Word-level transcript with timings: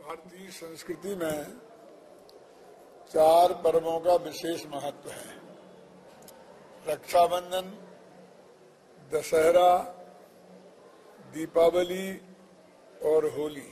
भारतीय 0.00 0.50
संस्कृति 0.50 1.14
में 1.14 1.44
चार 3.12 3.52
पर्वों 3.54 4.00
का 4.00 4.14
विशेष 4.14 4.66
महत्व 4.66 5.10
है। 5.10 5.40
रक्षाबंधन, 6.88 7.70
दशहरा, 9.12 9.78
दीपावली 11.34 12.16
और 13.04 13.26
होली। 13.30 13.68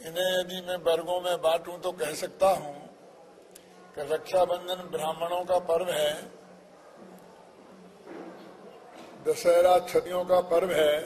इन्हें 0.00 0.30
यदि 0.40 0.60
मैं 0.66 0.76
वर्गों 0.76 1.20
में 1.20 1.36
बांटूं 1.42 1.78
तो 1.78 1.92
कह 1.92 2.14
सकता 2.14 2.48
हूँ 2.48 2.74
कि 3.94 4.00
रक्षाबंधन 4.14 4.88
ब्राह्मणों 4.88 5.44
का 5.44 5.58
पर्व 5.58 5.90
है। 5.90 6.45
दशहरा 9.26 9.78
छठियों 9.78 10.24
का 10.24 10.40
पर्व 10.40 10.70
है, 10.70 11.00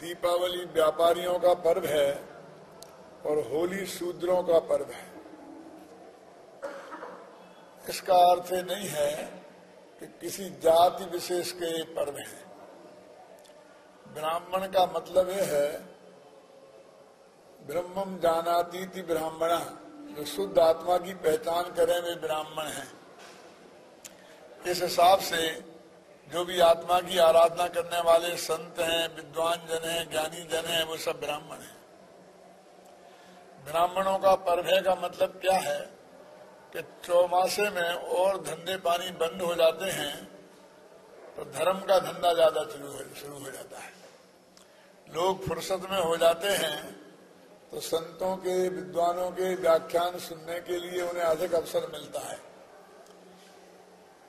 दीपावली 0.00 0.64
व्यापारियों 0.64 1.38
का 1.38 1.54
पर्व 1.54 1.86
है, 1.86 2.12
और 3.26 3.38
होली 3.52 3.86
शूद्रों 3.86 4.42
का 4.42 4.58
पर्व 4.58 4.84
है। 4.84 5.10
इसका 7.88 8.16
अर्थ 8.16 8.52
नहीं 8.52 8.88
है 8.88 9.24
कि 10.00 10.06
किसी 10.06 10.50
जाति 10.50 11.04
विशेष 11.04 11.52
के 11.52 11.82
पर्व 11.82 12.16
हैं। 12.16 12.52
ब्राह्मण 14.14 14.66
का 14.66 14.86
मतलब 14.86 15.28
यह 15.30 15.44
है 15.44 15.92
ब्रह्मम 17.66 18.18
जानाती 18.18 18.86
थी 18.86 19.02
ब्राह्मणा, 19.02 19.58
जो 20.10 20.24
शुद्ध 20.24 20.58
आत्मा 20.58 20.98
की 20.98 21.14
पहचान 21.14 21.62
करें 21.62 22.00
वे 22.00 22.14
ब्राह्मण 22.14 22.64
हैं। 22.64 22.90
इस 24.66 24.82
हिसाब 24.82 25.18
से 25.18 25.71
जो 26.32 26.44
भी 26.44 26.60
आत्मा 26.60 27.00
की 27.00 27.18
आराधना 27.18 27.66
करने 27.68 28.00
वाले 28.00 28.36
संत 28.38 28.78
हैं, 28.80 29.14
विद्वान 29.16 29.66
जन 29.68 29.88
हैं, 29.88 30.10
ज्ञानी 30.10 30.42
जन 30.48 30.68
हैं, 30.68 30.84
वो 30.84 30.96
सब 30.98 31.20
ब्राह्मण 31.20 31.58
हैं। 31.58 31.76
ब्राह्मणों 33.64 34.18
का 34.18 34.34
पर्व 34.42 34.70
का 34.84 34.94
मतलब 35.02 35.38
क्या 35.40 35.56
है? 35.60 35.80
कि 36.72 36.82
चौमासे 37.04 37.68
में 37.70 37.90
और 38.16 38.36
धंधे 38.42 38.76
पानी 38.76 39.10
बंद 39.20 39.42
हो 39.42 39.54
जाते 39.54 39.90
हैं 39.90 40.14
तो 41.36 41.44
धर्म 41.52 41.78
का 41.80 41.98
धंधा 41.98 42.32
ज़्यादा 42.34 42.62
शुरू 42.62 43.38
हो 43.38 43.50
जाता 43.50 43.78
है। 43.78 43.90
लोग 45.08 45.46
फुर्सत 45.46 45.86
में 45.90 45.98
हो 45.98 46.16
जाते 46.16 46.48
हैं 46.48 46.78
तो 47.70 47.80
संतों 47.80 48.36
के, 48.36 48.68
विद्वानों 48.68 49.30
के 49.30 49.54
व्याख्यान 49.54 50.18
सुनने 50.18 50.60
के 50.60 50.78
लिए 50.78 51.02
उन्हें 51.02 51.24
अधिक 51.24 51.54
अवसर 51.54 51.88
मिलता 51.92 52.20
है। 52.20 52.38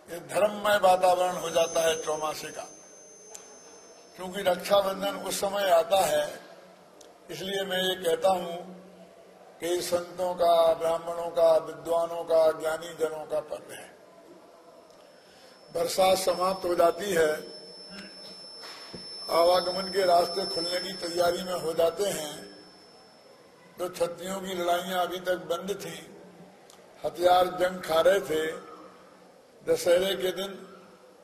ये 0.08 0.20
धर्ममय 0.30 0.78
वातावरण 0.80 1.36
हो 1.38 1.50
जाता 1.50 1.82
है 1.82 1.96
चौमासे 2.04 2.48
का। 2.48 2.68
क्योंकि 4.16 4.42
रक्षाबंधन 4.42 5.16
उस 5.24 5.40
समय 5.40 5.70
आता 5.72 6.00
है, 6.06 6.26
इसलिए 7.32 7.64
मैं 7.66 7.82
ये 7.82 7.96
कहता 7.98 8.30
हूँ 8.32 8.58
कि 9.62 9.82
संतों 9.82 10.34
का, 10.36 10.74
ब्राह्मणों 10.74 11.30
का, 11.30 11.52
विद्वानों 11.58 12.24
का 12.24 12.42
ज्ञानी 12.60 12.94
जनों 13.00 13.26
का 13.26 13.40
पर्व 13.42 13.74
है। 13.74 13.92
बरसात 15.70 16.18
समाप्त 16.20 16.66
हो 16.66 16.76
जाती 16.76 17.12
है, 17.12 17.32
आवागमन 19.32 19.90
के 19.90 20.06
रास्ते 20.06 20.46
खुलने 20.46 20.80
की 20.80 20.94
तैयारी 21.00 21.44
में 21.44 21.60
हो 21.62 21.74
जाते 21.74 22.10
हैं 22.10 22.34
तो 23.78 23.88
छत्रियों 23.90 24.40
की 24.42 24.54
लड़ाइयाँ 24.54 25.02
अभी 25.02 25.20
तक 25.22 25.48
बंद 25.50 25.72
थी, 25.76 25.96
हथियार 27.04 27.48
जंग 27.60 27.82
खा 27.82 28.02
रहे 28.02 28.20
थे 28.22 28.42
दशहरे 29.70 30.16
के 30.16 30.32
दिन 30.32 30.78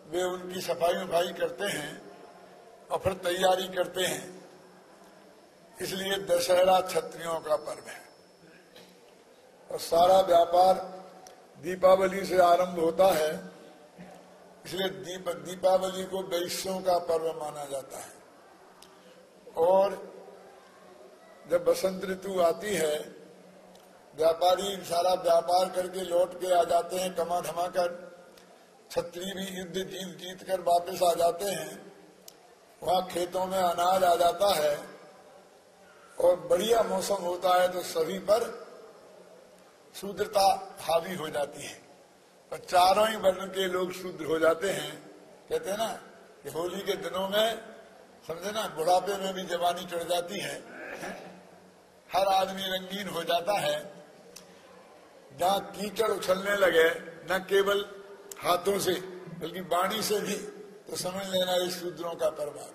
वे 0.07 0.23
उनकी 0.23 0.61
सफ़ाई 0.61 1.03
उफाई 1.03 1.33
करते 1.33 1.65
हैं 1.65 2.01
और 2.91 2.99
फिर 2.99 3.13
तैयारी 3.13 3.67
करते 3.67 4.01
हैं। 4.01 4.47
इसलिए 5.81 6.17
दशहरा 6.17 6.81
छत्रियों 6.81 7.39
का 7.39 7.55
पर्व 7.55 7.89
है। 7.89 8.01
और 9.71 9.79
सारा 9.79 10.21
व्यापार 10.21 10.75
दीपावली 11.61 12.25
से 12.25 12.39
आरंभ 12.39 12.79
होता 12.79 13.05
है। 13.05 13.49
इसलिए 14.65 14.89
दीप, 14.89 15.29
दीपावली 15.29 16.03
को 16.03 16.23
वैश्यों 16.23 16.81
का 16.81 16.97
पर्व 16.97 17.39
माना 17.43 17.65
जाता 17.65 17.99
है। 17.99 18.13
और 19.57 20.13
जब 21.51 21.65
बसंत 21.65 22.05
ऋतु 22.05 22.39
आती 22.39 22.75
है, 22.75 22.99
व्यापारी 24.15 24.75
सारा 24.75 25.13
व्यापार 25.13 25.69
करके 25.69 26.01
लौट 26.01 26.41
के 26.41 26.53
आ 26.53 26.63
जाते 26.63 26.95
हैं 26.95 27.15
कमा 27.15 27.41
धमा 27.41 27.67
कर 27.67 28.08
छत्री 28.91 29.33
भी 29.33 29.57
युद्ध 29.59 29.73
जीत 29.73 30.17
जीत 30.17 30.43
कर 30.43 30.61
वापस 30.61 31.03
आ 31.03 31.13
जाते 31.13 31.45
हैं, 31.45 31.91
वहाँ 32.83 33.07
खेतों 33.07 33.45
में 33.45 33.57
अनाज 33.57 34.03
आ 34.03 34.15
जाता 34.15 34.53
है 34.55 34.77
और 36.19 36.35
बढ़िया 36.35 36.81
मौसम 36.83 37.15
होता 37.15 37.61
है 37.61 37.67
तो 37.71 37.81
सभी 37.81 38.19
पर 38.19 38.67
शूद्रता 39.95 40.77
हावी 40.81 41.15
हो 41.15 41.29
जाती 41.29 41.61
है। 41.61 41.81
और 42.51 42.57
चारों 42.57 43.09
ही 43.09 43.15
वर्ण 43.15 43.45
के 43.45 43.67
लोग 43.67 43.91
शूद्र 43.91 44.25
हो 44.25 44.39
जाते 44.39 44.69
हैं। 44.69 44.91
कहते 45.49 45.69
हैं 45.69 45.77
ना, 45.77 45.87
कि 46.43 46.49
होली 46.49 46.81
के 46.81 46.93
दिनों 46.93 47.29
में, 47.29 47.61
समझे 48.27 48.51
ना, 48.51 48.67
बुढ़ापे 48.67 49.17
में 49.17 49.33
भी 49.33 49.43
जवानी 49.43 49.85
चढ़ 49.85 50.03
जाती 50.03 50.39
है। 50.39 50.55
हर 52.13 52.27
आदमी 52.27 52.61
रंगीन 52.61 53.07
हो 53.07 53.23
जाता 53.23 53.59
है। 53.59 53.91
जहाँ 55.39 55.59
कीचड़ 55.59 56.11
उछलने 56.11 56.55
लगे, 56.55 56.89
न 57.33 57.45
केवल 57.49 57.98
हाथों 58.39 58.77
से, 58.79 58.93
बल्कि 59.39 59.61
बाणी 59.61 60.01
से 60.01 60.19
भी 60.19 60.35
तो 60.87 60.95
समझ 60.95 61.25
लेना 61.27 61.55
इस 61.65 61.79
शूद्रों 61.81 62.13
का 62.15 62.25
आ 62.25 62.29
गया 62.29 62.67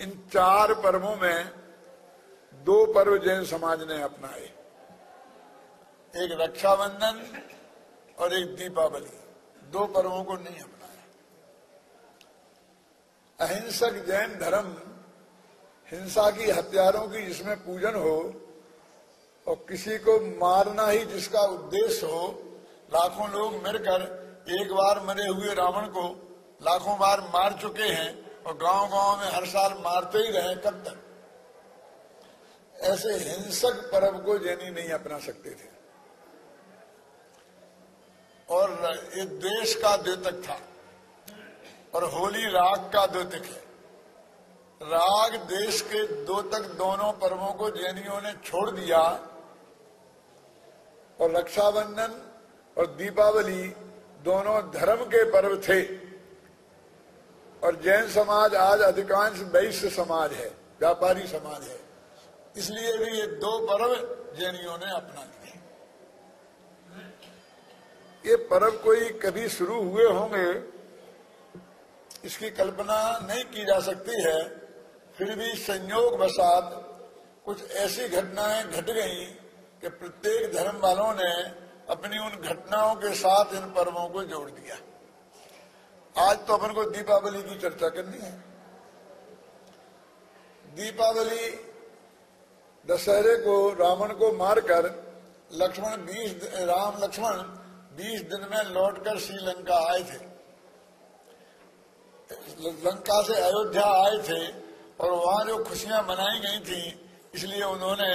इन 0.00 0.10
चार 0.32 0.74
पर्वों 0.74 1.14
में 1.16 1.38
दो 2.54 2.84
पर्व 2.92 3.16
जैन 3.18 3.44
समाज 3.44 3.82
ने 3.82 4.00
अपनाए। 4.02 4.44
एक 6.14 6.30
रक्षाबंधन 6.40 7.16
और 8.18 8.34
एक 8.34 8.54
दीपावली। 8.56 9.16
दो 9.70 9.86
पर्वों 9.86 10.22
को 10.24 10.34
नहीं 10.34 10.60
अपनाया 10.60 11.04
अहिंसक 13.38 14.04
जैन 14.06 14.38
धर्म, 14.38 14.68
हिंसा 15.88 16.30
की 16.30 16.50
हत्यारों 16.50 17.06
की 17.08 17.26
जिसमें 17.26 17.56
पूजन 17.56 17.94
हो, 17.94 18.18
और 19.46 19.56
किसी 19.68 19.98
को 19.98 20.18
मारना 20.38 20.86
ही 20.86 21.04
जिसका 21.06 21.40
उद्देश्य 21.40 22.06
हो 22.06 22.45
लाखों 22.94 23.28
लोग 23.30 23.54
मिलकर 23.54 24.02
एक 24.60 24.72
बार 24.72 25.00
मरे 25.00 25.26
हुए 25.26 25.54
रावण 25.54 25.86
को 25.86 26.04
लाखों 26.62 26.98
बार 26.98 27.20
मार 27.20 27.52
चुके 27.52 27.82
हैं 27.82 28.42
और 28.42 28.56
गाँव 28.56 28.88
गाँव 28.88 29.18
में 29.18 29.26
हर 29.26 29.46
साल 29.46 29.72
मारते 29.72 30.18
ही 30.18 30.30
रहे 30.30 30.54
कब 30.54 30.84
तक? 30.84 31.02
ऐसे 32.80 33.14
हिंसक 33.14 33.90
पर्व 33.92 34.18
को 34.18 34.38
जैनी 34.38 34.70
नहीं 34.70 34.90
अपना 34.90 35.18
सकते 35.18 35.50
थे। 35.50 35.68
और 38.48 38.70
ये 39.16 39.24
देश 39.24 39.74
का 39.74 39.96
द्योतक 39.96 40.42
था 40.48 40.58
और 41.94 42.04
होली 42.04 42.44
राग 42.44 42.90
का 42.92 43.06
द्योतक 43.06 43.44
है। 43.44 43.64
राग 44.80 45.34
देश 45.34 45.80
के 45.80 46.24
दो 46.24 46.42
तक 46.42 46.64
दोनों 46.78 47.12
पर्वों 47.12 47.52
को 47.52 47.70
जैनियों 47.70 48.20
ने 48.20 48.32
छोड़ 48.32 48.70
दिया 48.70 49.00
और 51.20 51.30
रक्षाबंधन 51.36 52.25
और 52.76 52.86
दीपावली 52.96 53.62
दोनों 54.24 54.60
धर्म 54.72 55.04
के 55.04 55.24
पर्व 55.30 55.56
थे। 55.58 55.82
और 57.62 57.76
जैन 57.82 58.08
समाज 58.10 58.54
आज 58.54 58.80
अधिकांश 58.82 59.40
वैश्य 59.52 59.90
समाज 59.90 60.32
है, 60.32 60.48
व्यापारी 60.80 61.26
समाज 61.26 61.62
है। 61.62 61.78
इसलिए 62.56 62.96
भी 62.98 63.18
ये 63.18 63.26
दो 63.36 63.58
पर्व 63.66 63.94
जैनियों 64.38 64.76
ने 64.78 64.90
अपना 64.92 65.22
लिए 65.22 65.34
ये 68.24 68.36
पर्व 68.46 68.70
कोई 68.78 69.08
कभी 69.22 69.48
शुरू 69.48 69.82
हुए 69.82 70.04
होंगे, 70.06 70.48
इसकी 72.24 72.50
कल्पना 72.52 72.98
नहीं 73.20 73.44
की 73.46 73.64
जा 73.64 73.78
सकती 73.80 74.22
है, 74.22 74.38
फिर 75.16 75.34
भी 75.36 75.52
संयोग 75.56 76.20
वसात 76.20 76.72
कुछ 77.44 77.70
ऐसी 77.72 78.08
घटनाएँ 78.10 78.62
घट 78.64 78.90
गई 78.90 79.24
कि 79.82 79.88
प्रत्येक 79.90 80.52
धर्म 80.52 80.78
वालों 80.78 81.12
ने 81.14 81.32
अपनी 81.88 82.18
उन 82.18 82.32
घटनाओं 82.42 82.94
के 82.94 83.14
साथ 83.14 83.54
इन 83.54 83.70
पर्वों 83.72 84.08
को 84.08 84.22
जोड़ 84.24 84.50
दिया। 84.50 84.76
आज 86.16 86.36
तो 86.46 86.54
अपन 86.54 86.72
को 86.74 86.84
दीपावली 86.90 87.42
की 87.42 87.58
चर्चा 87.58 87.88
करनी 87.88 88.18
है। 88.18 88.30
दीपावली 90.76 91.50
दशहरे 92.84 93.36
को 93.36 93.54
रावण 93.74 94.12
को 94.12 94.32
मारकर 94.32 94.84
लक्ष्मण 95.52 95.96
बीस 96.06 96.32
राम 96.62 97.02
लक्ष्मण 97.04 97.42
बीस 97.96 98.20
दिन 98.22 98.48
में 98.50 98.62
लौटकर 98.64 99.18
श्रीलंका 99.18 99.76
आए 99.92 100.02
थे। 100.02 100.24
लंका 102.84 103.22
से 103.22 103.34
अयोध्या 103.40 103.86
आए 103.96 104.18
थे 104.28 104.42
और 105.00 105.10
वहाँ 105.12 105.44
जो 105.44 105.62
खुशियाँ 105.64 106.02
मनाई 106.02 106.38
गई 106.40 106.58
थी, 106.60 106.82
इसलिए 107.34 107.62
उन्होंने 107.64 108.12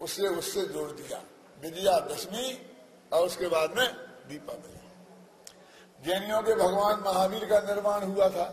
उसे 0.00 0.28
उससे 0.28 0.62
जोड़ 0.66 0.90
दिया। 0.92 1.22
विजया 1.60 1.98
दशमी 2.06 2.46
और 3.12 3.26
उसके 3.26 3.48
बाद 3.48 3.76
में 3.76 3.88
दीपावली 4.28 4.76
जैनियों 6.04 6.42
के 6.42 6.54
भगवान 6.54 7.00
महावीर 7.00 7.44
का 7.44 7.58
निर्माण 7.60 8.02
हुआ 8.02 8.28
था। 8.28 8.44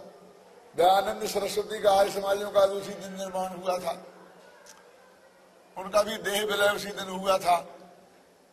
दयानंद 0.75 1.27
सरस्वती 1.27 1.81
का 1.81 1.91
आर्य 1.91 2.11
समाजों 2.11 2.51
का 2.51 2.59
उसी 2.59 2.93
दिन 2.93 3.13
निर्माण 3.13 3.49
हुआ 3.49 3.77
था। 3.77 3.91
उनका 5.77 6.01
भी 6.01 6.17
देह 6.17 6.45
विलय 6.45 6.69
उसी 6.69 6.89
दिन 6.89 7.09
हुआ 7.09 7.37
था। 7.37 7.57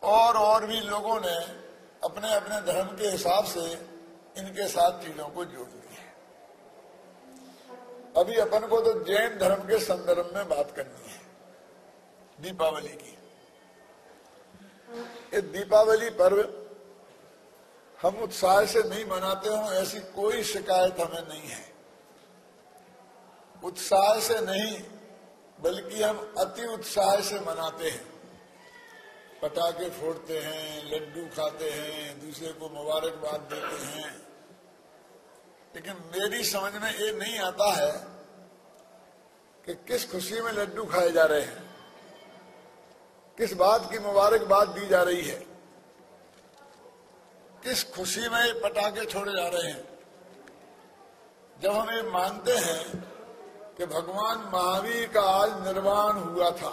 और 0.02 0.36
और 0.36 0.66
भी 0.66 0.80
लोगों 0.80 1.20
ने 1.20 1.36
अपने 2.04 2.34
अपने 2.34 2.60
धर्म 2.62 2.86
के 2.96 3.08
हिसाब 3.08 3.44
से 3.44 3.64
इनके 4.36 4.68
साथ 4.68 5.00
चीज़ों 5.00 5.28
को 5.28 5.44
जोड़ 5.44 5.68
लिया 5.68 5.80
अभी 8.20 8.36
अपन 8.36 8.66
को 8.66 8.80
तो 8.80 8.92
जैन 9.04 9.38
धर्म 9.38 9.62
के 9.62 9.78
संदर्भ 9.78 10.30
में 10.34 10.48
बात 10.48 10.70
करनी 10.70 11.10
है। 11.10 11.20
दीपावली 12.40 12.88
की। 12.88 13.16
ये 15.34 15.40
दीपावली 15.40 16.10
पर्व 16.10 16.62
हम 18.02 18.16
उत्साह 18.16 18.64
से 18.64 18.82
नहीं 18.82 19.04
मनाते 19.04 19.48
हो 19.48 19.72
ऐसी 19.72 20.00
कोई 20.00 20.42
शिकायत 20.42 21.00
हमें 21.00 21.28
नहीं 21.28 21.48
है। 21.48 21.72
उत्साह 23.64 24.20
से 24.20 24.40
नहीं, 24.40 24.82
बल्कि 25.60 26.02
हम 26.02 26.34
अति 26.38 26.64
उत्साह 26.64 27.20
से 27.20 27.40
मनाते 27.40 27.90
हैं। 27.90 28.12
पटाखे 29.42 29.90
फोड़ते 29.90 30.38
हैं, 30.38 30.90
लड्डू 30.90 31.26
खाते 31.26 31.70
हैं, 31.70 32.26
दूसरे 32.26 32.52
को 32.52 32.68
मुबारकबाद 32.68 33.40
देते 33.40 33.84
हैं। 33.84 34.22
लेकिन 35.74 35.92
मेरी 35.92 36.44
समझ 36.44 36.72
में 36.74 36.94
ये 36.94 37.12
नहीं 37.12 37.38
आता 37.38 37.72
है 37.72 37.92
कि 39.66 39.74
किस 39.74 40.12
खुशी 40.12 40.40
में 40.40 40.52
लड्डू 40.52 40.84
खाए 40.84 41.10
जा 41.10 41.24
रहे 41.24 41.40
हैं। 41.40 41.71
किस 43.38 43.52
बात 43.52 43.92
की 43.92 43.98
मुबारकबाद 43.98 44.68
दी 44.68 44.86
जा 44.86 45.02
रही 45.02 45.22
है? 45.22 45.46
किस 47.64 47.84
खुशी 47.84 48.28
में 48.28 48.60
पटाखे 48.60 49.04
छोड़े 49.04 49.32
जा 49.32 49.48
रहे 49.48 49.70
हैं? 49.70 49.84
जब 51.62 51.70
हम 51.70 51.90
ये 51.90 52.02
मानते 52.02 52.52
हैं 52.52 53.00
कि 53.78 53.86
भगवान 53.86 54.38
महावीर 54.38 55.08
का 55.08 55.20
आज 55.20 55.66
निर्वाण 55.66 56.12
हुआ 56.12 56.50
था, 56.50 56.70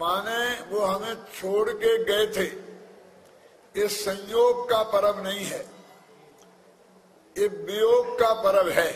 माने 0.00 0.60
वो 0.60 0.80
हमें 0.80 1.14
छोड़ 1.14 1.70
के 1.70 2.04
गए 2.04 2.26
थे, 2.26 2.46
ये 3.80 3.88
संयोग 3.88 4.70
का 4.70 4.82
पर्व 4.82 5.22
नहीं 5.22 5.44
है, 5.44 5.60
ये 7.38 7.48
वियोग 7.48 8.18
का 8.18 8.32
पर्व 8.34 8.70
है, 8.70 8.90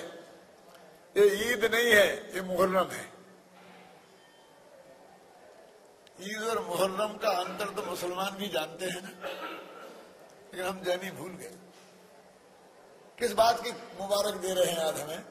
ये 1.16 1.52
ईद 1.52 1.64
नहीं 1.74 1.92
है, 1.92 2.34
ये 2.34 2.42
मुहर्रम 2.42 2.90
है। 2.90 3.17
ईद 6.20 6.42
और 6.42 6.58
मुहर्रम 6.66 7.16
का 7.16 7.30
अंतर 7.30 7.64
तो 7.64 7.82
मुसलमान 7.90 8.30
भी 8.30 8.48
जानते 8.48 8.84
हैं 8.84 9.02
ना। 9.02 9.10
लेकिन 10.54 10.66
हम 10.66 10.80
जैनी 10.82 11.10
भूल 11.10 11.30
गए। 11.30 11.54
किस 13.18 13.32
बात 13.32 13.60
की 13.64 13.70
मुबारक 13.70 14.34
दे 14.34 14.54
रहे 14.54 14.72
हैं 14.72 14.84
आज 14.84 15.00
हमें? 15.00 15.22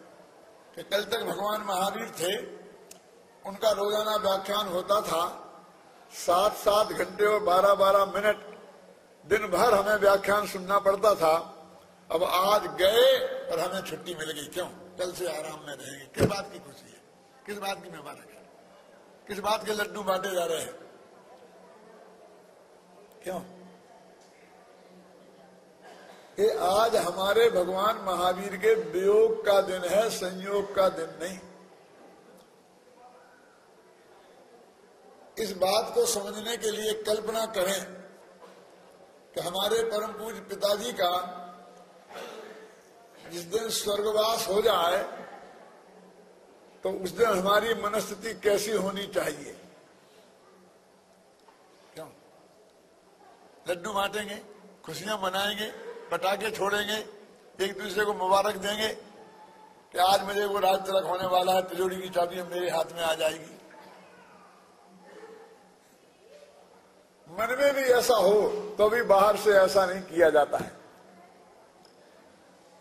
कि 0.75 0.83
कल 0.83 1.03
तक 1.03 1.23
भगवान 1.23 1.61
महावीर 1.61 2.09
थे, 2.09 2.37
उनका 3.45 3.71
रोज़ाना 3.71 4.15
व्याख्यान 4.15 4.67
होता 4.67 5.01
था 5.01 5.21
सात 6.13 6.53
सात 6.53 6.87
घंटे 6.87 7.25
और 7.25 7.39
बारह 7.43 7.73
बारह 7.73 8.05
मिनट 8.05 8.45
दिन 9.25 9.47
भर 9.47 9.73
हमें 9.73 9.95
व्याख्यान 9.95 10.47
सुनना 10.47 10.79
पड़ता 10.79 11.15
था। 11.15 11.35
अब 12.11 12.23
आज 12.23 12.67
गए 12.67 13.05
और 13.51 13.59
हमें 13.59 13.81
छुट्टी 13.81 14.15
मिल 14.15 14.31
गई। 14.31 14.47
क्यों? 14.47 14.67
कल 14.67 15.11
से 15.11 15.27
आराम 15.37 15.59
में 15.59 15.75
रहेंगे। 15.75 16.05
किस 16.05 16.25
बात 16.25 16.49
की 16.53 16.59
खुशी 16.59 16.91
है? 16.91 17.01
किस 17.45 17.57
बात 17.57 17.83
की 17.83 17.89
मुबारक 17.89 18.29
है? 18.31 18.36
किस 19.27 19.39
बात 19.39 19.65
के 19.65 19.73
लड्डू 19.73 20.03
बांटे 20.03 20.31
जा 20.31 20.45
रहे 20.45 20.59
हैं? 20.59 20.73
क्यों? 23.23 23.41
ये 26.39 26.57
आज 26.57 26.95
हमारे 26.95 27.49
भगवान 27.49 27.97
महावीर 27.97 28.55
के 28.57 28.73
वियोग 28.73 29.45
का 29.45 29.61
दिन 29.61 29.83
है, 29.83 30.09
संयोग 30.09 30.75
का 30.75 30.89
दिन 30.89 31.09
नहीं। 31.23 31.39
इस 35.37 35.51
बात 35.57 35.91
को 35.95 36.05
समझने 36.05 36.57
के 36.57 36.71
लिए 36.71 36.93
कल्पना 36.93 37.45
करें 37.45 37.83
कि 39.33 39.41
हमारे 39.41 39.83
परम 39.83 40.11
पूज 40.11 40.35
पिताजी 40.35 40.91
का 40.91 41.13
जिस 43.31 43.43
दिन 43.43 43.69
स्वर्गवास 43.69 44.47
हो 44.47 44.61
जाए 44.61 45.26
तो 46.83 46.91
उस 46.93 47.11
दिन 47.11 47.27
हमारी 47.27 47.73
मनस्थिति 47.73 48.33
कैसी 48.33 48.71
होनी 48.73 49.05
चाहिए? 49.07 49.55
क्यों? 51.93 52.07
लड्डू 53.69 53.93
बांटेंगे, 53.93 54.35
खुशियाँ 54.85 55.17
मनाएँगे, 55.17 55.71
पटाखे 56.11 56.51
छोड़ेंगे, 56.51 56.97
एक 57.65 57.77
दूसरे 57.79 58.05
को 58.05 58.13
मुबारक 58.13 58.55
देंगे 58.55 58.87
कि 59.93 59.97
आज 59.99 60.23
मुझे 60.23 60.45
वो 60.45 60.59
राज 60.59 60.79
तिलक 60.85 61.05
होने 61.05 61.27
वाला 61.27 61.53
है, 61.53 61.61
तिजोरी 61.61 62.01
की 62.01 62.09
चाबी 62.09 62.41
मेरे 62.43 62.69
हाथ 62.69 62.91
में 62.95 63.03
आ 63.03 63.13
जाएगी। 63.13 63.55
मन 67.27 67.55
में 67.59 67.73
भी 67.73 67.81
ऐसा 67.93 68.15
हो 68.15 68.47
तो 68.77 68.89
भी 68.89 69.01
बाहर 69.03 69.37
से 69.37 69.51
ऐसा 69.51 69.85
नहीं 69.85 70.01
किया 70.01 70.29
जाता 70.29 70.57
है। 70.57 70.71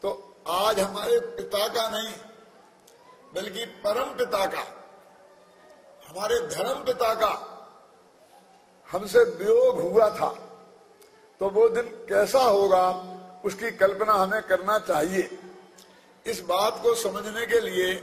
तो 0.02 0.10
आज 0.48 0.80
हमारे 0.80 1.18
पिता 1.36 1.66
का 1.68 1.88
नहीं 1.90 2.12
बल्कि 3.36 3.64
परम 3.64 4.04
पिता 4.04 4.46
का, 4.46 4.64
हमारे 6.08 6.38
धर्म 6.40 6.84
पिता 6.84 7.14
का 7.14 7.32
हमसे 8.90 9.24
वियोग 9.24 9.80
हुआ 9.80 10.08
था। 10.10 10.28
तो 11.40 11.48
वो 11.50 11.68
दिन 11.68 11.88
कैसा 12.08 12.38
होगा, 12.38 12.84
उसकी 13.44 13.70
कल्पना 13.70 14.12
हमें 14.12 14.42
करना 14.42 14.78
चाहिए। 14.78 15.38
इस 16.26 16.40
बात 16.40 16.80
को 16.82 16.94
समझने 16.94 17.46
के 17.46 17.60
लिए 17.60 17.94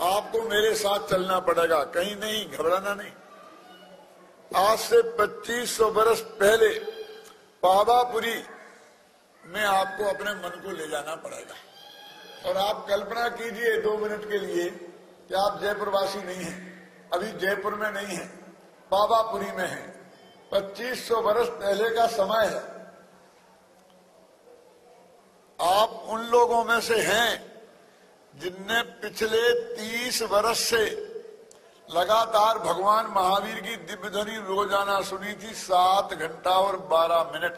आपको 0.00 0.42
मेरे 0.42 0.74
साथ 0.74 1.08
चलना 1.08 1.38
पड़ेगा, 1.38 1.82
कहीं 1.84 2.16
नहीं, 2.16 2.50
घबराना 2.50 2.94
नहीं। 2.94 3.12
आज 4.56 4.78
से 4.78 5.02
2500 5.02 5.90
वर्ष 5.90 6.20
पहले 6.20 6.68
पावापुरी 7.62 8.36
में 9.44 9.64
आपको 9.64 10.04
अपने 10.04 10.30
मन 10.34 10.62
को 10.64 10.70
ले 10.70 10.88
जाना 10.88 11.14
पड़ेगा। 11.14 11.54
और 12.46 12.56
आप 12.56 12.86
कल्पना 12.88 13.28
कीजिए 13.28 13.76
दो 13.82 13.96
मिनट 13.98 14.28
के 14.28 14.38
लिए 14.38 14.70
कि 14.70 15.34
आप 15.34 15.60
जयपुरवासी 15.62 16.22
नहीं 16.22 16.44
हैं। 16.44 17.10
अभी 17.12 17.32
जयपुर 17.38 17.74
में 17.74 17.90
नहीं 17.90 18.16
है, 18.16 18.26
बाबापुरी 18.92 19.50
में 19.52 19.66
है। 19.66 19.82
2500 20.52 21.20
वर्ष 21.22 21.48
पहले 21.48 21.90
का 21.90 22.06
समय 22.06 22.46
है। 22.46 22.62
आप 25.58 26.06
उन 26.08 26.20
लोगों 26.22 26.64
में 26.64 26.80
से 26.80 26.98
हैं 27.02 27.30
जिनने 28.34 28.82
पिछले 28.82 29.42
30 29.76 30.22
वर्ष 30.22 30.58
से 30.58 30.84
लगातार 31.88 32.58
भगवान 32.58 33.06
महावीर 33.06 33.60
की 33.60 33.76
दिव्य 33.76 34.10
ध्वनि 34.10 34.36
रोज़ाना 34.36 35.00
सुनी 35.02 35.32
थी, 35.32 35.54
सात 35.54 36.12
घंटा 36.14 36.50
और 36.50 36.76
बारह 36.76 37.30
मिनट। 37.32 37.56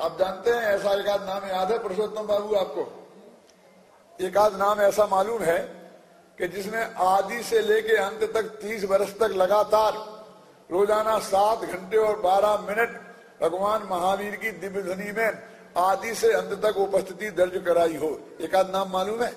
आप 0.00 0.18
जानते 0.18 0.50
हैं, 0.50 0.62
ऐसा 0.62 0.92
एक 0.92 1.22
नाम 1.22 1.46
याद 1.46 1.72
है, 1.72 1.78
पुरुषोत्तम 1.78 2.26
बाबू 2.26 2.54
आपको? 2.54 2.82
एक 4.18 4.36
आध 4.36 4.54
नाम 4.58 4.80
ऐसा 4.80 5.06
मालूम 5.06 5.42
है 5.42 5.58
कि 6.38 6.46
जिसने 6.48 6.82
आदि 6.98 7.42
से 7.42 7.60
लेके 7.62 7.96
अंत 7.96 8.22
तक 8.34 8.46
तीस 8.60 8.84
वर्ष 8.90 9.12
तक 9.18 9.34
लगातार 9.36 9.92
रोज़ाना 10.70 11.18
सात 11.22 11.60
घंटे 11.64 11.96
और 11.98 12.18
बारह 12.20 12.56
मिनट 12.66 12.96
भगवान 13.42 13.82
महावीर 13.90 14.34
की 14.36 14.50
दिव्य 14.58 14.82
ध्वनि 14.82 15.12
में 15.12 15.30
आदि 15.78 16.14
से 16.14 16.32
अंत 16.32 16.52
तक 16.62 16.76
उपस्थिति 16.78 17.30
दर्ज 17.30 17.62
कराई 17.64 17.96
हो। 17.96 18.10
एक 18.40 18.54
आध 18.54 18.70
नाम 18.70 18.90
मालूम 18.92 19.22
है? 19.22 19.32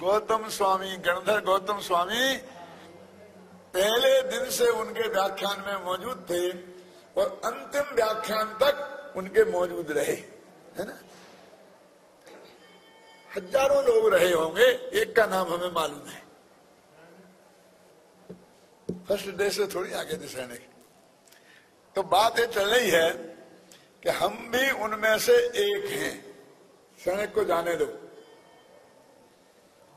गौतम 0.00 0.48
स्वामी, 0.48 0.96
गणधर 0.98 1.40
गौतम 1.44 1.78
स्वामी 1.80 2.36
पहले 3.74 4.10
दिन 4.30 4.50
से 4.50 4.68
उनके 4.72 5.08
व्याख्यान 5.08 5.62
में 5.66 5.84
मौजूद 5.84 6.26
थे 6.30 6.42
और 7.14 7.40
अंतिम 7.44 7.94
व्याख्यान 7.96 8.56
तक 8.62 8.74
उनके 9.16 9.44
मौजूद 9.52 9.90
रहे, 9.90 10.18
है 10.78 10.86
ना? 10.86 10.98
हज़ारों 13.30 13.82
लोग 13.84 14.12
रहे 14.14 14.32
होंगे, 14.32 14.66
एक 14.92 15.14
का 15.16 15.26
नाम 15.26 15.46
हमें 15.48 15.72
मालूम 15.72 16.08
है। 16.08 16.22
फ़र्स्ट 19.08 19.28
डे 19.36 19.50
से 19.50 19.66
थोड़ी 19.66 19.92
आगे 19.94 20.16
थे 20.16 20.26
सैनिक 20.28 20.68
तो 21.96 22.02
बात 22.04 22.38
ये 22.38 22.46
चल 22.48 22.68
रही 22.70 22.90
है 22.90 23.10
कि 24.02 24.10
हम 24.12 24.36
भी 24.50 24.70
उनमें 24.82 25.18
से 25.18 25.36
एक 25.60 25.86
हैं। 25.90 26.14
सैनिक 26.98 27.34
को 27.34 27.44
जाने 27.44 27.74
दो। 27.76 27.86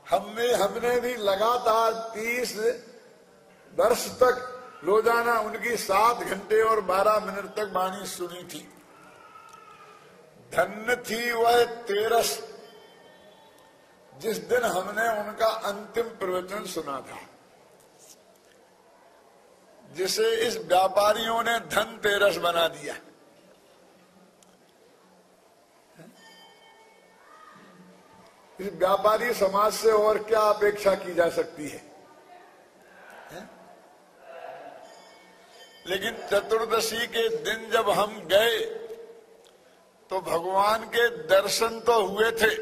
हमने 0.04 0.48
हमने 0.54 0.98
भी 1.00 1.14
लगातार 1.18 1.92
तीस 2.14 2.56
वर्ष 3.72 4.06
तक 4.18 4.36
रोज़ाना 4.84 5.38
उनकी 5.40 5.76
सात 5.78 6.22
घंटे 6.24 6.60
और 6.62 6.80
बारह 6.86 7.18
मिनट 7.26 7.54
तक 7.56 7.70
वाणी 7.74 8.06
सुनी 8.06 8.42
थी। 8.44 8.66
धन्य 10.52 10.96
थी 11.02 11.30
वह 11.32 11.64
तेरस 11.84 12.38
जिस 14.14 14.38
दिन 14.48 14.62
हमने 14.62 15.08
उनका 15.20 15.46
अंतिम 15.68 16.08
प्रवचन 16.18 16.64
सुना 16.64 17.00
था, 17.00 17.18
जिसे 19.90 20.30
इस 20.46 20.56
व्यापारियों 20.58 21.42
ने 21.42 21.58
धन 21.68 21.96
तेरस 22.02 22.36
बना 22.36 22.66
दिया। 22.68 22.94
इस 28.58 28.72
व्यापारी 28.72 29.32
समाज 29.34 29.72
से 29.72 29.90
और 29.90 30.18
क्या 30.22 30.40
अपेक्षा 30.40 30.94
की 30.94 31.14
जा 31.14 31.28
सकती 31.30 31.68
है? 31.68 31.82
लेकिन 35.86 36.16
चतुर्दशी 36.30 37.06
के 37.06 37.28
दिन 37.44 37.70
जब 37.70 37.90
हम 37.90 38.20
गए 38.26 38.60
तो 40.10 40.20
भगवान 40.20 40.84
के 40.86 41.08
दर्शन 41.26 41.80
तो 41.80 42.04
हुए 42.06 42.30
थे। 42.32 42.54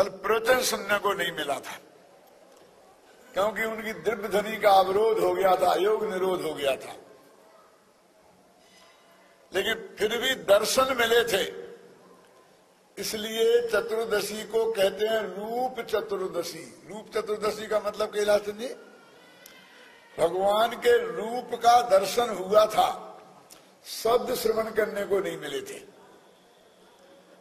पर 0.00 0.08
प्रवचन 0.08 0.62
सुनने 0.62 0.98
को 0.98 1.12
नहीं 1.12 1.32
मिला 1.32 1.54
था। 1.54 1.78
क्योंकि 3.32 3.64
उनकी 3.64 3.92
दिव्य 3.92 4.28
ध्वनि 4.28 4.56
का 4.56 4.70
अवरोध 4.70 5.18
हो 5.18 5.34
गया 5.34 5.56
था 5.56 5.74
योग 5.74 6.04
निरोध 6.04 6.42
हो 6.42 6.54
गया 6.54 6.76
था। 6.76 6.96
लेकिन 9.54 9.96
फिर 9.98 10.20
भी 10.20 10.34
दर्शन 10.34 10.96
मिले 10.96 11.24
थे। 11.24 11.70
इसलिए 12.98 13.68
चतुर्दशी 13.68 14.44
को 14.44 14.72
कहते 14.72 15.06
हैं 15.06 15.20
रूप 15.20 15.80
चतुर्दशी। 15.80 16.88
रूप 16.90 17.10
चतुर्दशी 17.14 17.66
का 17.66 17.80
मतलब 17.80 18.08
कैलाश 18.08 18.40
जी, 18.40 18.74
भगवान 20.18 20.70
के 20.70 20.98
रूप 21.06 21.54
का 21.54 21.80
दर्शन 21.80 22.30
हुआ 22.30 22.66
था। 22.66 23.06
शब्द 23.86 24.34
श्रवण 24.34 24.70
करने 24.70 25.04
को 25.04 25.18
नहीं 25.18 25.38
मिले 25.38 25.60
थे। 25.60 25.78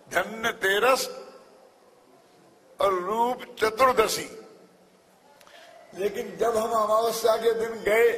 धन्य 0.09 0.51
तेरस 0.51 1.28
और 2.79 2.93
रूप 3.01 3.43
चतुर्दशी। 3.59 4.29
लेकिन 5.93 6.35
जब 6.37 6.57
हम 6.57 6.71
अमावस्या 6.73 7.35
के 7.35 7.53
दिन 7.55 7.73
गए 7.83 8.11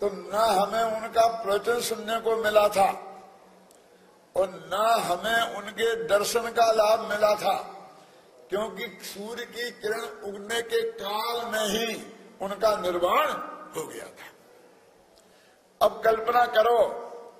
तो 0.00 0.06
न 0.06 0.44
हमें 0.52 0.82
उनका 0.82 1.26
प्रवचन 1.42 1.80
सुनने 1.80 2.18
को 2.20 2.36
मिला 2.36 2.66
था, 2.68 2.86
और 4.34 4.48
न 4.72 4.80
हमें 5.02 5.56
उनके 5.56 5.94
दर्शन 6.06 6.50
का 6.50 6.70
लाभ 6.72 7.00
मिला 7.10 7.34
था, 7.34 7.54
क्योंकि 8.50 8.86
सूर्य 9.04 9.44
की 9.46 9.70
किरण 9.72 10.02
उगने 10.28 10.60
के 10.62 10.80
काल 10.92 11.44
में 11.52 11.66
ही 11.68 11.94
उनका 12.40 12.74
निर्माण 12.76 13.26
हो 13.76 13.86
गया 13.86 14.04
था। 14.04 14.28
अब 15.80 16.00
कल्पना 16.04 16.44
करो 16.48 16.78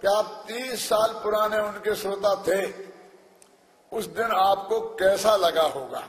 कि 0.01 0.07
आप 0.09 0.45
तीस 0.49 0.89
साल 0.89 1.13
पुराने 1.23 1.59
उनके 1.61 1.95
श्रोता 1.95 2.35
थे। 2.43 2.61
उस 3.95 4.07
दिन 4.07 4.31
आपको 4.35 4.81
कैसा 4.97 5.37
लगा 5.37 5.63
होगा? 5.71 6.03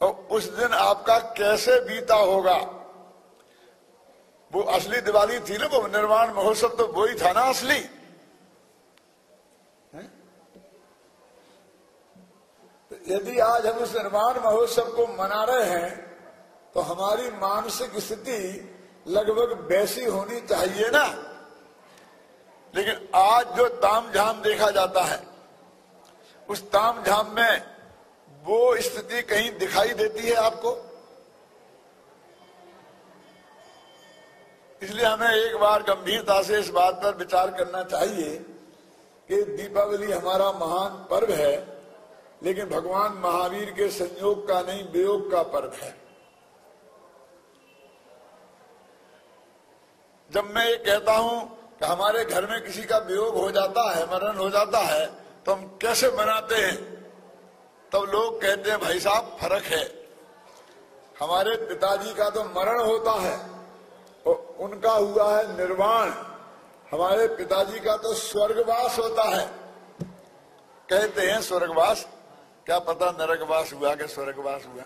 और 0.00 0.12
उस 0.30 0.44
दिन 0.50 0.72
आपका 0.74 1.18
कैसे 1.36 1.80
बीता 1.80 2.14
होगा? 2.14 2.56
वो 4.50 4.62
असली 4.62 5.00
दिवाली 5.00 5.38
थी 5.40 5.58
ना, 5.58 5.66
वो 5.66 5.86
निर्माण 5.88 6.32
महोत्सव 6.34 6.68
तो 6.68 6.86
वो 6.86 7.06
ही 7.06 7.14
था 7.14 7.32
ना 7.32 7.40
असली। 7.42 7.80
तो 12.90 12.96
यदि 13.08 13.38
आज 13.38 13.66
हम 13.66 13.78
उस 13.78 13.94
निर्माण 13.96 14.38
महोत्सव 14.40 14.90
को 14.96 15.06
मना 15.14 15.44
रहे 15.44 15.64
हैं 15.70 15.94
तो 16.74 16.80
हमारी 16.80 17.30
मानसिक 17.30 17.98
स्थिति 17.98 18.38
लगभग 19.08 19.66
वैसी 19.70 20.04
होनी 20.04 20.40
चाहिए 20.40 20.88
ना। 20.90 21.04
लेकिन 22.74 23.08
आज 23.14 23.56
जो 23.56 23.68
ताम 23.78 24.10
झाम 24.12 24.42
देखा 24.42 24.70
जाता 24.70 25.04
है 25.04 25.18
उस 26.48 26.62
ताम 26.70 27.02
झाम 27.02 27.34
में 27.36 27.62
वो 28.42 28.76
स्थिति 28.80 29.22
कहीं 29.22 29.50
दिखाई 29.58 29.94
देती 29.94 30.26
है 30.26 30.34
आपको? 30.34 30.76
इसलिए 34.82 35.04
हमें 35.06 35.30
एक 35.30 35.56
बार 35.56 35.82
गंभीरता 35.82 36.40
से 36.42 36.58
इस 36.58 36.68
बात 36.70 36.94
पर 36.94 37.16
विचार 37.16 37.50
करना 37.50 37.82
चाहिए 37.82 38.36
कि 39.28 39.42
दीपावली 39.56 40.12
हमारा 40.12 40.50
महान 40.52 40.90
पर्व 41.10 41.32
है, 41.32 41.56
लेकिन 42.42 42.68
भगवान 42.68 43.12
महावीर 43.14 43.70
के 43.70 43.88
संयोग 43.90 44.46
का 44.48 44.60
नहीं, 44.62 44.84
वियोग 44.84 45.30
का 45.30 45.42
पर्व 45.42 45.72
है। 45.82 45.94
जब 50.30 50.44
मैं 50.54 50.66
ये 50.68 50.76
कहता 50.76 51.12
हूँ 51.12 51.40
कि 51.78 51.86
हमारे 51.86 52.24
घर 52.24 52.46
में 52.46 52.60
किसी 52.64 52.82
का 52.82 52.98
वियोग 52.98 53.36
हो 53.36 53.50
जाता 53.50 53.90
है, 53.90 54.04
मरण 54.06 54.36
हो 54.36 54.50
जाता 54.50 54.78
है 54.84 55.25
तो 55.46 55.52
हम 55.52 55.78
कैसे 55.82 56.08
मनाते 56.08 56.54
हैं? 56.54 56.76
तब 56.94 57.90
तो 57.92 58.04
लोग 58.04 58.42
कहते 58.42 58.70
हैं, 58.70 58.80
भाई 58.80 59.00
साहब, 59.00 59.36
फ़र्क 59.40 59.62
है। 59.62 60.08
हमारे 61.20 61.56
पिताजी 61.56 62.14
का 62.14 62.30
तो 62.30 62.44
मरण 62.44 62.80
होता 62.80 63.12
है 63.12 63.50
और 64.26 64.56
उनका 64.58 64.92
हुआ 64.92 65.38
है 65.38 65.56
निर्वाण। 65.56 66.08
हमारे 66.92 67.28
पिताजी 67.28 67.80
का 67.80 67.96
तो 67.96 68.14
स्वर्गवास 68.14 68.98
होता 68.98 69.22
है। 69.22 69.50
कहते 70.90 71.22
हैं, 71.22 71.42
स्वर्गवास? 71.42 72.08
क्या 72.66 72.78
पता 72.78 73.10
नरकवास 73.10 73.72
हुआ 73.72 73.94
कि 73.94 74.06
स्वर्गवास 74.06 74.66
हुआ? 74.66 74.82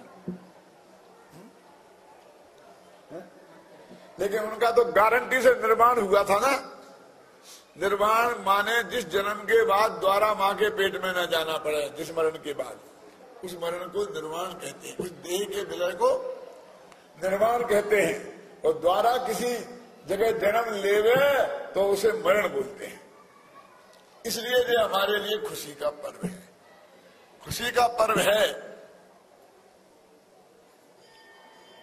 लेकिन 4.21 4.41
उनका 4.41 4.71
तो 4.71 4.85
गारंटी 4.85 5.43
से 5.43 5.51
निर्माण 5.55 6.01
हुआ 6.01 6.25
था 6.25 6.39
ना। 6.39 6.80
निर्वाण 7.81 8.29
माने 8.29 8.83
जिस 8.83 9.09
जन्म 9.09 9.33
के 9.33 9.65
बाद 9.65 9.91
द्वारा 9.91 10.35
माँ 10.35 10.55
के 10.55 10.71
पेट 10.71 11.05
में 11.05 11.11
न 11.11 11.27
जाना 11.27 11.59
पड़े, 11.59 11.89
जिस 11.99 12.11
मरण 12.11 12.31
के 12.31 12.53
बाद। 12.53 12.81
उस 13.45 13.55
मरण 13.63 13.79
को 13.79 14.15
निर्वाण 14.15 14.47
कहते 14.47 14.89
हैं। 14.89 14.97
उस 14.97 15.11
देह 15.11 15.45
के 15.45 15.63
विलय 15.63 15.93
को 15.93 16.09
निर्वाण 17.25 17.63
कहते 17.63 17.97
हैं। 17.97 18.41
और 18.63 18.79
द्वारा 18.79 19.17
किसी 19.17 19.59
जगह 20.07 20.31
जन्म 20.31 20.75
लेवे 20.75 21.43
तो 21.73 21.83
उसे 21.83 22.13
मरण 22.13 22.49
बोलते 22.49 22.87
हैं। 22.87 23.01
इसलिए 24.27 24.57
ये 24.57 24.83
हमारे 24.83 25.19
लिए 25.19 25.39
खुशी 25.39 25.75
का 25.75 25.91
पर्व 25.91 26.29
है। 26.29 26.49
खुशी 27.45 27.71
का 27.71 27.87
पर्व 27.87 28.21
है। 28.21 28.53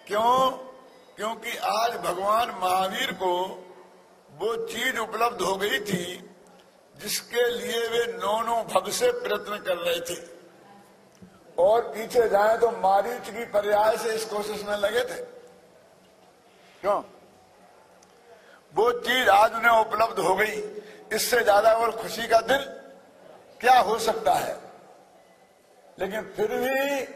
क्यों? 0.06 0.50
क्योंकि 1.16 1.56
आज 1.56 1.96
भगवान 1.96 2.50
महावीर 2.50 3.12
को 3.12 3.64
वो 4.38 4.56
चीज़ 4.66 4.98
उपलब्ध 4.98 5.42
हो 5.42 5.56
गई 5.56 5.78
थी, 5.80 6.30
जिसके 6.96 7.50
लिए 7.50 7.88
वे 7.88 8.04
नौ 8.12 8.40
नौ 8.42 8.62
भव 8.64 8.90
से 8.90 9.10
प्रयत्न 9.12 9.56
कर 9.58 9.76
रहे 9.76 10.00
थे। 10.00 10.20
और 11.58 11.82
पीछे 11.82 12.28
जाए 12.28 12.56
तो 12.58 12.70
मारीच 12.70 13.30
की 13.30 13.44
पर्याय 13.44 13.96
से 13.96 14.14
इस 14.14 14.24
कोशिश 14.24 14.64
में 14.64 14.76
लगे 14.76 15.00
थे। 15.00 15.20
क्यों? 16.80 17.02
वो 18.74 18.90
चीज़ 18.92 19.28
आज 19.28 19.54
उन्हें 19.54 19.80
उपलब्ध 19.80 20.18
हो 20.18 20.34
गई। 20.34 20.62
इससे 21.16 21.40
ज़्यादा 21.40 21.72
और 21.72 21.90
खुशी 21.92 22.26
का 22.28 22.40
दिन 22.40 22.58
क्या 23.60 23.78
हो 23.78 23.98
सकता 23.98 24.32
है? 24.32 24.56
लेकिन 25.98 26.22
फिर 26.36 26.48
भी 26.56 27.06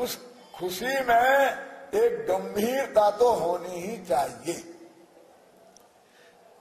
उस 0.00 0.18
खुशी 0.54 1.00
में 1.04 1.48
एक 1.94 2.26
गंभीरता 2.28 3.10
तो 3.10 3.32
होनी 3.32 3.80
ही 3.80 3.96
चाहिए। 4.04 4.71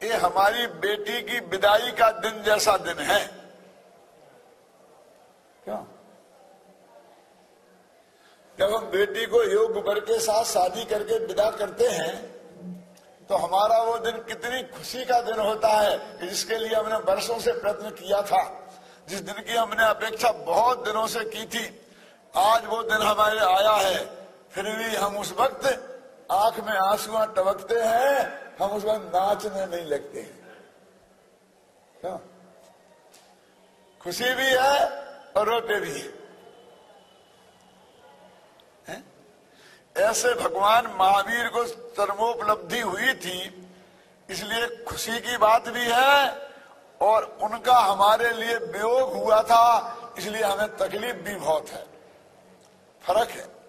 ये 0.02 0.14
हमारी 0.18 0.66
बेटी 0.82 1.22
की 1.22 1.40
विदाई 1.48 1.92
का 1.92 2.10
दिन 2.20 2.42
जैसा 2.44 2.76
दिन 2.78 3.00
है। 3.00 3.24
क्यों? 5.66 5.84
जब 8.58 8.74
हम 8.76 8.86
बेटी 8.88 9.26
को 9.26 9.44
योग 9.44 9.78
वर 9.88 10.00
के 10.00 10.20
साथ 10.20 10.44
शादी 10.44 10.86
करके 10.86 11.20
विदा 11.26 11.50
करते 11.52 11.88
हैं 11.90 12.16
तो 13.30 13.36
हमारा 13.38 13.82
वो 13.82 13.98
दिन 14.00 14.18
कितनी 14.24 14.62
खुशी 14.70 15.04
का 15.06 15.20
दिन 15.22 15.40
होता 15.40 15.68
है 15.70 16.28
जिसके 16.28 16.58
लिए 16.58 16.74
हमने 16.76 16.96
वर्षों 17.04 17.40
से 17.40 17.52
प्रयत्न 17.52 17.90
किया 17.92 18.22
था। 18.22 18.42
जिस 19.10 19.22
दिन 19.22 19.44
की 19.44 19.54
हमने 19.54 19.86
अपेक्षा 19.86 20.32
बहुत 20.46 20.84
दिनों 20.86 21.06
से 21.08 21.24
की 21.26 21.46
थी। 21.46 21.64
आज 22.34 22.66
वो 22.66 22.82
दिन 22.84 23.02
हमारे 23.02 23.40
आया 23.40 23.76
है, 23.80 24.06
फिर 24.52 24.64
भी 24.68 24.96
हम 24.96 25.18
उस 25.18 25.34
वक्त 25.40 25.66
आँख 26.32 26.60
में 26.60 26.74
आंसुआ 26.74 27.26
टबकते 27.26 27.76
हैं, 27.76 28.56
हम 28.62 28.72
उस 28.72 28.84
वक्त 28.84 29.06
नाचने 29.06 29.66
नहीं 29.66 29.86
लगते। 29.86 30.20
हैं। 30.20 30.42
क्या 32.02 32.20
खुशी 34.02 34.34
भी 34.34 34.48
है 34.48 34.88
और 35.34 35.50
रोते 35.50 35.80
भी 35.80 35.92
है। 35.92 36.22
ऐसे 39.96 40.34
भगवान 40.34 40.88
महावीर 40.88 41.48
को 41.50 41.66
चरमोपलब्धि 41.68 42.80
हुई 42.80 43.14
थी, 43.14 43.68
इसलिए 44.30 44.84
खुशी 44.84 45.20
की 45.20 45.38
बात 45.38 45.68
भी 45.70 45.86
है 45.86 46.50
और 47.02 47.38
उनका 47.42 47.74
हमारे 47.74 48.32
लिए 48.34 48.58
वियोग 48.58 49.14
हुआ 49.14 49.42
था, 49.44 49.64
इसलिए 50.18 50.44
हमें 50.44 50.78
तकलीफ़ 50.78 51.18
भी 51.18 51.36
बहुत 51.36 51.70
है। 51.70 51.86
फ़र्क 53.02 53.30
है। 53.30 53.61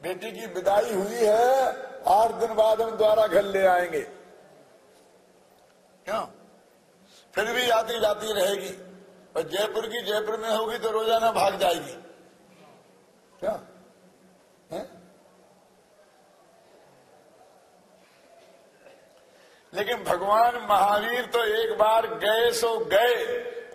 बेटी 0.00 0.30
की 0.32 0.46
विदाई 0.46 0.92
हुई 0.94 1.16
है, 1.16 1.66
आठ 2.08 2.30
दिन 2.30 2.54
बाद 2.54 2.82
हम 2.82 2.90
द्वारा 2.90 3.26
घर 3.26 3.42
ले 3.44 3.64
आएँगे। 3.66 4.00
क्यों? 6.06 6.20
फिर 7.34 7.52
भी 7.52 7.70
आती 7.70 8.00
जाती 8.00 8.32
रहेगी। 8.32 8.70
और 9.36 9.42
जयपुर 9.48 9.86
की 9.86 10.00
जयपुर 10.02 10.36
में 10.36 10.50
होगी 10.50 10.78
तो 10.78 10.90
रोज़ाना 10.90 11.30
भाग 11.32 11.58
जाएगी। 11.58 11.96
क्या? 13.40 13.60
है? 14.70 14.80
लेकिन 19.72 20.04
भगवान 20.04 20.56
महावीर 20.70 21.26
तो 21.26 21.44
एक 21.44 21.78
बार 21.78 22.06
गए 22.16 22.50
सो 22.52 22.78
गए, 22.86 23.14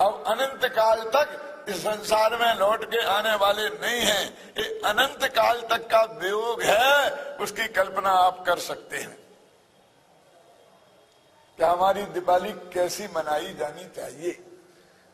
अब 0.01 0.23
अनंत 0.27 0.65
काल 0.65 1.03
तक 1.15 1.39
इस 1.69 1.81
संसार 1.81 2.37
में 2.37 2.53
लौट 2.55 2.83
के 2.85 3.03
आने 3.05 3.35
वाले 3.35 3.67
नहीं 3.69 4.01
हैं। 4.01 4.53
ये 4.57 4.63
अनंत 4.85 5.25
काल 5.25 5.61
तक 5.61 5.87
का 5.87 6.01
वियोग 6.03 6.61
है, 6.61 7.09
उसकी 7.37 7.67
कल्पना 7.67 8.09
आप 8.09 8.43
कर 8.45 8.59
सकते 8.59 8.97
हैं। 8.97 9.17
क्या 11.57 11.71
हमारी 11.71 12.03
दिवाली 12.03 12.51
कैसी 12.73 13.07
मनाई 13.07 13.53
जानी 13.53 13.85
चाहिए? 13.95 14.31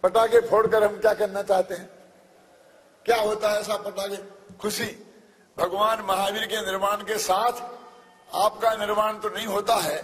पटाखे 0.03 0.39
फोड़कर 0.39 0.83
हम 0.83 0.99
क्या 0.99 1.13
करना 1.13 1.41
चाहते 1.43 1.75
हैं? 1.75 1.89
क्या 3.05 3.17
होता 3.17 3.51
है 3.51 3.59
ऐसा 3.59 3.77
पटाखे? 3.77 4.17
खुशी। 4.57 5.05
भगवान 5.57 6.01
महावीर 6.01 6.45
के 6.45 6.65
निर्माण 6.65 6.97
के 6.97 7.17
साथ 7.17 7.61
आपका 8.35 8.73
निर्माण 8.75 9.19
तो 9.19 9.29
नहीं 9.29 9.47
होता 9.47 9.75
है, 9.75 10.03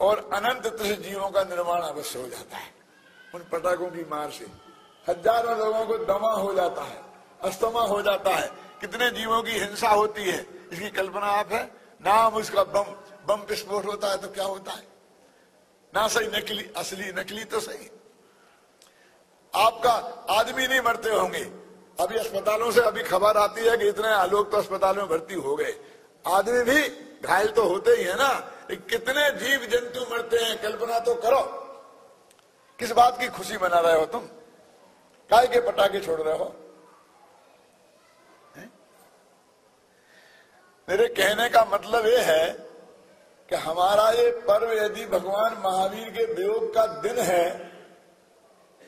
और 0.00 0.30
अनंत 0.32 0.66
जीवों 0.82 1.30
का 1.30 1.42
निर्माण 1.44 1.82
अवश्य 1.82 2.18
हो 2.18 2.28
जाता 2.28 2.56
है। 2.56 2.72
उन 3.34 3.44
पटाखों 3.52 3.90
की 3.90 4.04
मार 4.04 4.30
से। 4.30 4.63
हज़ारों 5.06 5.56
लोगों 5.58 5.84
को 5.86 5.96
दमा 6.06 6.32
हो 6.32 6.52
जाता 6.54 6.82
है 6.82 7.02
अस्तमा 7.42 7.80
हो 7.82 8.00
जाता 8.02 8.30
है। 8.30 8.46
कितने 8.80 9.10
जीवों 9.10 9.42
की 9.42 9.50
हिंसा 9.52 9.88
होती 9.90 10.22
है, 10.22 10.46
इसकी 10.72 10.90
कल्पना 10.90 11.26
आप 11.32 11.52
है? 11.52 11.64
नाम 12.00 12.34
उसका 12.34 12.64
बम 12.66 12.94
बम 13.26 13.40
विस्फोट 13.48 13.84
होता 13.86 14.10
है 14.10 14.16
तो 14.18 14.28
क्या 14.28 14.44
होता 14.44 14.72
है? 14.72 14.86
ना 15.92 16.06
सही 16.08 16.26
नकली, 16.28 16.64
असली 16.76 17.12
नकली 17.12 17.44
तो 17.44 17.60
सही। 17.60 17.90
आपका 19.52 19.92
आदमी 20.30 20.66
नहीं 20.66 20.80
मरते 20.80 21.10
होंगे। 21.10 21.44
अभी 21.98 22.16
अस्पतालों 22.18 22.70
से 22.70 22.80
अभी 22.82 23.02
खबर 23.04 23.36
आती 23.36 23.60
है 23.60 23.76
कि 23.76 23.88
इतने 23.88 24.08
लोग 24.30 24.50
तो 24.52 24.56
अस्पताल 24.56 24.96
में 24.96 25.08
भर्ती 25.08 25.34
हो 25.36 25.54
गए। 25.56 25.74
आदमी 26.28 26.62
भी 26.64 26.80
घायल 27.24 27.48
तो 27.48 27.64
होते 27.64 27.90
ही 27.90 28.04
है 28.04 28.14
ना 28.14 28.32
कितने 28.70 29.30
जीव 29.38 29.64
जंतु 29.70 30.00
मरते 30.10 30.36
हैं, 30.38 30.56
कल्पना 30.62 30.98
तो 31.00 31.14
करो। 31.16 31.40
किस 32.78 32.92
बात 32.92 33.18
की 33.20 33.28
खुशी 33.28 33.56
मना 33.56 33.80
रहे 33.80 33.98
हो 33.98 34.06
तुम? 34.06 34.22
काय 35.34 35.46
के 35.46 35.60
पटाखे 35.60 36.00
छोड़ 36.00 36.20
रहे 36.20 36.36
हो? 36.38 36.54
मेरे 40.88 41.06
कहने 41.08 41.48
का 41.48 41.64
मतलब 41.64 42.06
यह 42.06 42.22
है 42.22 42.50
कि 43.48 43.56
हमारा 43.56 44.08
ये 44.10 44.30
पर्व 44.40 44.72
यदि 44.72 45.06
भगवान 45.06 45.56
महावीर 45.64 46.10
के 46.10 46.24
वियोग 46.34 46.74
का 46.74 46.84
दिन 47.02 47.18
है 47.20 47.48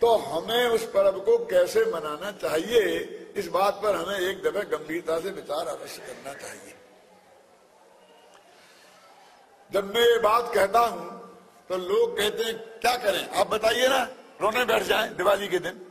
तो 0.01 0.15
हमें 0.17 0.67
उस 0.67 0.85
पर्व 0.87 1.19
को 1.21 1.37
कैसे 1.47 1.85
मनाना 1.85 2.31
चाहिए? 2.39 2.83
इस 3.37 3.49
बात 3.49 3.81
पर 3.83 3.97
हमें 3.97 4.19
एक 4.19 4.43
दफे 4.43 4.65
गंभीरता 4.67 5.19
से 5.21 5.31
विचार 5.31 5.69
अवश्य 5.69 6.03
करना 6.03 6.35
चाहिए। 6.35 6.75
जब 9.71 9.95
मैं 9.95 10.03
ये 10.03 10.19
बात 10.21 10.53
कहता 10.55 10.81
हूँ 10.81 11.09
तो 11.69 11.77
लोग 11.77 12.17
कहते 12.19 12.45
हैं, 12.45 12.55
क्या 12.81 12.97
करें? 12.97 13.29
आप 13.31 13.47
बताइए 13.47 13.89
ना, 13.89 14.03
रोने 14.41 14.65
बैठ 14.65 14.83
जाएँ 14.83 15.09
दिवाली 15.15 15.49
के 15.49 15.59
दिन। 15.59 15.86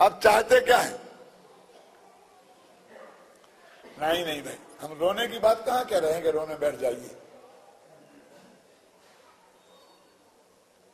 आप 0.00 0.20
चाहते 0.22 0.60
क्या 0.60 0.78
है? 0.78 1.00
नहीं 4.00 4.24
नहीं 4.24 4.42
भाई 4.42 4.58
हम 4.80 4.98
रोने 4.98 5.26
की 5.28 5.38
बात 5.38 5.64
कहाँ 5.66 5.84
कह 5.84 5.98
रहे 5.98 6.12
हैं 6.12 6.22
कि 6.22 6.30
रोने 6.30 6.54
बैठ 6.54 6.78
जाइए? 6.78 7.16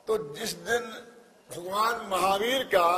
तो 0.07 0.17
जिस 0.35 0.53
दिन 0.69 0.85
भगवान 1.51 2.07
महावीर 2.11 2.63
का 2.75 2.89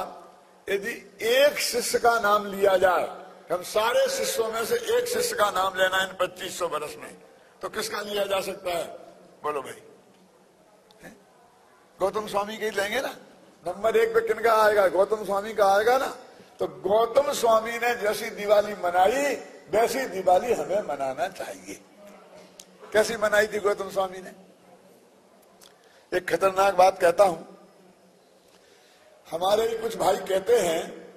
यदि 0.69 0.92
एक 1.26 1.59
शिष्य 1.59 1.99
का 1.99 2.19
नाम 2.21 2.47
लिया 2.47 2.76
जाए 2.76 3.07
हम 3.52 3.62
सारे 3.62 4.09
शिष्यों 4.09 4.49
में 4.52 4.64
से 4.64 4.76
एक 4.97 5.09
शिष्य 5.09 5.37
का 5.37 5.50
नाम 5.50 5.75
लेना 5.75 6.02
इन 6.02 6.12
पच्चीस 6.21 6.59
सौ 6.59 6.69
बरस 6.69 6.97
में 6.99 7.14
तो 7.62 7.69
किसका 7.69 8.00
लिया 8.00 8.25
जा 8.25 8.40
सकता 8.40 8.71
है? 8.71 8.85
बोलो 9.42 9.62
भाई। 9.62 9.80
गौतम 12.00 12.26
स्वामी 12.26 12.57
के 12.57 12.71
लेंगे 12.71 13.00
ना? 13.00 13.14
नंबर 13.67 13.97
एक 13.97 14.14
पे 14.14 14.21
किनका 14.21 14.52
आएगा? 14.62 14.88
गौतम 14.88 15.25
स्वामी 15.25 15.52
का 15.52 15.76
आएगा 15.76 15.99
ना? 15.99 16.07
तो 16.59 16.66
गौतम 16.66 17.33
स्वामी 17.33 17.73
ने 17.73 17.94
जैसी 17.94 18.31
दिवाली 18.31 18.75
मनाई, 18.75 19.35
वैसी 19.70 20.07
दिवाली 20.07 20.53
हमें 20.53 20.83
मनाना 20.83 21.29
चाहिए। 21.29 21.81
कैसी 22.92 23.16
मनाई 23.16 23.46
थी 23.46 23.59
गौतम 23.59 23.90
स्वामी 23.90 24.18
ने? 24.18 24.33
एक 26.16 26.31
खतरनाक 26.31 26.75
बात 26.75 26.99
कहता 26.99 27.25
हूँ। 27.25 27.59
हमारे 29.31 29.79
कुछ 29.79 29.96
भाई 29.96 30.16
कहते 30.16 30.59
हैं 30.59 31.11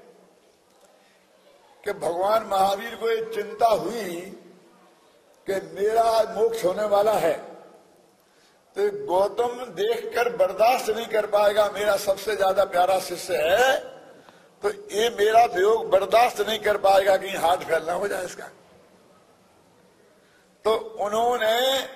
कि 1.86 1.94
भगवान 1.94 2.44
महावीर 2.44 2.96
को 2.96 3.10
एक 3.10 3.34
चिंता 3.34 3.68
हुई 3.68 4.20
कि 5.48 5.54
मेरा 5.54 6.36
मोक्ष 6.36 6.66
होने 6.66 6.84
वाला 6.84 7.14
है। 7.14 7.53
तो 8.76 9.06
गौतम 9.06 9.66
देखकर 9.74 10.30
बर्दाश्त 10.30 10.90
नहीं 10.90 11.06
कर 11.06 11.26
पाएगा, 11.26 11.70
मेरा 11.74 11.98
सबसे 11.98 12.36
ज़्यादा 12.36 12.66
प्यारा 12.66 13.00
शिष्य 13.00 13.36
है। 13.36 13.78
तो 14.64 14.70
ये 14.70 15.10
मेरा 15.10 15.46
वियोग 15.46 15.90
बर्दाश्त 15.90 16.42
नहीं 16.42 16.60
कर 16.60 16.78
पाएगा 16.78 17.18
कि 17.18 17.28
हाथ 17.28 17.58
फैलना 17.58 17.94
हो 17.94 18.08
जाए 18.08 18.26
इसका। 18.26 18.46
तो 20.66 20.76
उन्होंने 20.76 21.88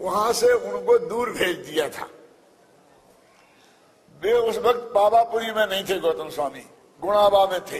वहाँ 0.00 0.32
से 0.32 0.52
उनको 0.52 0.98
दूर 0.98 1.30
भेज 1.30 1.56
दिया 1.56 1.88
था। 1.88 2.08
वे 4.22 4.32
उस 4.32 4.58
वक्त 4.58 4.90
पावापुरी 4.94 5.50
में 5.52 5.66
नहीं 5.66 5.84
थे, 5.84 5.98
गौतम 5.98 6.28
स्वामी। 6.28 6.64
गुणाबा 7.00 7.46
में 7.46 7.60
थे। 7.60 7.78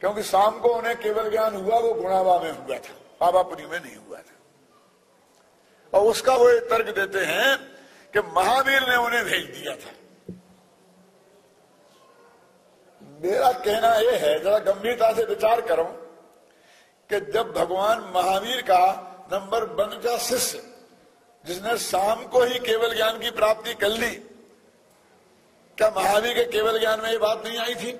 क्योंकि 0.00 0.22
शाम 0.22 0.58
को 0.60 0.68
उन्हें 0.68 0.96
केवल 0.96 1.30
ज्ञान 1.30 1.54
हुआ, 1.54 1.78
वो 1.78 1.94
गुणाबा 1.94 2.38
में 2.38 2.50
हुआ 2.50 2.76
था। 2.76 2.94
पावापुरी 3.20 3.66
में 3.66 3.80
नहीं 3.80 3.96
हुआ 3.96 4.18
था। 4.18 5.98
और 5.98 6.06
उसका 6.06 6.34
वो 6.36 6.60
तर्क 6.60 6.94
देते 6.94 7.18
हैं 7.18 7.71
कि 8.14 8.20
महावीर 8.20 8.88
ने 8.88 8.96
उन्हें 8.96 9.24
भेज 9.24 9.44
दिया 9.48 9.74
था। 9.76 9.90
मेरा 13.22 13.50
कहना 13.52 13.94
यह 13.96 14.18
है, 14.18 14.38
जरा 14.42 14.58
गंभीरता 14.58 15.12
से 15.12 15.24
विचार 15.24 15.60
करो 15.60 15.84
कि 17.10 17.20
जब 17.32 17.52
भगवान 17.52 18.00
महावीर 18.14 18.62
का 18.62 18.84
नंबर 19.32 19.64
वन 19.74 19.98
का 19.98 20.16
शिष्य, 20.18 20.62
जिसने 21.44 21.76
शाम 21.78 22.24
को 22.26 22.42
ही 22.42 22.58
केवल 22.58 22.94
ज्ञान 22.94 23.18
की 23.18 23.30
प्राप्ति 23.30 23.74
कर 23.74 23.88
ली, 23.88 24.10
क्या 25.78 25.90
महावीर 25.90 26.34
के 26.34 26.44
केवल 26.44 26.78
ज्ञान 26.78 27.00
में 27.00 27.10
ये 27.10 27.18
बात 27.18 27.44
नहीं 27.44 27.58
आई 27.58 27.74
थी 27.74 27.92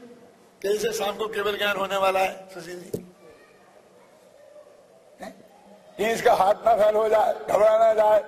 कैसे 0.63 0.93
शाम 0.93 1.17
को 1.17 1.29
केवल 1.29 1.57
ज्ञान 1.59 1.77
होने 1.77 1.97
वाला 1.97 2.21
है 2.21 2.49
सुशील 2.55 2.81
जी? 2.81 2.99
कि 5.99 6.11
इसका 6.11 6.35
हाथ 6.35 6.67
ना 6.67 6.75
फैल 6.77 6.95
हो 6.95 7.09
जाए, 7.09 7.33
घबरा 7.33 7.77
ना 7.79 7.93
जाए, 7.95 8.21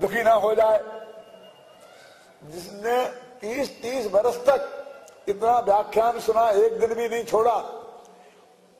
दुखी 0.00 0.22
ना 0.22 0.32
हो 0.32 0.54
जाए 0.54 0.78
जिसने 2.42 3.04
तीस 3.40 3.70
तीस 3.82 4.06
बरस 4.06 4.36
तक 4.48 4.72
इतना 5.28 5.58
व्याख्यान 5.60 6.20
सुना, 6.20 6.48
एक 6.50 6.78
दिन 6.80 6.94
भी 6.94 7.08
नहीं 7.08 7.24
छोड़ा, 7.24 7.56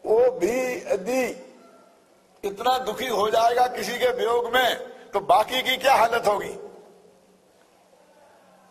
वो 0.04 0.30
भी 0.32 0.56
यदि 0.84 1.22
इतना 2.44 2.76
दुखी 2.78 3.08
हो 3.08 3.28
जाएगा 3.30 3.66
किसी 3.66 3.98
के 3.98 4.10
वियोग 4.12 4.52
में 4.54 4.76
तो 5.12 5.20
बाकी 5.22 5.62
की 5.62 5.76
क्या 5.76 5.94
हालत 5.94 6.26
होगी? 6.26 6.54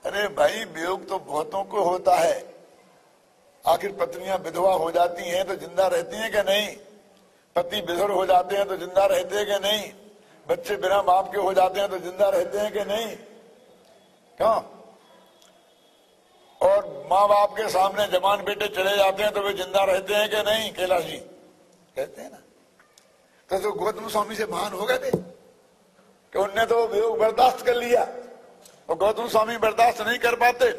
अरे 0.05 0.27
भाई, 0.29 0.63
वियोग 0.65 1.07
तो 1.09 1.19
बहुतों 1.19 1.63
को 1.63 1.83
होता 1.83 2.15
है। 2.15 2.43
आखिर 3.63 3.91
पत्नियाँ 3.91 4.37
विधवा 4.37 4.73
हो 4.73 4.91
जाती 4.91 5.23
हैं 5.23 5.45
तो 5.47 5.55
ज़िंदा 5.55 5.87
रहती 5.87 6.17
हैं 6.17 6.31
कि 6.31 6.41
नहीं? 6.43 6.67
पति 7.55 7.81
बिधर 7.81 8.09
हो 8.09 8.25
जाते 8.25 8.55
हैं 8.55 8.67
तो 8.67 8.77
ज़िंदा 8.77 9.05
रहते 9.05 9.37
हैं 9.37 9.45
कि 9.45 9.59
नहीं? 9.67 9.91
बच्चे 10.47 10.75
बिना 10.75 11.01
बाप 11.01 11.31
के 11.31 11.37
हो 11.37 11.53
जाते 11.53 11.79
हैं 11.79 11.89
तो 11.89 11.97
ज़िंदा 11.99 12.29
रहते 12.29 12.57
हैं 12.57 12.71
कि 12.73 12.83
नहीं? 12.83 13.07
क्यों? 14.37 14.55
और 16.65 17.07
माँ 17.09 17.27
बाप 17.27 17.53
के 17.57 17.67
सामने 17.69 18.07
जवान 18.09 18.43
बेटे 18.43 18.67
चले 18.67 18.95
जाते 18.97 19.23
हैं 19.23 19.31
तो 19.33 19.41
वे 19.41 19.53
ज़िंदा 19.53 19.83
रहते 19.83 20.13
हैं 20.13 20.29
कि 20.29 20.41
नहीं 20.43 20.71
कैलाश 20.73 21.03
जी? 21.03 21.17
कहते 21.17 22.21
हैं 22.21 22.29
ना। 22.31 22.39
तो, 23.49 23.59
तो 23.59 23.71
गौतम 23.73 24.07
स्वामी 24.09 24.35
से 24.35 24.45
महान 24.45 24.73
हो 24.73 24.85
गए 24.85 24.97
थे 24.97 25.11
कि 25.11 26.39
उनने 26.39 26.65
तो 26.65 26.87
बर्दाश्त 27.17 27.65
कर 27.65 27.75
लिया। 27.75 28.07
और 28.89 28.95
गौतम 28.95 29.27
स्वामी 29.27 29.57
बर्दाश्त 29.57 30.01
नहीं 30.01 30.17
कर 30.19 30.35
पाते। 30.35 30.69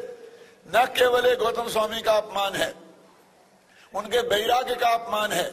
न 0.67 0.85
केवल 0.97 1.33
गौतम 1.35 1.67
स्वामी 1.69 2.01
का 2.01 2.13
अपमान 2.13 2.55
है 2.55 2.73
उनके 3.93 4.19
वैराग्य 4.27 4.75
का 4.75 4.89
अपमान 4.89 5.31
है 5.31 5.43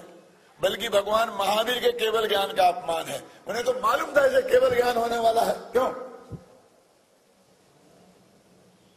बल्कि 0.61 0.89
भगवान 0.89 1.29
महावीर 1.31 1.79
के 1.79 1.91
केवल 1.95 2.27
ज्ञान 2.29 2.53
का 2.53 2.67
अपमान 2.69 3.05
है। 3.05 3.23
उन्हें 3.49 3.65
तो 3.65 3.73
मालूम 3.81 4.13
था 4.17 4.25
इसे 4.27 4.43
केवल 4.43 4.75
ज्ञान 4.77 4.97
होने 4.97 5.19
वाला 5.19 5.43
है। 5.43 5.55
क्यों? 5.73 5.87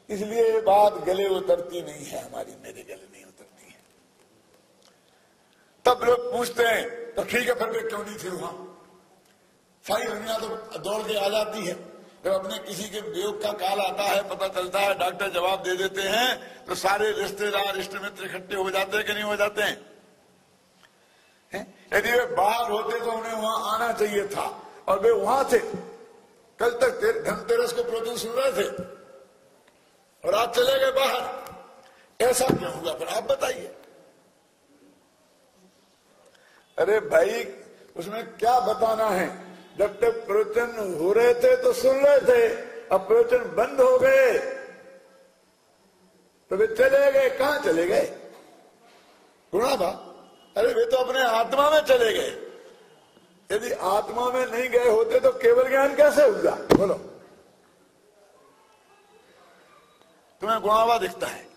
इसलिए 0.09 0.43
ये 0.43 0.59
बात 0.61 0.93
गले 1.05 1.25
उतरती 1.29 1.81
नहीं 1.81 2.05
है, 2.05 2.23
हमारी 2.23 2.53
मेरे 2.63 2.83
गले 2.83 3.07
नहीं 3.07 3.25
उतरती 3.25 3.65
है। 3.67 3.79
तब 5.85 6.03
लोग 6.03 6.31
पूछते 6.31 6.63
हैं 6.65 7.13
तो 7.15 7.23
ठीक 7.23 7.47
है, 7.47 7.53
फिर 7.55 7.69
वे 7.69 7.81
क्यों 7.83 8.03
नहीं 8.05 8.17
थे 8.17 8.29
वहाँ 8.31 8.53
सारी 9.85 10.07
दुनिया 10.07 10.37
तो 10.37 10.79
दौड़ 10.79 11.01
के 11.03 11.17
आ 11.17 11.27
जाती 11.29 11.65
है। 11.65 11.73
जब 12.25 12.31
अपने 12.31 12.57
किसी 12.59 12.89
के 12.89 13.01
वियोग 13.01 13.41
का 13.41 13.51
काल 13.53 13.79
आता 13.81 14.03
है, 14.03 14.21
पता 14.29 14.47
चलता 14.49 14.79
है, 14.79 14.93
डॉक्टर 14.99 15.29
जवाब 15.31 15.63
दे 15.63 15.75
देते 15.77 16.01
हैं 16.03 16.65
तो 16.65 16.75
सारे 16.75 17.11
रिश्तेदार, 17.13 17.77
इष्ट 17.79 17.93
मित्र 17.95 18.25
इकट्ठे 18.25 18.55
हो 18.55 18.69
जाते 18.71 18.97
हैं 18.97 19.05
कि 19.05 19.13
नहीं 19.13 19.23
हो 19.23 19.35
जाते 19.35 19.61
हैं? 19.61 19.77
यदि 21.93 22.11
वे 22.11 22.25
बाहर 22.35 22.71
होते 22.71 22.99
तो 22.99 23.11
उन्हें 23.11 23.33
वहाँ 23.33 23.73
आना 23.73 23.91
चाहिए 23.93 24.27
था, 24.27 24.45
और 24.87 24.99
वे 24.99 25.11
वहाँ 25.13 25.43
थे। 25.51 25.59
कल 26.59 26.71
तक 26.81 26.99
धनतेरस 27.25 27.73
को 27.73 27.83
प्रवचन 27.83 28.15
सुन 28.17 28.31
रहे 28.31 28.51
थे। 28.53 28.95
और 30.25 30.35
आप 30.35 30.55
चले 30.55 30.79
गए 30.79 30.91
बाहर। 30.91 32.25
ऐसा 32.25 32.47
क्या 32.47 32.69
हुआ? 32.69 32.93
फिर 32.93 33.07
आप 33.07 33.23
बताइए। 33.23 33.73
अरे 36.77 36.99
भाई, 36.99 37.43
उसमें 37.97 38.37
क्या 38.37 38.59
बताना 38.59 39.09
है? 39.09 39.27
जब 39.77 39.99
तक 39.99 40.25
प्रवचन 40.27 40.97
हो 40.99 41.11
रहे 41.13 41.33
थे 41.33 41.55
तो 41.55 41.73
सुन 41.73 41.95
रहे 41.95 42.19
थे, 42.19 42.47
अब 42.91 43.07
प्रवचन 43.07 43.55
बंद 43.55 43.81
हो 43.81 43.97
गए। 43.99 44.37
तो 46.49 46.55
वे 46.55 46.67
चले 46.67 47.11
गए। 47.11 47.29
कहाँ 47.29 47.59
चले 47.59 47.85
गए? 47.85 48.05
गुणाबा 49.51 49.89
अरे 50.57 50.73
वे 50.73 50.85
तो 50.85 50.97
अपने 50.97 51.21
आत्मा 51.21 51.69
में 51.69 51.79
चले 51.79 52.13
गए। 52.13 52.29
यदि 53.51 53.71
आत्मा 53.71 54.29
में 54.31 54.45
नहीं 54.45 54.69
गए 54.69 54.89
होते 54.89 55.19
तो 55.19 55.31
केवल 55.31 55.69
ज्ञान 55.69 55.95
कैसे 55.95 56.23
होगा 56.23 56.51
बोलो। 56.51 57.16
तुम्हें 60.41 60.59
गुणावा 60.61 60.97
दिखता 60.97 61.27
है, 61.27 61.47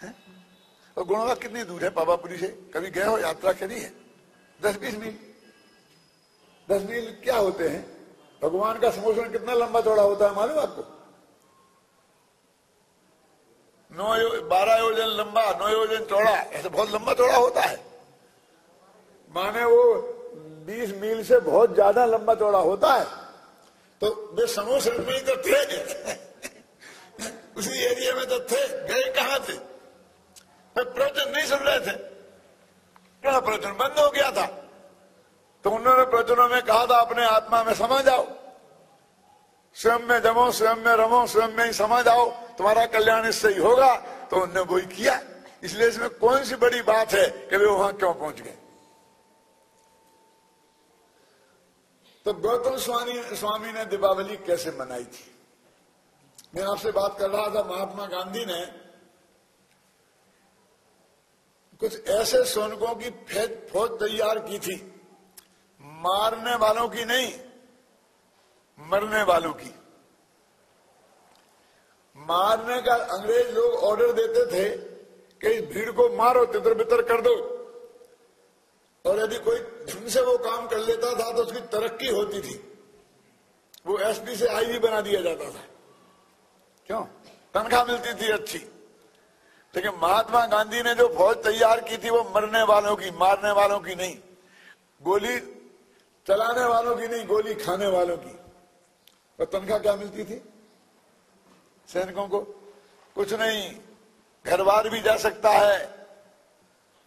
है? 0.00 0.14
और 0.96 1.04
गुणावा 1.04 1.34
कितनी 1.36 1.62
दूर 1.64 1.84
है 1.84 1.90
पावापुरी 1.90 2.36
से? 2.36 2.46
कभी 2.74 2.90
गए 2.90 3.04
हो 3.04 3.18
यात्रा 3.18 3.52
करी 3.52 3.80
है 3.80 3.92
दस 4.60 4.76
बीस 4.78 4.94
मील। 4.98 5.18
दस 6.68 6.82
मील 6.82 7.10
क्या 7.24 7.36
होते 7.36 7.68
हैं? 7.68 7.82
भगवान 8.42 8.78
का 8.78 8.90
समोषण 8.90 9.30
कितना 9.32 9.54
लंबा 9.54 9.80
चौड़ा 9.80 10.02
होता 10.02 10.28
है 10.28 10.34
मालूम 10.36 10.58
आपको? 10.58 10.82
नौ 13.92 14.14
यो, 14.16 14.28
बारह 14.48 14.78
योजन 14.78 15.06
लंबा 15.16 15.42
नौ 15.60 15.68
योजन 15.68 16.04
चौड़ा 16.04 16.30
ऐसे 16.30 16.68
बहुत 16.68 16.90
लंबा 16.90 17.14
चौड़ा 17.14 17.36
होता 17.36 17.60
है। 17.60 17.78
माने 19.30 19.64
वो 19.64 19.82
बीस 20.66 20.94
मील 20.96 21.22
से 21.24 21.38
बहुत 21.40 21.74
ज़्यादा 21.74 22.04
लंबा 22.06 22.34
चौड़ा 22.34 22.58
होता 22.60 22.92
है। 22.94 23.04
तो 24.02 24.34
वे 24.34 24.46
समोसर 24.46 25.00
में 25.00 25.14
ही 25.14 25.20
तो 25.20 25.36
थे। 25.42 26.28
उसी 27.60 27.78
एरिया 27.84 28.14
में 28.14 28.26
तो 28.26 28.38
थे, 28.40 28.66
गए 28.88 29.12
कहा 29.12 29.38
थे? 29.38 29.56
प्रवचन 30.76 31.30
नहीं 31.30 31.46
सुन 31.46 31.58
रहे 31.58 31.80
थे। 31.80 31.96
क्या 33.22 33.40
प्रवचन 33.40 33.72
बंद 33.72 33.98
हो 33.98 34.10
गया 34.10 34.30
था? 34.32 34.46
तो 35.64 35.70
उन्होंने 35.70 36.04
प्रवचनों 36.04 36.48
में 36.48 36.62
कहा 36.62 36.86
था, 36.86 37.00
अपने 37.00 37.24
आत्मा 37.24 37.64
में 37.64 37.74
समझ 37.74 38.08
आओ 38.08 38.26
स्वयं 39.74 39.98
में 39.98 40.20
जमो, 40.22 40.50
स्वयं 40.50 40.76
में 40.76 40.92
रमो, 40.92 41.26
स्वयं 41.26 41.48
में 41.48 41.64
ही 41.64 41.72
समा 41.72 42.00
जाओ। 42.02 42.30
तुम्हारा 42.58 42.86
कल्याण 42.86 43.26
इससे 43.26 43.48
ही 43.48 43.60
होगा। 43.60 43.96
तो 44.30 44.40
उनने 44.40 44.60
वही 44.60 44.86
किया। 44.86 45.20
इसलिए 45.62 45.88
इसमें 45.88 46.08
कौन 46.10 46.44
सी 46.44 46.56
बड़ी 46.56 46.80
बात 46.82 47.12
है 47.12 47.28
कि 47.50 47.56
वे 47.56 47.66
वहाँ 47.66 47.92
क्यों 47.92 48.14
पहुँच 48.14 48.40
गए? 48.40 48.56
तो 52.24 52.32
गौतम 52.32 52.76
स्वामी 52.76 53.36
स्वामी 53.36 53.72
ने 53.72 53.84
दीपावली 53.84 54.36
कैसे 54.36 54.70
मनाई 54.70 55.04
थी? 55.04 55.39
मैं 56.52 56.62
आपसे 56.62 56.90
बात 56.90 57.18
कर 57.18 57.30
रहा 57.30 57.46
था, 57.46 57.62
महात्मा 57.64 58.06
गांधी 58.06 58.44
ने 58.44 58.64
कुछ 61.80 62.08
ऐसे 62.10 62.44
सोनकों 62.44 62.94
की 62.94 63.10
फौज 63.68 63.90
तैयार 64.00 64.38
की 64.38 64.58
थी, 64.58 64.74
मारने 65.80 66.54
वालों 66.56 66.88
की 66.88 67.04
नहीं, 67.04 67.32
मरने 68.78 69.22
वालों 69.22 69.52
की। 69.52 69.74
मारने 72.16 72.80
का 72.82 72.94
अंग्रेज़ 73.14 73.50
लोग 73.50 73.72
ऑर्डर 73.84 74.12
देते 74.12 74.44
थे 74.46 74.68
कि 75.40 75.54
इस 75.54 75.64
भीड़ 75.72 75.90
को 75.90 76.08
मारो 76.16 76.44
तितर 76.46 76.74
बितर 76.74 77.02
कर 77.02 77.20
दो। 77.20 77.34
और 79.04 79.18
यदि 79.18 79.38
कोई 79.38 79.58
ढंग 79.86 80.08
से 80.08 80.20
वो 80.20 80.36
काम 80.38 80.66
कर 80.68 80.78
लेता 80.78 81.12
था 81.14 81.32
तो 81.32 81.42
उसकी 81.42 81.60
तरक्की 81.68 82.08
होती 82.08 82.40
थी। 82.42 82.54
वो 83.86 83.98
एसपी 84.00 84.36
से 84.36 84.48
आईजी 84.48 84.78
बना 84.78 85.00
दिया 85.00 85.20
जाता 85.20 85.50
था। 85.50 85.64
क्यों? 86.90 87.04
तनख्वाह 87.54 87.84
मिलती 87.84 88.14
थी 88.14 88.32
अच्छी। 88.32 88.58
लेकिन 89.76 89.92
महात्मा 90.02 90.46
गांधी 90.46 90.82
ने 90.82 90.94
जो 90.94 91.14
फौज 91.14 91.36
तैयार 91.36 91.80
की 91.80 91.98
थी, 91.98 92.10
वो 92.10 92.32
मरने 92.36 92.62
वालों 92.62 92.96
की, 92.96 93.10
मारने 93.10 93.50
वालों 93.50 93.80
की 93.80 93.94
नहीं। 93.94 94.18
गोली 95.02 95.40
चलाने 96.26 96.64
वालों 96.64 96.96
की 96.96 97.08
नहीं, 97.08 97.26
गोली 97.26 97.54
खाने 97.54 97.86
वालों 97.86 98.16
की। 98.16 98.36
और 99.40 99.44
तनख्वाह 99.44 99.78
क्या 99.78 99.96
मिलती 99.96 100.24
थी? 100.24 100.42
सैनिकों 101.88 102.28
को 102.28 102.40
कुछ 103.14 103.32
नहीं 103.32 103.76
घर 104.46 104.62
बार 104.62 104.88
भी 104.88 105.00
जा 105.00 105.16
सकता 105.16 105.50
है, 105.50 106.06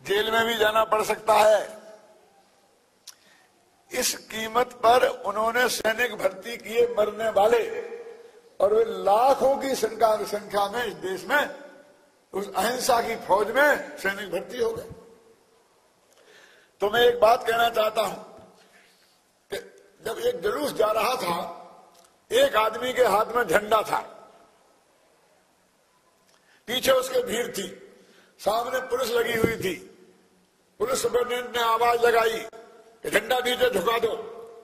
जेल 0.04 0.32
में 0.32 0.46
भी 0.46 0.56
जाना 0.56 0.84
पड़ 0.84 1.04
सकता 1.04 1.34
है। 1.34 1.78
इस 3.92 4.18
कीमत 4.18 4.68
पर 4.68 5.08
उन्होंने 5.08 5.70
सैनिक 5.70 6.16
भर्ती 6.16 6.58
किए 6.58 6.96
मरने 7.00 7.30
वाले। 7.30 7.93
और 8.64 8.74
वे 8.74 8.84
लाखों 9.04 9.56
की 9.58 9.76
संख्या 9.76 10.16
संख्या 10.24 10.68
में 10.70 10.84
इस 10.86 10.94
देश 10.94 11.26
में, 11.26 11.50
उस 12.34 12.54
अहिंसा 12.56 13.02
की 13.02 13.16
फौज 13.16 13.48
में 13.48 13.98
सैनिक 13.98 14.32
भर्ती 14.32 14.58
हो 14.58 14.70
गए। 14.72 14.90
तो 16.82 16.90
मैं 16.90 17.02
एक 17.02 17.20
बात 17.20 17.44
कहना 17.48 17.70
चाहता 17.70 18.02
हूँ 18.02 18.48
कि 19.52 19.58
जब 20.06 20.20
एक 20.20 20.42
जुलूस 20.42 20.74
जा 20.74 20.92
रहा 20.92 21.16
था, 21.16 21.36
एक 22.32 22.56
आदमी 22.56 22.94
के 22.94 23.04
हाथ 23.04 23.36
में 23.36 23.44
झंडा 23.44 23.82
था। 23.82 24.00
पीछे 26.68 26.92
उसके 26.92 27.24
भीड़ 27.24 27.48
थी, 27.48 27.68
सामने 28.40 28.80
पुलिस 28.80 29.12
लगी 29.12 29.34
हुई 29.34 29.56
थी। 29.58 29.76
पुलिस 30.80 31.02
सुपरिटेंडेंट 31.02 31.58
ने 31.58 31.64
आवाज़ 31.64 32.02
लगाई 32.02 32.40
कि 33.04 33.10
झंडा 33.10 33.40
नीचे 33.40 33.70
झुका 33.70 33.98
दो 33.98 34.10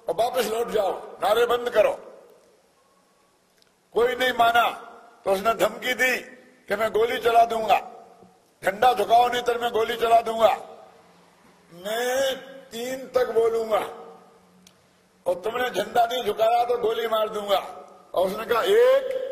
और 0.10 0.16
वापस 0.16 0.48
लौट 0.48 0.72
जाओ, 0.72 0.94
नारे 1.22 1.46
बंद 1.46 1.70
करो। 1.70 2.00
कोई 3.94 4.16
नहीं 4.16 4.34
माना। 4.34 4.70
तो 5.26 5.32
उसने 5.32 5.54
धमकी 5.54 5.94
दी 5.94 6.18
कि 6.68 6.76
मैं 6.76 6.92
गोली 6.92 7.18
चला 7.18 7.46
दूँगा। 7.46 7.80
झंडा 8.66 8.94
झुकाओ, 8.94 9.28
नहीं 9.28 9.42
तो 9.42 9.54
मैं 9.54 9.72
गोली 9.72 9.96
चला 9.96 10.22
दूँगा। 10.22 10.50
मैं 11.74 12.36
तीन 12.72 13.08
तक 13.08 13.32
बोलूँगा। 13.32 13.80
और 15.28 15.36
तुमने 15.36 15.70
झंडा 15.70 16.06
नहीं 16.06 16.24
झुकाया 16.24 16.66
तो 16.66 16.78
गोली 16.78 17.08
मार 17.08 17.30
दूँगा। 17.30 17.76
और 18.14 18.28
उसने 18.28 18.46
कहा, 18.46 18.62
एक, 18.62 19.30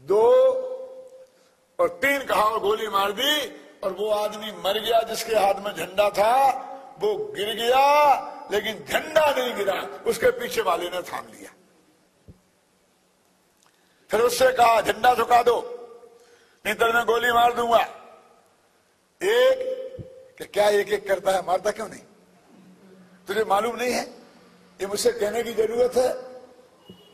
दो, 0.00 0.32
और 1.80 1.88
तीन 1.88 2.24
कहा, 2.24 2.42
और 2.42 2.60
गोली 2.60 2.88
मार 2.88 3.12
दी, 3.12 3.46
और 3.84 3.92
वो 3.92 4.10
आदमी 4.10 4.52
मर 4.52 4.78
गया 4.78 5.00
जिसके 5.00 5.36
हाथ 5.36 5.54
में 5.54 5.74
झंडा 5.74 6.10
था। 6.10 6.62
वो 6.98 7.32
गिर 7.32 7.54
गया, 7.54 8.14
लेकिन 8.52 8.84
झंडा 8.90 9.34
नहीं 9.38 9.54
गिरा। 9.54 9.88
उसके 10.06 10.30
पीछे 10.30 10.62
वाले 10.62 10.90
ने 10.90 11.02
थाम 11.02 11.26
लिया। 11.26 11.55
फिर 14.10 14.20
उससे 14.20 14.50
कहा, 14.52 14.80
झंडा 14.80 15.14
झुका 15.14 15.42
दो 15.42 15.58
नहीं 16.64 16.74
तो 16.74 16.92
मैं 16.92 17.04
गोली 17.04 17.32
मार 17.32 17.52
दूँगा। 17.54 17.80
एक, 19.20 19.58
कि 20.38 20.44
क्या 20.44 20.68
एक 20.70 20.88
एक 20.88 21.06
करता 21.08 21.32
है, 21.32 21.44
मारता 21.46 21.70
क्यों 21.70 21.88
नहीं? 21.88 22.00
तुझे 23.28 23.44
मालूम 23.44 23.76
नहीं 23.76 23.92
है? 23.92 24.02
ये 24.80 24.86
मुझसे 24.86 25.12
कहने 25.12 25.42
की 25.42 25.52
ज़रूरत 25.54 25.96
है, 25.96 26.08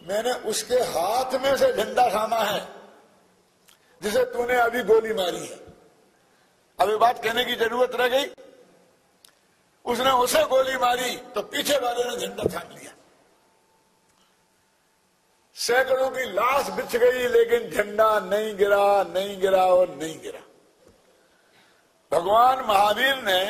मैंने 0.09 0.33
उसके 0.51 0.75
हाथ 0.93 1.35
में 1.41 1.57
से 1.57 1.73
झंडा 1.75 2.09
थामा 2.09 2.39
है, 2.39 2.63
जिसे 4.01 4.25
तूने 4.25 4.57
अभी 4.57 4.83
गोली 4.83 5.15
मारी 5.15 5.47
है। 5.47 5.61
अभी 6.79 6.97
बात 6.97 7.23
कहने 7.25 7.45
की 7.45 7.55
ज़रूरत 7.55 7.95
रह 7.95 8.09
गई। 8.09 8.33
उसने 9.85 10.11
उसे 10.23 10.43
गोली 10.47 10.77
मारी 10.77 11.17
तो 11.35 11.43
पीछे 11.43 11.77
वाले 11.79 12.05
ने 12.05 12.17
झंडा 12.19 12.45
थाम 12.55 12.77
लिया। 12.77 12.92
सैकड़ों 15.57 16.09
की 16.11 16.25
लाश 16.33 16.69
बिछ 16.71 16.97
गई, 16.97 17.27
लेकिन 17.29 17.71
झंडा 17.71 18.19
नहीं 18.21 18.57
गिरा 18.59 19.03
नहीं 19.05 19.41
गिरा 19.41 19.65
और 19.65 19.89
नहीं 19.91 20.21
गिरा। 20.21 20.41
भगवान 22.13 22.65
महावीर 22.67 23.23
ने 23.23 23.43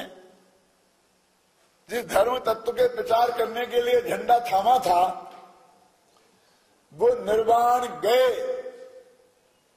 जिस 1.89 2.05
धर्म 2.07 2.39
तत्व 2.39 2.73
के 2.73 2.87
प्रचार 2.89 3.31
करने 3.39 3.67
के 3.67 3.83
लिए 3.83 4.01
झंडा 4.01 4.39
थामा 4.41 4.79
था, 4.79 5.03
वो 6.93 7.09
निर्वाण 7.25 7.87
गए। 8.01 8.29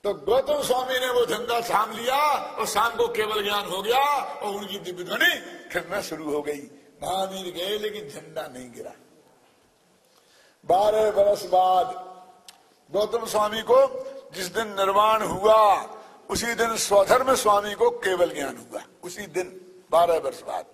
तो 0.03 0.13
गौतम 0.13 0.61
स्वामी 0.61 0.99
ने 0.99 1.09
वो 1.09 1.25
झंडा 1.25 1.59
थाम 1.61 1.91
लिया 1.91 2.17
और 2.57 2.65
शाम 2.65 2.95
को 2.95 3.07
केवल 3.07 3.43
ज्ञान 3.43 3.65
हो 3.65 3.81
गया 3.81 4.03
और 4.15 4.53
उनकी 4.53 4.79
दिव्य 4.79 5.03
ध्वनि 5.03 5.33
फिरना 5.71 6.01
शुरू 6.01 6.31
हो 6.31 6.41
गई। 6.41 6.61
महावीर 7.03 7.53
गए, 7.53 7.77
लेकिन 7.77 8.09
झंडा 8.09 8.47
नहीं 8.47 8.71
गिरा। 8.71 8.91
बारह 10.65 11.11
बरस 11.11 11.45
बाद 11.45 12.14
गौतम 12.91 13.25
स्वामी 13.25 13.61
को 13.61 14.05
जिस 14.33 14.45
दिन 14.45 14.67
निर्वाण 14.67 15.21
हुआ, 15.21 15.83
उसी 16.29 16.53
दिन 16.53 16.77
स्वधर्म 16.77 17.35
स्वामी 17.35 17.73
को 17.73 17.89
केवल 17.89 18.33
ज्ञान 18.33 18.57
हुआ। 18.57 18.81
उसी 19.03 19.27
दिन, 19.27 19.61
बारह 19.91 20.19
वर्ष 20.19 20.41
बाद। 20.41 20.65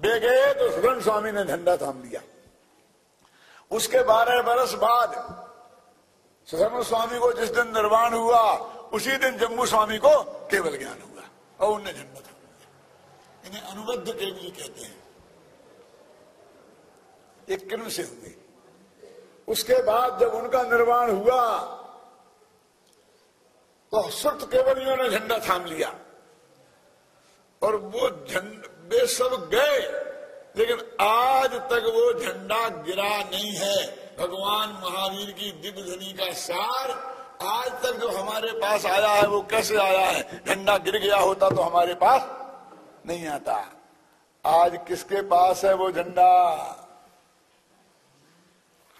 बे 0.00 0.20
गए 0.20 0.54
तो 0.54 0.70
सुधर्म 0.70 1.00
स्वामी 1.00 1.32
ने 1.32 1.44
झंडा 1.44 1.76
थाम 1.76 2.02
लिया। 2.02 2.20
उसके 3.70 4.02
बारह 4.02 4.40
वर्ष 4.40 4.74
बाद, 4.74 5.10
सुधर्म 6.50 6.82
स्वामी 6.82 7.18
को 7.18 7.32
जिस 7.32 7.50
दिन 7.50 7.68
निर्वाण 7.68 8.14
हुआ, 8.14 8.52
उसी 8.92 9.16
दिन 9.16 9.38
जम्मू 9.38 9.66
स्वामी 9.66 9.98
को 9.98 10.22
केवल 10.22 10.78
ज्ञान 10.78 11.02
हुआ। 11.02 11.22
और 11.60 11.74
उनने 11.74 11.92
झंडा 11.92 12.20
थाम 12.20 12.20
लिया। 12.20 12.68
इन्हें 13.48 13.62
अनुबद्ध 13.62 14.12
केवल 14.12 14.50
कहते 14.50 14.82
हैं। 14.82 15.02
एक 17.48 17.68
किरण 17.68 17.88
से 17.88 18.02
हुए 18.02 18.47
उसके 19.48 19.82
बाद 19.82 20.18
जब 20.20 20.34
उनका 20.34 20.62
निर्माण 20.62 21.10
हुआ 21.10 21.42
तो 23.92 24.08
सुत 24.10 24.42
केवलियों 24.52 24.96
ने 24.96 25.08
झंडा 25.08 25.38
थाम 25.38 25.64
लिया। 25.64 25.92
और 27.62 27.76
वो 27.76 28.08
झंडा, 28.08 28.68
वे 28.88 29.06
सब 29.06 29.48
गए, 29.54 29.78
लेकिन 30.56 30.78
आज 31.00 31.54
तक 31.70 31.86
वो 31.86 32.12
झंडा 32.20 32.68
गिरा 32.68 33.16
नहीं 33.24 33.52
है। 33.52 33.76
भगवान 34.18 34.68
महावीर 34.84 35.30
की 35.30 35.50
दिव्य 35.52 35.82
ध्वनि 35.82 36.12
का 36.12 36.32
सार 36.32 36.90
आज 37.48 37.70
तक 37.82 37.98
जो 38.00 38.08
हमारे 38.08 38.50
पास 38.52 38.86
आया 38.86 39.08
है, 39.08 39.26
वो 39.26 39.40
कैसे 39.42 39.76
आया 39.76 40.06
है? 40.06 40.44
झंडा 40.46 40.76
गिर 40.78 40.98
गया 40.98 41.16
होता 41.16 41.50
तो 41.50 41.62
हमारे 41.62 41.94
पास 41.94 42.28
नहीं 43.06 43.26
आता। 43.28 43.54
आज 44.44 44.78
किसके 44.88 45.20
पास 45.22 45.64
है 45.64 45.74
वो 45.74 45.90
झंडा? 45.92 46.30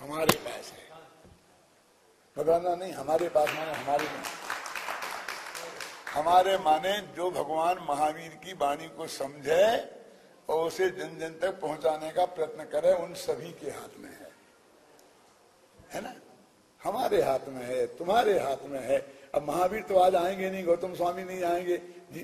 हमारे 0.00 0.36
पास 0.38 0.72
है। 0.72 0.86
बताना 2.36 2.74
नहीं, 2.74 2.92
हमारे 2.92 3.28
पास 3.28 3.48
माने 3.48 3.72
हमारे 3.72 4.04
नहीं 4.04 4.36
हमारे 6.08 6.56
माने 6.58 6.98
जो 7.16 7.30
भगवान 7.30 7.78
महावीर 7.88 8.38
की 8.44 8.52
वाणी 8.52 8.88
को 8.88 9.06
समझे 9.06 9.64
और 10.48 10.66
उसे 10.66 10.88
जन 10.90 11.18
जन 11.18 11.34
तक 11.42 11.60
पहुँचाने 11.60 12.10
का 12.10 12.24
प्रयत्न 12.24 12.64
करे, 12.64 12.92
उन 12.92 13.14
सभी 13.14 13.50
के 13.52 13.70
हाथ 13.70 13.98
में 13.98 14.10
है। 14.10 14.30
है 15.92 16.00
ना? 16.00 16.14
हमारे 16.82 17.22
हाथ 17.22 17.48
में 17.48 17.64
है, 17.66 17.86
तुम्हारे 17.86 18.38
हाथ 18.38 18.64
में 18.64 18.80
है। 18.80 18.98
अब 19.34 19.42
महावीर 19.48 19.82
तो 19.82 19.98
आज 19.98 20.14
आएँगे 20.14 20.50
नहीं, 20.50 20.64
गौतम 20.64 20.94
स्वामी 20.94 21.24
नहीं 21.24 21.42
आएँगे। 21.44 21.80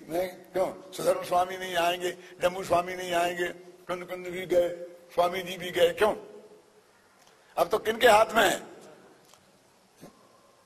मैं 0.09 0.53
क्यों? 0.53 0.93
सुधर्म 0.93 1.23
स्वामी 1.23 1.57
नहीं 1.57 1.77
आएँगे 1.77 2.11
जम्मू 2.43 2.63
स्वामी 2.65 2.95
नहीं 2.95 3.13
आएँगे 3.13 3.49
कुंद 3.89 4.05
कुंद 4.05 4.27
भी 4.27 4.47
गए, 4.47 4.69
स्वामी 5.15 5.43
जी 5.43 5.57
भी 5.57 5.71
गए, 5.71 5.93
क्यों? 5.93 6.15
अब 7.57 7.69
तो 7.69 7.79
किनके 7.79 8.09
हाथ 8.09 8.35
में 8.35 8.43
है? 8.43 8.63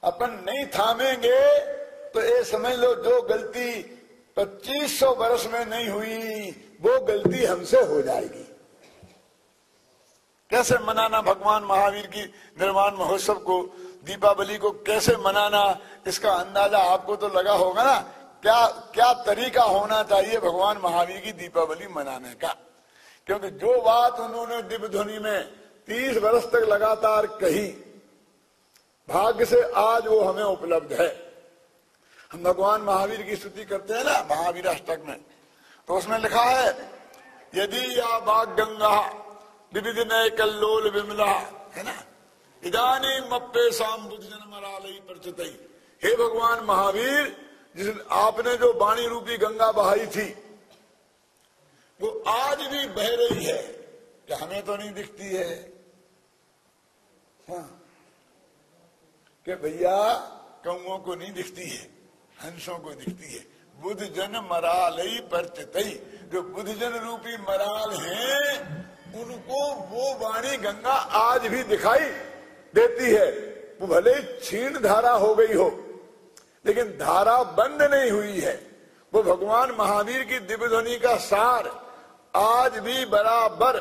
अपन 0.03 0.31
नहीं 0.47 0.67
थामेंगे 0.67 1.41
तो 2.09 2.23
ये 2.23 2.43
समझ 2.45 2.75
लो 2.75 2.95
जो 2.95 3.21
गलती 3.23 3.71
पच्चीस 4.37 4.99
सौ 5.01 5.11
वर्ष 5.15 5.47
में 5.47 5.65
नहीं 5.67 5.89
हुई, 5.89 6.51
वो 6.81 7.01
गलती 7.01 7.45
हमसे 7.45 7.81
हो 7.81 8.03
जाएगी। 8.03 8.45
कैसे 10.51 10.79
मनाना 10.79 11.21
भगवान 11.21 11.65
महावीर 11.65 12.07
की 12.07 12.23
निर्माण 12.61 12.97
महोत्सव 12.97 13.35
को, 13.35 13.63
दीपावली 14.05 14.57
को 14.59 14.71
कैसे 14.71 15.17
मनाना, 15.17 15.79
इसका 16.07 16.33
अंदाज़ा 16.33 16.79
आपको 16.79 17.17
तो 17.17 17.29
लगा 17.29 17.53
होगा 17.53 17.83
ना? 17.85 17.99
क्या 18.43 18.67
क्या 18.95 19.13
तरीका 19.13 19.63
होना 19.63 20.03
चाहिए 20.03 20.39
भगवान 20.39 20.79
महावीर 20.85 21.21
की 21.21 21.33
दीपावली 21.33 21.87
मनाने 21.89 22.35
का? 22.35 22.57
क्योंकि 23.27 23.51
जो 23.51 23.81
बात 23.83 24.21
उन्होंने 24.21 24.63
दिव्य 24.63 24.89
ध्वनि 24.89 25.19
में 25.19 25.68
तीस 25.89 26.17
वर्ष 26.17 26.45
तक 26.45 26.55
लगातार 26.55 27.27
कही। 27.27 27.67
भाग्य 29.09 29.45
से 29.45 29.63
आज 29.63 30.07
वो 30.07 30.21
हमें 30.21 30.43
उपलब्ध 30.43 30.93
है। 30.93 31.33
हम 32.33 32.43
भगवान 32.43 32.83
महावीर 32.83 33.23
की 33.23 33.37
स्तुति 33.37 33.65
करते 33.65 33.95
हैं 33.95 34.05
ना, 34.05 34.27
महावीर 34.31 34.67
अष्टक 34.67 35.03
में। 35.07 35.17
तो 35.89 35.99
उसमें 35.99 36.19
लिखा 36.19 36.43
है, 36.43 36.91
यदि 37.55 38.01
या 38.01 38.19
बाग 38.19 38.49
गंगा 38.49 39.01
विविध 39.75 39.99
नय 40.13 40.31
कल्लोल 40.31 40.91
विमला, 40.91 41.33
है 41.75 41.83
ना? 41.83 42.05
इधानी 42.65 43.21
मप्पे 43.33 43.73
शाम 43.73 44.09
बुद्ध 44.09 44.25
जन्मरालई 44.25 45.01
प्रचत 45.07 45.41
हे 46.05 46.17
भगवान 46.17 46.65
महावीर, 46.65 47.37
जिस 47.77 47.89
आपने 48.11 48.57
जो 48.57 48.73
बाणी 48.73 49.07
रूपी 49.07 49.37
गंगा 49.37 49.73
बहाई 49.73 50.07
थी, 50.07 50.29
वो 52.01 52.25
आज 52.29 52.59
भी 52.59 52.87
बह 52.87 53.09
रही 53.09 53.45
है। 53.45 53.79
हमें 54.41 54.65
तो 54.65 54.77
नहीं 54.77 54.93
दिखती 54.93 55.25
है? 55.25 55.78
हाँ 57.49 57.69
कि 59.47 59.55
भैया 59.55 59.97
कौओं 60.65 60.99
को 60.99 61.15
नहीं 61.15 61.33
दिखती 61.33 61.69
है, 61.69 61.79
हंसों 62.37 62.79
को 62.79 62.91
दिखती 62.91 63.33
है। 63.35 63.41
बुद्ध 63.83 64.05
जन 64.07 64.37
मरालई 64.53 65.19
परचतई। 65.33 65.91
जो 66.33 66.43
बुद्ध 66.45 66.69
जन 66.71 66.99
रूपी 66.99 67.37
मराल 67.39 67.91
हैं, 67.93 68.49
उनको 69.17 69.61
वो 69.89 70.13
वाणी 70.19 70.57
गंगा 70.57 70.93
आज 71.23 71.47
भी 71.47 71.63
दिखाई 71.65 72.05
देती 72.75 73.11
है। 73.15 73.27
वो 73.81 73.87
भले 73.87 74.15
छीण 74.41 74.79
धारा 74.83 75.13
हो 75.13 75.35
गई 75.35 75.55
हो, 75.55 75.69
लेकिन 76.67 76.97
धारा 76.99 77.43
बंद 77.57 77.83
नहीं 77.85 78.11
हुई 78.11 78.41
है। 78.41 78.55
वो 79.13 79.23
भगवान 79.23 79.71
महावीर 79.71 80.23
की 80.25 80.39
दिव्य 80.41 80.69
ध्वनि 80.69 80.99
का 80.99 81.17
सार 81.17 81.69
आज 82.37 82.79
भी 82.79 83.05
बराबर 83.07 83.77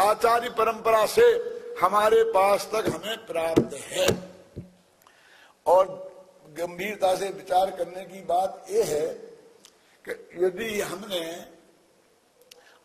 आचार्य 0.00 0.50
परंपरा 0.50 1.06
से 1.06 1.57
हमारे 1.80 2.22
पास 2.32 2.68
तक 2.74 2.88
हमें 2.88 3.26
प्राप्त 3.26 3.74
है। 3.82 4.06
और 5.66 5.86
गंभीरता 6.58 7.14
से 7.16 7.28
विचार 7.30 7.70
करने 7.70 8.04
की 8.04 8.20
बात 8.24 8.66
यह 8.70 8.86
है 8.86 9.06
कि 10.04 10.12
यदि 10.44 10.80
हमने 10.80 11.20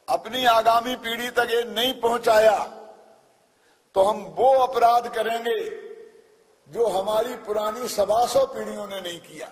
अपनी 0.08 0.45
आगामी 0.45 0.95
पीढ़ी 0.95 1.29
तक 1.32 1.47
ये 1.51 1.63
नहीं 1.65 1.93
पहुँचाया 2.01 2.58
तो 3.95 4.03
हम 4.03 4.21
वो 4.38 4.49
अपराध 4.60 5.08
करेंगे 5.15 5.60
जो 6.67 6.88
हमारी 6.89 7.36
पुरानी 7.45 7.88
सवा 7.89 8.25
सौ 8.25 8.45
पीढ़ियों 8.45 8.88
ने 8.88 8.99
नहीं 9.01 9.19
किया। 9.19 9.51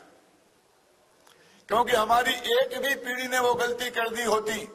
क्योंकि 1.69 1.95
हमारी 1.95 2.33
एक 2.53 2.77
भी 2.83 2.93
पीढ़ी 2.95 3.27
ने 3.27 3.39
वो 3.39 3.53
गलती 3.55 3.89
कर 3.89 4.09
दी 4.09 4.23
होती 4.23 4.65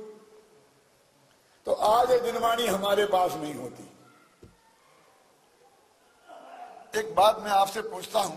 तो 1.67 1.73
आज 1.73 2.11
ये 2.11 2.19
दिनवाणी 2.21 2.67
हमारे 2.67 3.05
पास 3.07 3.35
नहीं 3.35 3.55
होती। 3.55 3.86
एक 6.97 7.15
बात 7.15 7.39
मैं 7.39 7.51
आपसे 7.51 7.81
पूछता 7.83 8.21
हूँ 8.21 8.37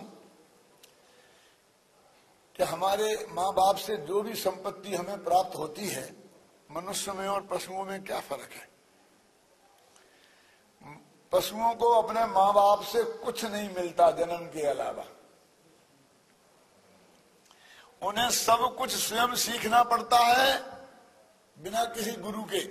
कि 2.55 2.63
हमारे 2.63 3.27
माँ 3.29 3.51
बाप 3.53 3.75
से 3.75 3.95
जो 3.97 4.21
भी 4.21 4.33
संपत्ति 4.35 4.95
हमें 4.95 5.23
प्राप्त 5.23 5.55
होती 5.57 5.87
है, 5.87 6.15
मनुष्य 6.69 7.11
में 7.11 7.27
और 7.27 7.41
पशुओं 7.41 7.85
में 7.85 8.03
क्या 8.03 8.19
फ़र्क 8.19 8.49
है? 8.53 8.67
पशुओं 11.31 11.73
को 11.75 11.91
अपने 11.91 12.25
माँ 12.25 12.53
बाप 12.53 12.83
से 12.83 13.03
कुछ 13.23 13.45
नहीं 13.45 13.69
मिलता 13.69 14.09
जन्म 14.11 14.45
के 14.45 14.65
अलावा। 14.67 15.05
उन्हें 18.01 18.29
सब 18.31 18.75
कुछ 18.77 18.95
स्वयं 18.95 19.35
सीखना 19.35 19.83
पड़ता 19.83 20.17
है 20.17 20.51
बिना 21.57 21.83
किसी 21.85 22.11
गुरु 22.11 22.43
के, 22.43 22.65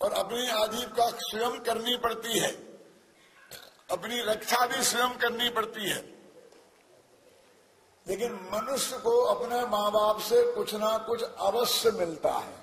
और 0.00 0.12
अपनी 0.12 0.48
आजीविका 0.52 1.08
स्वयं 1.10 1.58
करनी 1.60 1.96
पड़ती 1.96 2.38
है। 2.38 2.69
अपनी 3.90 4.20
रक्षा 4.22 4.66
भी 4.66 4.82
स्वयं 4.84 5.16
करनी 5.18 5.48
पड़ती 5.50 5.88
है। 5.90 6.00
लेकिन 8.06 8.32
मनुष्य 8.52 8.98
को 8.98 9.10
अपने 9.24 9.60
माँ 9.66 9.90
बाप 9.92 10.20
से 10.20 10.42
कुछ 10.54 10.74
ना 10.74 10.96
कुछ 10.98 11.22
अवश्य 11.22 11.90
मिलता 11.90 12.32
है। 12.32 12.58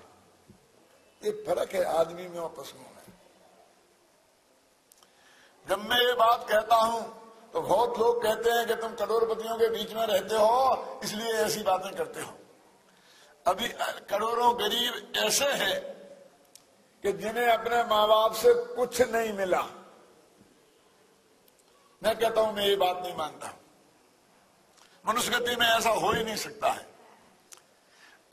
ये 1.22 1.32
फ़र्क 1.46 1.74
है 1.74 1.84
आदमी 1.94 2.28
में 2.28 2.40
और 2.40 2.54
पशुओं 2.58 2.82
में। 2.82 3.14
जब 5.66 5.80
मैं 5.80 6.00
ये 6.00 6.14
बात 6.14 6.46
कहता 6.50 6.76
हूँ 6.76 7.02
तो 7.54 7.62
बहुत 7.62 8.00
लोग 8.00 8.22
कहते 8.24 8.50
हैं 8.50 8.66
कि 8.68 8.76
तुम 8.76 8.94
करोड़पतियों 8.96 9.56
के 9.58 9.70
बीच 9.70 9.94
में 9.94 10.06
रहते 10.06 10.36
हो, 10.36 11.00
इसलिए 11.04 11.34
ऐसी 11.36 11.62
बातें 11.64 11.94
करते 11.96 12.22
हो। 12.22 12.34
अभी 13.46 13.68
करोड़ों 14.10 14.54
गरीब 14.60 15.14
ऐसे 15.18 15.46
हैं 15.54 15.80
कि 17.04 17.12
जिन्हें 17.14 17.48
अपने 17.48 17.84
माँ 17.84 18.08
बाप 18.08 18.34
से 18.34 18.54
कुछ 18.76 19.02
नहीं 19.02 19.34
मिला। 19.34 19.62
मैं 22.02 22.18
कहता 22.20 22.42
हूँ, 22.42 22.54
मैं 22.54 22.66
ये 22.66 22.76
बात 22.76 23.02
नहीं 23.04 23.16
मानता। 23.16 23.54
मनुष्य 25.06 25.32
गति 25.32 25.56
में 25.56 25.66
ऐसा 25.68 25.90
हो 25.90 26.12
ही 26.12 26.24
नहीं 26.24 26.36
सकता 26.36 26.72
है। 26.72 26.86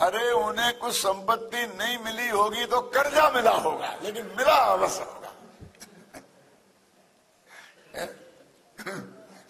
अरे, 0.01 0.31
उन्हें 0.33 0.79
कुछ 0.79 0.95
संपत्ति 0.95 1.67
नहीं 1.69 1.99
मिली 1.99 2.29
होगी 2.29 2.65
तो 2.67 2.81
कर्जा 2.91 3.29
मिला 3.31 3.51
होगा, 3.51 3.95
लेकिन 4.03 4.27
मिला 4.39 4.55
अवश्य 4.73 5.05
होगा। 5.05 5.33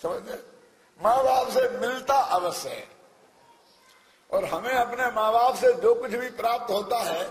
समझते 0.02 0.42
माँ 1.00 1.16
बाप 1.24 1.48
से 1.48 1.68
मिलता 1.78 2.14
अवश्य 2.14 2.68
है 2.68 2.86
और 4.30 4.44
हमें 4.44 4.74
अपने 4.74 5.10
माँ 5.10 5.32
बाप 5.32 5.54
से 5.54 5.72
जो 5.72 5.94
कुछ 5.94 6.10
भी 6.10 6.28
प्राप्त 6.32 6.70
होता 6.70 6.98
है, 7.02 7.26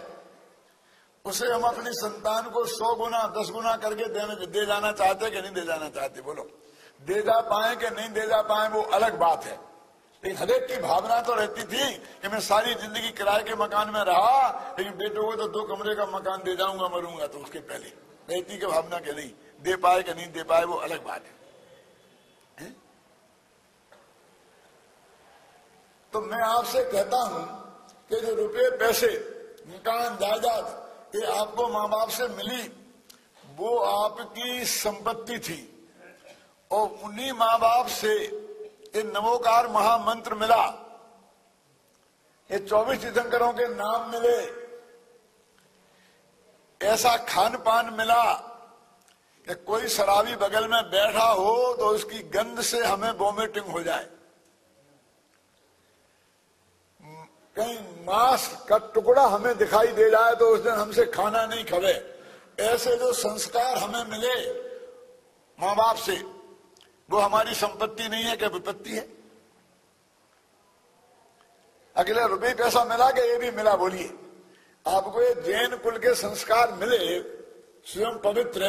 उसे 1.25 1.47
हम 1.47 1.63
अपनी 1.63 1.91
संतान 1.93 2.49
को 2.49 2.65
सौ 2.65 2.93
गुना, 2.95 3.21
दस 3.37 3.49
गुना 3.49 3.75
करके 3.77 4.07
देने, 4.09 4.45
दे 4.45 4.65
जाना 4.65 4.91
चाहते 4.91 5.29
कि 5.31 5.41
नहीं 5.41 5.53
दे 5.53 5.61
जाना 5.61 5.89
चाहते? 5.89 6.21
बोलो। 6.21 6.49
दे 7.03 7.21
जा 7.21 7.39
पाए 7.41 7.75
कि 7.75 7.89
नहीं 7.89 8.09
दे 8.09 8.27
जा 8.27 8.41
पाए, 8.41 8.67
वो 8.69 8.81
अलग 8.81 9.17
बात 9.19 9.45
है। 9.45 9.59
लेकिन 10.23 10.37
हरेक 10.37 10.67
की 10.67 10.77
भावना 10.77 11.19
तो 11.21 11.33
रहती 11.35 11.63
थी 11.63 11.93
कि 12.21 12.27
मैं 12.27 12.39
सारी 12.39 12.73
ज़िंदगी 12.75 13.09
किराए 13.11 13.43
के 13.43 13.55
मकान 13.55 13.89
में 13.89 14.01
रहा, 14.01 14.75
लेकिन 14.79 14.93
बेटों 14.93 15.23
को 15.25 15.35
तो 15.35 15.47
दो 15.47 15.63
कमरे 15.65 15.95
का 15.95 16.05
मकान 16.07 16.43
दे 16.43 16.55
जाऊँगा, 16.55 16.87
मरूँगा 16.87 17.27
तो 17.27 17.39
उसके 17.39 17.59
पहले। 17.61 17.87
रहती 18.29 18.57
के 18.57 18.65
भावना 18.65 18.99
के 18.99 19.13
नहीं 19.13 19.31
दे 19.61 19.75
पाए 19.77 20.03
कि 20.03 20.13
नहीं 20.13 20.31
दे 20.31 20.43
पाए, 20.43 20.63
वो 20.63 20.75
अलग 20.75 21.03
बात 21.05 21.23
है? 21.23 21.41
तो 26.13 26.21
मैं 26.21 26.41
आपसे 26.41 26.83
कहता 26.83 27.17
हूँ 27.17 27.43
कि 28.09 28.19
जो 28.21 28.33
रुपये, 28.35 28.69
पैसे, 28.77 29.07
मकान, 29.67 30.15
जायदाद 30.17 31.15
ये 31.15 31.25
आपको 31.31 31.67
माँ 31.69 31.87
बाप 31.89 32.09
से 32.09 32.27
मिली, 32.29 32.61
वो 33.55 33.77
आपकी 33.79 34.65
संपत्ति 34.65 35.37
थी। 35.39 35.59
और 36.73 36.87
उन्हीं 37.03 37.31
माँ 37.33 37.57
बाप 37.59 37.87
से 37.87 38.13
ये 38.95 39.03
नवोकार 39.05 39.67
महामंत्र 39.67 40.33
मिला। 40.33 40.63
ये 42.49 42.59
चौबीस 42.59 43.01
तीर्थंकरों 43.01 43.51
के 43.53 43.67
नाम 43.67 44.09
मिले। 44.11 44.37
ऐसा 46.81 47.15
खान 47.25 47.55
पान 47.57 47.93
मिला 47.93 48.23
कि 49.47 49.53
कोई 49.65 49.87
शराबी 49.87 50.35
बगल 50.35 50.67
में 50.67 50.81
बैठा 50.91 51.27
हो 51.31 51.53
तो 51.73 51.87
उसकी 51.87 52.19
गंध 52.33 52.61
से 52.61 52.83
हमें 52.85 53.11
वोमिटिंग 53.11 53.65
हो 53.65 53.83
जाए। 53.83 54.07
कहीं 57.55 57.77
मांस 58.05 58.47
का 58.69 58.77
टुकड़ा 58.93 59.25
हमें 59.27 59.57
दिखाई 59.57 59.87
दे 59.93 60.09
जाए 60.09 60.35
तो 60.35 60.45
उस 60.49 60.59
दिन 60.59 60.73
हमसे 60.73 61.05
खाना 61.05 61.45
नहीं 61.45 61.65
खबे 61.65 61.93
ऐसे 62.63 62.95
जो 62.97 63.11
संस्कार 63.13 63.77
हमें 63.77 64.03
मिले 64.11 64.35
माँ 65.59 65.75
बाप 65.75 65.95
से 65.95 66.15
वो 67.09 67.19
हमारी 67.19 67.53
संपत्ति 67.55 68.07
नहीं 68.09 68.23
है 68.23 68.35
क्या 68.37 68.49
विपत्ति 68.49 68.91
है। 68.91 69.07
अगले 71.95 72.27
रुपये 72.27 72.53
पैसा 72.53 72.83
मिला 72.85 73.09
के 73.11 73.21
ये 73.21 73.37
भी 73.37 73.51
मिला, 73.51 73.75
बोलिए। 73.75 74.07
आपको 74.85 75.21
ये 75.21 75.33
जैन 75.43 75.75
कुल 75.77 75.97
के 75.97 76.13
संस्कार 76.15 76.71
मिले, 76.73 77.19
स्वयं 77.85 78.17
पवित्र, 78.19 78.63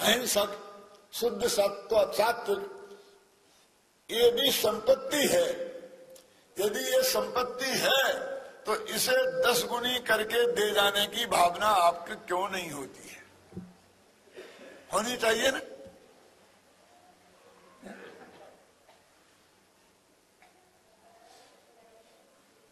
अहिंसक, 0.00 0.56
शुद्ध, 1.12 1.46
सत्व 1.46 2.12
सात्विक 2.12 2.78
ये 4.10 4.30
भी 4.30 4.50
संपत्ति 4.52 5.26
है। 5.26 5.48
यदि 6.56 6.80
ये 6.86 7.02
संपत्ति 7.02 7.70
है 7.78 8.02
तो 8.66 8.74
इसे 8.86 9.16
दस 9.42 9.64
गुनी 9.64 9.98
करके 9.98 10.46
दे 10.52 10.70
जाने 10.70 11.06
की 11.06 11.26
भावना 11.26 11.66
आपकी 11.66 12.14
क्यों 12.26 12.48
नहीं 12.48 12.70
होती 12.70 13.08
है? 13.08 13.22
होनी 14.94 15.16
चाहिए 15.16 15.50
ना? 15.50 15.60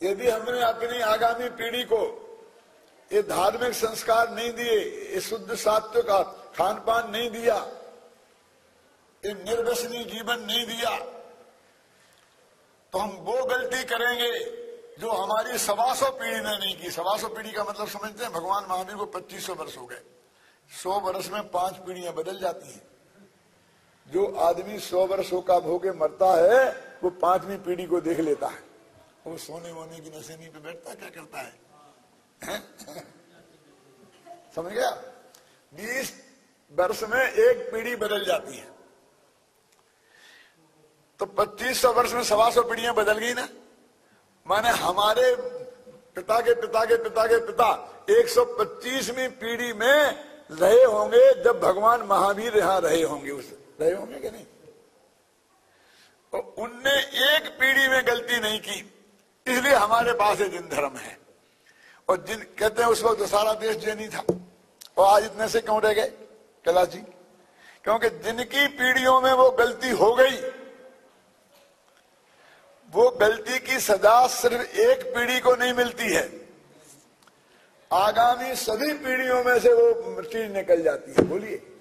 यदि 0.00 0.28
हमने 0.28 0.60
अपनी 0.62 1.00
आगामी 1.02 1.48
पीढ़ी 1.50 1.84
को 1.84 2.00
ये 3.10 3.22
धार्मिक 3.24 3.72
संस्कार 3.74 4.30
नहीं 4.30 4.52
दिए, 4.52 4.78
ये 5.14 5.20
शुद्ध 5.20 5.54
सात्व 5.56 6.00
का 6.02 6.22
खान 6.56 6.74
पान 6.86 7.10
नहीं 7.10 7.30
दिया, 7.30 7.56
ये 9.22 9.32
निर्वसनीय 9.34 10.04
जीवन 10.06 10.40
नहीं 10.42 10.66
दिया 10.66 10.96
तो 12.92 12.98
हम 12.98 13.10
वो 13.22 13.44
गलती 13.46 13.82
करेंगे 13.84 14.30
जो 15.00 15.10
हमारी 15.12 15.58
सवासो 15.58 16.10
पीढ़ी 16.12 16.36
ने 16.36 16.56
नहीं 16.56 16.76
की। 16.76 16.90
सवासो 16.90 17.28
पीढ़ी 17.28 17.50
का 17.52 17.64
मतलब 17.64 17.88
समझते 17.88 18.24
हैं, 18.24 18.32
भगवान 18.32 18.64
महावीर 18.68 18.96
को 18.96 19.06
पच्चीस 19.08 19.46
सौ 19.46 19.54
वर्ष 19.54 19.76
हो 19.78 19.86
गए। 19.86 20.00
सौ 20.70 20.98
वर्ष 21.00 21.28
में 21.30 21.42
पाँच 21.50 21.76
पीढ़ियाँ 21.78 22.12
बदल 22.14 22.38
जाती 22.38 22.68
हैं। 22.68 22.82
जो 24.08 24.26
आदमी 24.38 24.78
सौ 24.80 25.06
वर्षों 25.06 25.40
का 25.42 25.58
भोगे 25.60 25.92
मरता 25.94 26.32
है, 26.36 26.64
वो 27.02 27.10
पांचवी 27.10 27.56
पीढ़ी 27.58 27.86
को 27.86 28.00
देख 28.00 28.20
लेता 28.20 28.46
है। 28.46 28.66
वो 29.28 29.36
सोने 29.38 29.72
वोने 29.72 29.98
की 30.00 30.10
नशेनी 30.10 30.48
पे 30.48 30.58
बैठता 30.58 30.94
क्या 30.94 31.08
करता 31.10 31.38
है? 31.38 31.52
समझ 34.54 34.72
गया? 34.72 34.90
बीस 35.72 36.12
वर्ष 36.72 37.02
में 37.02 37.22
एक 37.22 37.70
पीढ़ी 37.72 37.94
बदल 37.96 38.24
जाती 38.24 38.56
है। 38.56 38.68
तो 41.20 41.26
पच्चीस 41.26 41.80
सौ 41.82 41.92
वर्ष 41.92 42.12
में 42.12 42.22
सवा 42.24 42.50
सौ 42.50 42.62
पीढ़ियाँ 42.62 42.94
बदल 42.94 43.18
गई 43.18 43.34
ना? 43.34 43.48
माने 44.46 44.68
हमारे 44.80 45.34
पिता 46.16 46.40
के 46.40 46.54
पिता 46.60 46.84
के 46.84 46.96
पिता 46.96 47.26
के 47.26 47.38
पिता 47.46 47.68
125वीं 48.10 49.28
पीढ़ी 49.40 49.72
में 49.72 49.98
रहे 50.50 50.84
होंगे 50.84 51.42
जब 51.44 51.60
भगवान 51.60 52.02
महावीर 52.02 52.56
यहाँ 52.56 52.80
रहे 52.80 53.02
होंगे 53.02 53.30
उस 53.30 53.52
रहे 53.80 53.92
होंगे 53.92 54.20
कि 54.20 54.30
नहीं? 54.30 54.46
उनने 56.58 56.96
एक 57.34 57.48
पीढ़ी 57.60 57.88
में 57.88 58.06
गलती 58.06 58.40
नहीं 58.40 58.60
की। 58.60 58.78
इसलिए 59.48 59.74
हमारे 59.74 60.12
पास 60.12 60.38
जिन 60.38 60.68
धर्म 60.68 60.96
है। 60.96 61.18
और 62.08 62.24
जिन, 62.28 62.38
कहते 62.38 62.82
हैं 62.82 62.88
उस 62.88 63.02
वक्त 63.02 63.22
सारा 63.22 63.52
देश 63.52 63.76
जैनी 63.76 64.08
था। 64.08 64.22
और 64.96 65.16
आज 65.16 65.24
इतने 65.24 65.48
से 65.48 65.60
क्यों 65.60 65.82
रह 65.82 65.92
गए? 65.92 66.08
कैलाश 66.64 66.88
जी? 66.88 66.98
क्योंकि 67.84 68.08
जिनकी 68.10 68.66
पीढ़ियों 68.66 69.20
में 69.20 69.32
वो 69.32 69.50
गलती 69.50 69.90
हो 69.90 70.14
गई, 70.14 70.40
वो 72.90 73.10
गलती 73.10 73.58
की 73.58 73.80
सजा 73.80 74.26
सिर्फ़ 74.26 74.78
एक 74.78 75.14
पीढ़ी 75.14 75.40
को 75.40 75.56
नहीं 75.56 75.72
मिलती 75.72 76.14
है। 76.14 76.48
आगामी 77.92 78.54
सभी 78.54 78.92
पीढ़ियों 78.92 79.44
में 79.44 79.60
से 79.60 79.72
वो 79.72 80.22
चीज़ 80.22 80.52
निकल 80.52 80.82
जाती 80.82 81.12
है। 81.12 81.22
बोलिए, 81.22 81.76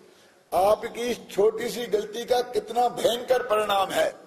आपकी 0.53 1.15
छोटी 1.15 1.69
सी 1.69 1.85
गलती 1.85 2.25
का 2.25 2.41
कितना 2.41 2.89
भयंकर 2.89 3.43
परिणाम 3.43 3.89
है। 3.89 4.26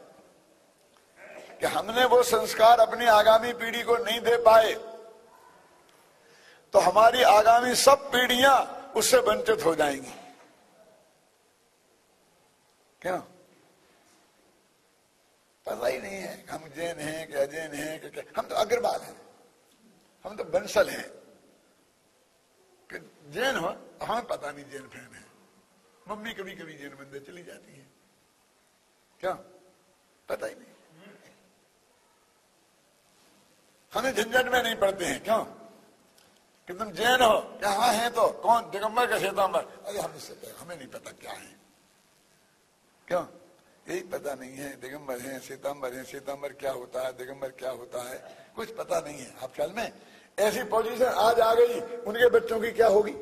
कि 1.60 1.66
हमने 1.66 2.04
वो 2.04 2.22
संस्कार 2.22 2.80
अपनी 2.80 3.06
आगामी 3.06 3.52
पीढ़ी 3.52 3.82
को 3.82 3.96
नहीं 3.96 4.20
दे 4.20 4.36
पाए 4.36 4.74
तो 6.72 6.78
हमारी 6.78 7.22
आगामी 7.22 7.74
सब 7.74 8.12
पीढ़ियाँ 8.12 8.92
उससे 8.96 9.18
वंचित 9.18 9.64
हो 9.64 9.74
जाएँगी। 9.74 10.12
क्या? 13.02 13.16
पता 15.66 15.86
ही 15.86 15.98
नहीं 15.98 16.16
है 16.16 16.46
हम 16.50 16.68
जैन 16.68 16.98
हैं 16.98 17.28
कि 17.28 17.34
अजैन 17.34 17.74
हैं 17.74 18.00
कि 18.00 18.10
क्या। 18.10 18.24
हम 18.38 18.46
तो 18.46 18.54
अग्रवाल 18.54 19.00
हैं। 19.00 19.16
हम 20.24 20.36
तो 20.36 20.44
बंसल 20.44 20.88
हैं। 20.88 21.10
कि 22.92 23.12
जैन 23.30 23.56
हो 23.56 23.68
हमें 24.02 24.26
पता 24.26 24.50
नहीं 24.52 24.64
जैन 24.64 24.88
फ़ैन 24.88 25.14
है। 25.14 25.24
मम्मी 26.08 26.32
कभी 26.34 26.54
कभी 26.54 26.74
जैन 26.74 26.96
मंदिर 27.00 27.22
चली 27.22 27.42
जाती 27.42 27.72
है। 27.72 27.86
क्या? 29.20 29.32
पता 30.28 30.46
ही 30.46 30.54
नहीं। 30.54 30.79
हमें 33.92 34.14
झंझट 34.14 34.48
में 34.48 34.62
नहीं 34.62 34.76
पड़ते 34.76 35.04
हैं, 35.04 35.24
क्यों? 35.24 35.44
कि 36.68 36.74
तुम 36.74 36.90
जैन 36.90 37.22
हो 37.22 37.40
क्या 37.40 37.70
हाँ 37.70 37.92
है 37.92 38.10
तो 38.10 38.28
कौन? 38.28 38.70
दिगंबर 38.70 39.06
का 39.06 39.18
श्वेतांबर। 39.18 39.60
अरे 39.60 39.98
हम 39.98 40.14
इससे 40.16 40.54
हमें 40.58 40.76
नहीं 40.76 40.88
पता 40.88 41.10
क्या 41.10 41.32
है। 41.32 41.56
क्यों? 43.08 43.24
यही 43.88 44.00
पता 44.00 44.34
नहीं 44.34 44.52
है, 44.52 44.80
दिगंबर 44.80 45.18
है, 45.18 45.40
श्वेतांबर 45.40 45.92
है, 45.92 46.04
श्वेतांबर 46.04 46.52
क्या 46.52 46.72
होता 46.72 47.06
है, 47.06 47.12
दिगंबर 47.12 47.48
क्या 47.48 47.70
होता 47.70 48.02
है, 48.10 48.36
कुछ 48.56 48.76
पता 48.76 49.00
नहीं 49.00 49.18
है। 49.18 49.34
आप 49.42 49.54
ख्याल 49.54 49.72
में, 49.76 49.92
ऐसी 50.38 50.62
पोजीशन 50.62 51.04
आज 51.04 51.40
आ 51.40 51.54
गई, 51.54 51.80
उनके 51.80 52.30
बच्चों 52.30 52.60
की 52.60 52.70
क्या 52.70 52.88
होगी? 52.88 53.14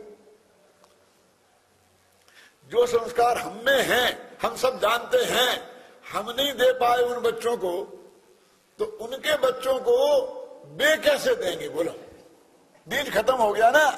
जो 2.70 2.86
संस्कार 2.86 3.38
हम 3.38 3.62
में 3.66 3.82
है, 3.82 4.36
हम 4.42 4.56
सब 4.56 4.78
जानते 4.78 5.18
हैं, 5.18 5.70
हम 6.12 6.30
नहीं 6.30 6.52
दे 6.52 6.72
पाए 6.72 7.02
उन 7.02 7.20
बच्चों 7.20 7.56
को 7.56 7.94
तो 8.78 8.84
उनके 8.84 9.36
बच्चों 9.36 9.80
को 9.80 10.37
बे 10.64 10.96
कैसे 10.96 11.34
देंगे? 11.34 11.68
बोलो। 11.68 11.92
बीज 12.86 13.12
खत्म 13.14 13.34
हो 13.34 13.52
गया 13.52 13.70
ना? 13.70 13.90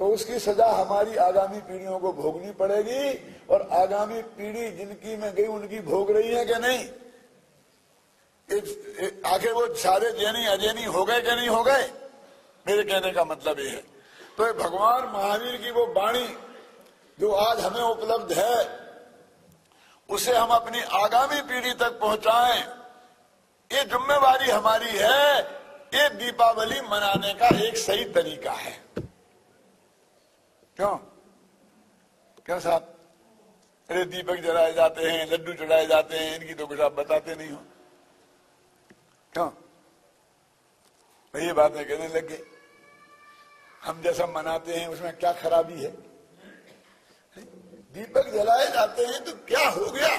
तो 0.00 0.06
उसकी 0.08 0.38
सजा 0.38 0.66
हमारी 0.66 1.16
आगामी 1.16 1.60
पीढ़ियों 1.60 1.98
को 1.98 2.12
भोगनी 2.12 2.50
पड़ेगी 2.52 3.34
और 3.50 3.68
आगामी 3.72 4.22
पीढ़ी 4.22 4.70
जिनकी 4.70 5.16
में 5.16 5.34
गई, 5.34 5.46
उनकी 5.46 5.80
भोग 5.80 6.10
रही 6.10 6.34
है 6.34 6.44
क्या 6.44 6.58
नहीं? 6.58 6.88
आखिर 9.26 9.52
वो 9.52 9.74
सारे 9.74 10.10
जैनी, 10.12 10.46
अजैनी 10.46 10.84
हो 10.84 11.04
गए 11.04 11.20
क्या 11.20 11.34
नहीं 11.34 11.48
हो 11.48 11.62
गए? 11.64 11.90
मेरे 12.66 12.82
कहने 12.84 13.12
का 13.12 13.24
मतलब 13.24 13.58
ये 13.58 13.68
है। 13.68 13.82
तो 14.36 14.52
भगवान 14.54 15.04
महावीर 15.04 15.56
की 15.56 15.70
वो 15.70 15.86
वाणी 15.86 16.36
जो 17.18 17.32
आज 17.32 17.60
हमें 17.60 17.80
उपलब्ध 17.80 18.32
है, 18.32 18.56
उसे 20.08 20.36
हम 20.36 20.48
अपनी 20.48 20.80
आगामी 20.80 21.40
पीढ़ी 21.40 21.72
तक 21.72 21.98
पहुंचाएँ। 22.00 22.62
ये 23.72 23.84
जिम्मेवारी 23.84 24.50
हमारी 24.50 24.90
है, 24.90 25.40
ये 25.94 26.08
दीपावली 26.08 26.80
मनाने 26.80 27.34
का 27.34 27.46
एक 27.46 27.76
सही 27.76 28.04
तरीका 28.04 28.52
है। 28.52 28.84
क्यों? 30.76 30.96
क्यों 32.46 32.60
साहब? 32.60 32.94
अरे 33.90 34.04
दीपक 34.04 34.36
जलाए 34.36 34.72
जाते 34.72 35.02
हैं, 35.02 35.26
लड्डू 35.26 35.52
चढ़ाए 35.52 35.86
जाते 35.86 36.18
हैं, 36.18 36.40
इनकी 36.40 36.54
तो 36.54 36.66
कुछ 36.66 36.80
आप 36.80 36.92
बताते 36.92 37.34
नहीं 37.34 37.50
हो। 37.50 37.62
क्यों? 39.32 39.50
ये 41.34 41.52
बातें 41.52 41.88
कहने 41.88 42.08
लग 42.08 42.28
गए। 42.28 42.42
हम 43.82 44.02
जैसा 44.02 44.26
मनाते 44.26 44.74
हैं, 44.74 44.88
उसमें 44.88 45.16
क्या 45.16 45.32
खराबी 45.32 45.82
है? 45.82 45.90
दीपक 47.94 48.28
जलाए 48.28 48.66
जाते 48.72 49.06
हैं 49.06 49.24
तो 49.24 49.32
क्या 49.32 49.68
हो 49.68 49.90
गया? 49.90 50.16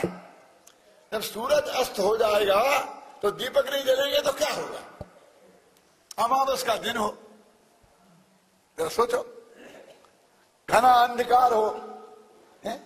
जब 1.11 1.21
सूरज 1.21 1.69
अस्त 1.69 1.99
हो 1.99 2.17
जाएगा 2.17 2.93
तो 3.23 3.31
दीपक 3.31 3.69
नहीं 3.69 3.83
जलेंगे 3.85 4.21
तो 4.21 4.31
क्या 4.33 4.53
होगा? 4.53 4.81
अमावस 6.17 6.63
का 6.63 6.75
दिन 6.77 6.97
हो। 6.97 7.09
जरा 8.77 8.89
सोचो, 8.89 9.21
घना 10.69 10.91
अंधकार 10.93 11.53
हो, 11.53 11.67
है? 12.65 12.81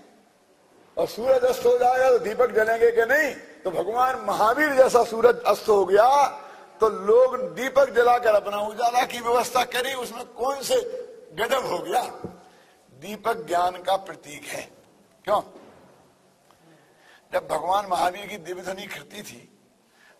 और 0.98 1.08
सूरज 1.08 1.44
अस्त 1.46 1.66
हो 1.66 1.78
जाएगा 1.78 2.10
तो 2.10 2.20
दीपक 2.20 2.52
जलेंगे 2.52 2.92
कि 2.92 3.06
नहीं? 3.06 3.34
तो 3.64 3.72
भगवान 3.72 4.20
महावीर 4.26 4.74
जैसा 4.74 5.04
सूरज 5.04 5.44
अस्त 5.44 5.70
हो 5.70 5.86
गया 5.86 6.08
तो 6.82 6.90
लोग 6.90 7.38
दीपक 7.56 7.90
जलाकर 7.90 8.36
अपना 8.36 8.60
उजाला 8.60 9.06
की 9.06 9.20
व्यवस्था 9.20 9.64
करी, 9.66 9.94
उसमें 9.94 10.26
कौन 10.34 10.62
से 10.62 10.76
गजब 11.34 11.66
हो 11.66 11.78
गया? 11.80 12.02
दीपक 13.02 13.46
ज्ञान 13.48 13.82
का 13.84 13.96
प्रतीक 13.98 14.46
है। 14.46 14.62
क्यों? 15.26 15.42
जब 17.34 17.48
भगवान 17.48 17.86
महावीर 17.86 18.26
की 18.28 18.38
दिव्यधनी 18.40 18.88
कृति 18.88 19.24
थी 19.24 19.48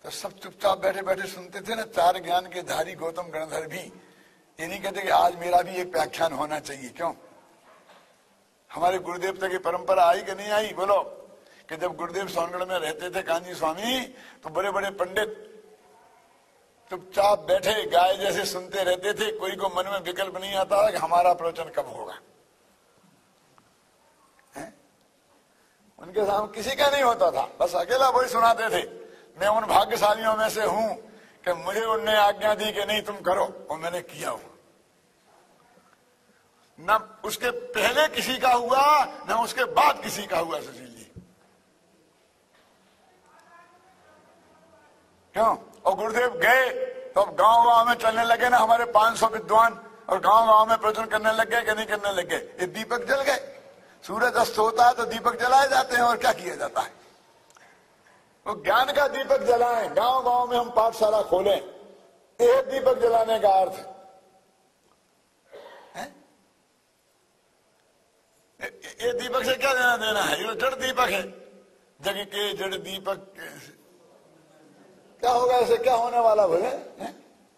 तो 0.04 0.10
सब 0.10 0.38
चुपचाप 0.38 0.78
बैठे 0.78 1.02
बैठे 1.02 1.26
सुनते 1.28 1.60
थे 1.60 1.74
ना, 1.74 1.82
चार 1.84 2.18
ज्ञान 2.18 2.46
के 2.46 2.62
धारी 2.62 2.94
गौतम 2.94 3.22
गणधर 3.22 3.66
भी। 3.66 3.78
ये 3.78 4.66
नहीं 4.66 4.80
कहते 4.80 5.02
कि 5.02 5.08
आज 5.08 5.36
मेरा 5.36 5.60
भी 5.62 5.74
एक 5.74 5.92
व्याख्यान 5.92 6.32
होना 6.32 6.58
चाहिए, 6.60 6.88
क्यों? 6.88 7.12
हमारे 8.70 8.98
गुरुदेव 8.98 9.38
तक 9.40 9.50
की 9.50 9.58
परंपरा 9.58 10.04
आई 10.04 10.22
कि 10.22 10.34
नहीं 10.34 10.50
आई? 10.50 10.72
बोलो। 10.72 11.00
कि 11.68 11.76
जब 11.76 11.96
गुरुदेव 11.96 12.28
सोनगढ़ 12.28 12.64
में 12.64 12.78
रहते 12.78 13.10
थे 13.10 13.22
कांजी 13.22 13.54
स्वामी 13.54 14.00
तो 14.42 14.50
बड़े 14.50 14.70
बड़े 14.70 14.90
पंडित 14.90 15.48
चुपचाप 16.90 17.38
बैठे, 17.38 17.82
गाय 17.86 18.16
जैसे 18.16 18.44
सुनते 18.44 18.82
रहते 18.84 19.12
थे, 19.14 19.30
कोई 19.38 19.56
को 19.56 19.68
मन 19.68 19.88
में 19.88 20.00
विकल्प 20.00 20.36
नहीं 20.36 20.54
आता 20.54 20.90
कि 20.90 20.96
हमारा 20.96 21.32
प्रवचन 21.34 21.70
कब 21.76 21.86
होगा। 21.88 22.18
उनके 25.98 26.24
सामने 26.26 26.52
किसी 26.52 26.76
का 26.76 26.88
नहीं 26.90 27.02
होता 27.02 27.30
था, 27.30 27.48
बस 27.60 27.74
अकेला 27.74 28.08
वही 28.08 28.28
सुनाते 28.28 28.68
थे। 28.68 29.01
मैं 29.36 29.48
उन 29.48 29.66
भाग्यशालियों 29.66 30.36
में 30.36 30.48
से 30.50 30.64
हूँ 30.64 30.94
कि 31.44 31.52
मुझे 31.54 31.84
उनने 31.86 32.16
आज्ञा 32.18 32.54
दी 32.54 32.72
कि 32.72 32.84
नहीं, 32.84 33.02
तुम 33.02 33.16
करो, 33.20 33.44
और 33.70 33.78
मैंने 33.78 34.00
किया 34.02 34.30
हूँ 34.30 34.50
न 36.78 36.98
उसके 37.24 37.50
पहले 37.50 38.06
किसी 38.08 38.36
का 38.38 38.52
हुआ, 38.52 38.84
न 39.28 39.32
उसके 39.42 39.64
बाद 39.72 40.00
किसी 40.02 40.26
का 40.26 40.38
हुआ, 40.38 40.58
सुशील 40.60 40.86
जी। 40.88 41.10
क्यों? 45.34 45.56
और 45.84 45.94
गुरुदेव 45.94 46.38
गए 46.38 46.68
तो 47.12 47.20
अब 47.20 47.34
गाँव 47.36 47.64
गाँव 47.64 47.88
में 47.88 47.94
चलने 47.94 48.24
लगे 48.24 48.48
ना 48.48 48.58
हमारे 48.58 48.84
500 48.92 49.28
विद्वान, 49.32 49.78
और 50.08 50.20
गाँव 50.20 50.46
गाँव 50.46 50.68
में 50.68 50.78
प्रवचन 50.78 51.06
करने 51.06 51.32
लग 51.32 51.50
गए 51.50 51.62
कि 51.62 51.72
नहीं 51.72 51.86
करने 51.86 52.12
लग? 52.12 52.28
गए 52.28 52.56
ये 52.60 52.66
दीपक 52.68 53.04
जल 53.04 53.22
गए। 53.22 53.40
सूरज 54.04 54.34
अस्त 54.36 54.58
होता 54.58 54.86
है 54.86 54.94
तो 54.94 55.04
दीपक 55.06 55.40
जलाए 55.40 55.68
जाते 55.68 55.96
हैं, 55.96 56.02
और 56.02 56.16
क्या 56.16 56.32
किया 56.32 56.54
जाता 56.56 56.80
है? 56.80 57.01
तो 58.46 58.54
ज्ञान 58.62 58.92
का 58.92 59.06
दीपक 59.08 59.42
जलाएँ। 59.46 59.88
गाँव 59.88 60.22
गाँव 60.24 60.50
में 60.50 60.56
हम 60.58 60.70
पाठशाला 60.70 61.22
खोलें। 61.22 61.56
एक 61.56 62.70
दीपक 62.70 62.98
जलाने 62.98 63.38
का 63.38 63.48
अर्थ 63.60 63.88
ये 69.02 69.12
दीपक 69.12 69.44
से 69.44 69.54
क्या 69.54 69.72
लेना 69.72 69.96
देना 69.96 70.20
है? 70.20 70.36
ये 70.40 70.54
जड़ 70.54 70.74
दीपक 70.74 71.08
है। 71.10 71.22
जग 72.00 72.18
के 72.26 72.52
जड़ 72.54 72.74
दीपक 72.74 73.32
क्या 75.22 75.30
होगा? 75.30 75.56
इसे 75.58 75.76
क्या 75.76 75.94
होने 75.94 76.18
वाला 76.18 76.46
बोले? 76.46 76.70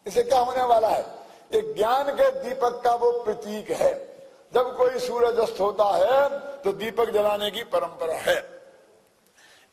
इसे 0.07 0.23
क्या 0.23 0.39
होने 0.39 0.63
वाला 0.65 0.89
है? 0.89 1.03
ये 1.55 1.61
ज्ञान 1.75 2.11
के 2.11 2.31
दीपक 2.41 2.81
का 2.85 2.95
वो 2.95 3.11
प्रतीक 3.25 3.71
है। 3.73 3.93
जब 4.53 4.77
कोई 4.77 4.99
सूरज 4.99 5.39
अस्त 5.41 5.61
होता 5.61 5.85
है 5.95 6.29
तो 6.63 6.73
दीपक 6.75 7.11
जलाने 7.11 7.51
की 7.51 7.63
परंपरा 7.67 8.15
है। 8.21 8.37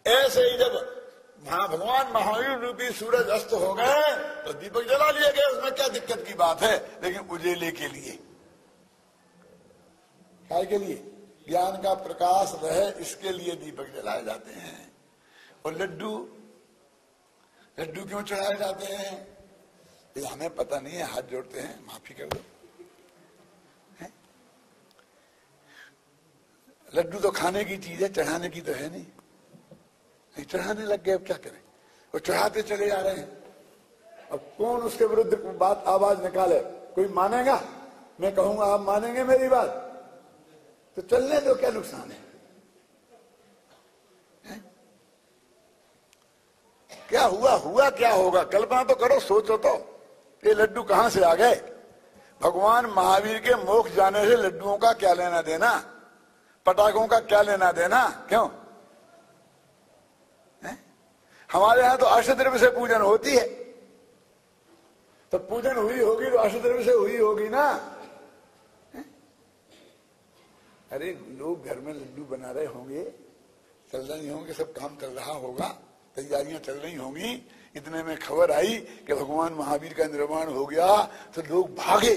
ऐसे 0.06 0.42
ही 0.42 0.58
जब 0.58 1.01
भगवान 1.42 2.12
महावीर 2.14 2.58
रूपी 2.60 2.92
सूरज 2.92 3.30
अस्त 3.30 3.54
हो 3.54 3.74
गए 3.74 4.02
तो 4.44 4.54
दीपक 4.54 4.84
जला 4.84 5.10
लिए 5.12 5.32
गए, 5.32 5.46
उसमें 5.52 5.72
क्या 5.72 5.88
दिक्कत 5.88 6.24
की 6.28 6.34
बात 6.34 6.62
है? 6.62 6.76
लेकिन 7.04 7.30
उजेले 7.30 7.72
के 7.72 7.88
लिए। 7.88 8.12
क्या 10.48 10.64
के 10.64 10.78
लिए? 10.78 10.96
ज्ञान 11.48 11.82
का 11.82 11.94
प्रकाश 11.94 12.54
रहे, 12.64 12.90
इसके 13.02 13.32
लिए 13.32 13.56
दीपक 13.56 13.94
जलाए 13.96 14.24
जाते 14.26 14.54
हैं। 14.54 14.92
और 15.66 15.74
लड्डू? 15.74 16.12
लड्डू 17.78 18.06
क्यों 18.06 18.22
चढ़ाए 18.24 18.56
जाते 18.58 18.94
हैं? 18.94 19.28
ये 20.18 20.26
हमें 20.26 20.50
पता 20.56 20.80
नहीं 20.80 20.94
है, 20.94 21.04
हाथ 21.04 21.22
जोड़ते 21.32 21.60
हैं, 21.60 21.86
माफ़ी 21.86 22.16
कर 22.16 22.28
दो। 22.28 22.40
लड्डू 26.94 27.20
तो 27.20 27.32
खाने 27.32 27.64
की 27.64 27.78
चीज़ 27.78 28.04
है, 28.04 28.12
चढ़ाने 28.14 28.50
की 28.50 28.62
तो 28.62 28.74
है 28.74 28.90
नहीं। 28.92 29.06
नहीं 30.38 30.46
चढ़ाने 30.46 30.86
लग 30.86 31.04
गए 31.04 31.12
अब 31.12 31.26
क्या 31.26 31.38
करें? 31.38 31.62
वो 32.14 32.20
चढ़ाते 32.20 32.62
चले 32.62 32.88
जा 32.88 33.00
रहे 33.00 33.16
हैं। 33.16 33.42
अब 34.32 34.40
कौन 34.58 34.82
उसके 34.82 35.06
विरुद्ध 35.06 35.34
बात 35.60 35.84
आवाज़ 35.88 36.22
निकाले? 36.24 36.60
कोई 36.96 37.08
मानेगा? 37.08 37.62
मैं 38.22 38.36
कहूँगा 38.36 38.66
आप 38.66 38.80
मानेंगे 38.80 39.24
मेरी 39.24 39.48
बात। 39.48 39.68
तो 40.96 41.02
चलने 41.02 41.40
दो 41.40 41.56
क्या 41.56 41.70
नुकसान 41.70 42.12
है, 42.12 42.18
है? 44.46 44.62
क्या 47.10 47.24
हुआ 47.24 47.52
हुआ 47.52 47.90
क्या 47.90 48.12
होगा? 48.14 48.44
कल्पना 48.44 48.84
तो 48.84 48.96
करो 48.96 49.20
सोचो 49.20 49.58
तो। 49.58 49.76
ये 50.48 50.54
लड्डू 50.54 50.84
कहाँ 50.84 51.10
से 51.10 51.24
आ 51.24 51.34
गए? 51.34 51.56
भगवान 52.42 52.86
महावीर 52.86 53.40
के 53.40 53.56
मोक्ष 53.56 53.92
जाने 53.92 54.26
से 54.26 54.36
लड्डुओं 54.36 54.78
का 54.78 54.94
क्या 54.94 55.14
लेना 55.14 55.42
देना? 55.42 55.72
पटाखों 56.66 57.08
का 57.08 57.20
क्या 57.20 57.42
लेना 57.42 57.72
देना? 57.72 58.26
क्यों? 58.30 58.48
हमारे 61.52 61.82
यहाँ 61.82 61.98
तो 61.98 62.06
अष्टद्रव्य 62.08 62.60
से 62.60 62.70
पूजन 62.70 63.02
होती 63.02 63.32
है। 63.32 63.46
तो 65.32 65.38
पूजन 65.40 65.76
हुई 65.78 66.00
होगी 66.00 66.30
तो 66.32 66.38
अष्टद्रव्य 66.38 66.84
से 66.84 66.92
हुई 66.92 67.18
होगी 67.18 67.48
ना। 67.50 67.66
है? 68.94 69.04
अरे 70.92 71.12
लोग 71.40 71.66
घर 71.66 71.80
में 71.80 71.94
लड्डू 71.94 72.24
बना 72.28 72.52
रहे 72.52 72.66
होंगे, 72.66 73.04
चल 73.92 74.02
रही 74.02 74.30
होंगे, 74.30 74.54
सब 74.54 74.74
काम 74.74 74.96
चल 74.98 75.10
रहा 75.10 75.34
होगा, 75.34 75.68
तैयारियाँ 76.16 76.60
चल 76.60 76.74
रही 76.76 76.96
होंगी। 76.96 77.32
इतने 77.76 78.04
में 78.04 78.18
खबर 78.20 78.52
आई 78.52 78.76
कि 79.08 79.14
भगवान 79.14 79.54
महावीर 79.54 79.94
का 79.94 80.06
निर्माण 80.08 80.48
हो 80.48 80.66
गया 80.66 80.88
तो 81.36 81.42
लोग 81.44 81.76
भागे। 81.76 82.14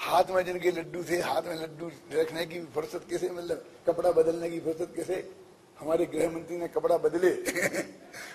हाथ 0.00 0.30
में 0.30 0.44
जिनके 0.44 0.70
लड्डू 0.70 1.02
थे, 1.04 1.20
हाथ 1.20 1.42
में 1.42 1.56
लड्डू 1.56 1.90
रखने 2.12 2.44
की 2.46 2.60
फुर्सत 2.74 3.04
कैसे 3.10 3.30
मतलब 3.30 3.64
कपड़ा 3.86 4.10
बदलने 4.12 4.50
की 4.50 4.60
फुर्सत 4.60 4.92
कैसे? 4.96 5.16
हमारे 5.80 6.06
गृह 6.06 6.30
मंत्री 6.30 6.56
ने 6.56 6.68
कपड़ा 6.68 6.96
बदले। 6.96 7.30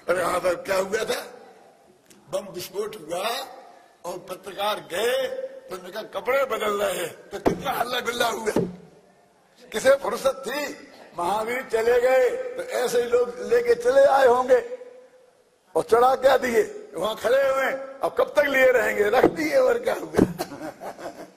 और 0.09 0.19
वहाँ 0.21 0.39
पर 0.39 0.55
क्या 0.55 0.77
हुआ 0.77 1.03
था? 1.03 1.21
बम 2.31 2.45
विस्फोट 2.53 2.95
हुआ 2.95 3.27
और 4.05 4.17
पत्रकार 4.29 4.79
गए 4.93 5.27
तो 5.69 5.75
उनका 5.75 6.01
कपड़े 6.15 6.43
बदल 6.45 6.81
रहे 6.83 6.93
हैं। 6.93 7.29
तो 7.29 7.39
कितना 7.39 7.71
हल्ला 7.71 7.99
गुल्ला 7.99 8.27
हुआ। 8.27 8.51
किसे 9.71 9.95
फुर्सत 9.95 10.43
थी? 10.47 10.61
महावीर 11.17 11.61
चले 11.71 11.99
गए 12.01 12.29
तो 12.55 12.63
ऐसे 12.63 13.01
ही 13.01 13.09
लोग 13.09 13.35
लेके 13.53 13.75
चले 13.75 14.05
आए 14.05 14.27
होंगे। 14.27 14.59
और 15.75 15.83
चढ़ा 15.83 16.15
क्या 16.15 16.37
दिए? 16.37 16.63
वहाँ 16.95 17.15
खड़े 17.15 17.43
हुए 17.49 17.71
अब 18.03 18.15
कब 18.17 18.33
तक 18.35 18.45
लिए 18.47 18.71
रहेंगे? 18.71 19.03
रख 19.09 19.25
दिए 19.25 19.55
और 19.57 19.79
क्या 19.79 19.93
हुआ? 19.93 20.25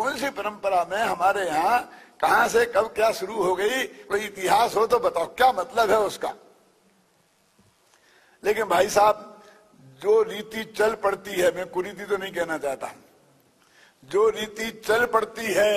कौन 0.00 0.16
सी 0.16 0.28
परंपरा 0.30 0.84
में 0.90 0.98
हमारे 0.98 1.44
यहाँ 1.46 1.78
कहा 2.20 2.48
से 2.48 2.64
कब 2.66 2.86
क्या 2.94 3.12
शुरू 3.12 3.42
हो 3.42 3.54
गई, 3.54 3.82
कोई 4.08 4.20
इतिहास 4.20 4.76
हो 4.76 4.86
तो 4.86 4.98
बताओ, 4.98 5.26
क्या 5.26 5.52
मतलब 5.52 5.90
है 5.90 5.98
उसका? 5.98 6.32
लेकिन 8.44 8.64
भाई 8.64 8.88
साहब, 8.88 9.42
जो 10.02 10.22
रीति 10.22 10.64
चल 10.64 10.94
पड़ती 10.94 11.30
है, 11.30 11.56
मैं 11.56 11.66
कुरीति 11.66 12.04
तो 12.04 12.16
नहीं 12.16 12.32
कहना 12.32 12.58
चाहता। 12.58 12.90
जो 14.04 14.28
रीति 14.28 14.70
चल 14.86 15.04
पड़ती 15.06 15.46
है, 15.46 15.76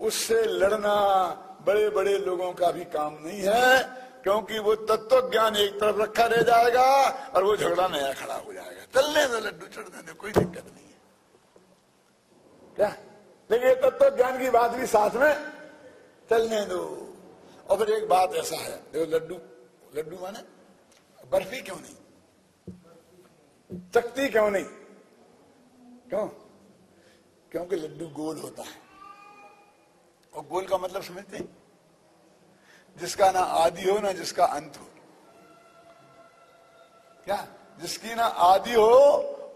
उससे 0.00 0.42
लड़ना 0.42 0.94
बड़े 1.66 1.88
बड़े 1.90 2.18
लोगों 2.18 2.52
का 2.52 2.70
भी 2.70 2.84
काम 2.84 3.18
नहीं 3.22 3.40
है, 3.40 3.82
क्योंकि 4.22 4.58
वो 4.58 4.74
तत्व 4.74 5.30
ज्ञान 5.30 5.56
एक 5.56 5.80
तरफ़ 5.80 5.96
रखा 5.96 6.26
रह 6.26 6.42
जाएगा 6.42 6.86
और 7.34 7.44
वो 7.44 7.56
झगड़ा 7.56 7.88
नया 7.88 8.12
खड़ा 8.12 8.34
हो 8.34 8.52
जाएगा। 8.52 9.00
चलने 9.00 9.26
दो 9.26 9.38
लड्डू 9.38 9.66
चढ़ने 9.66 10.02
दो 10.02 10.14
कोई 10.14 10.32
दिक्कत 10.32 10.64
नहीं 10.74 10.86
है। 10.86 10.98
क्या? 12.76 12.94
लेकिन 13.50 13.68
ये 13.68 13.74
तत्व 13.74 14.16
ज्ञान 14.16 14.38
की 14.38 14.50
बात 14.50 14.70
भी 14.70 14.86
साथ 14.86 15.10
में 15.10 15.52
चलने 16.30 16.64
दो। 16.64 17.12
और 17.70 17.78
फिर 17.78 17.90
एक 17.90 18.08
बात 18.08 18.34
ऐसा 18.34 18.56
है 18.56 18.76
देखो 18.76 19.16
लड्डू 19.16 19.34
लड्डू 19.94 20.16
माने 20.22 20.38
बर्फ़ी 21.26 21.60
क्यों 21.60 21.76
नहीं? 21.76 21.94
चकती 23.94 24.28
क्यों 24.28 24.50
नहीं? 24.50 24.64
क्यों? 26.08 26.28
क्योंकि 27.52 27.76
लड्डू 27.76 28.06
गोल 28.06 28.38
होता 28.38 28.62
है। 28.62 28.86
और 30.34 30.42
गोल 30.46 30.66
का 30.66 30.78
मतलब 30.78 31.02
समझते 31.02 31.36
हैं? 31.36 31.56
जिसका 32.98 33.30
ना 33.30 33.40
आदि 33.40 33.90
हो, 33.90 33.98
ना 33.98 34.12
जिसका 34.12 34.44
अंत 34.44 34.72
हो। 34.76 34.86
क्या? 37.24 37.48
जिसकी 37.80 38.14
ना 38.14 38.24
आदि 38.24 38.74
हो 38.74 38.90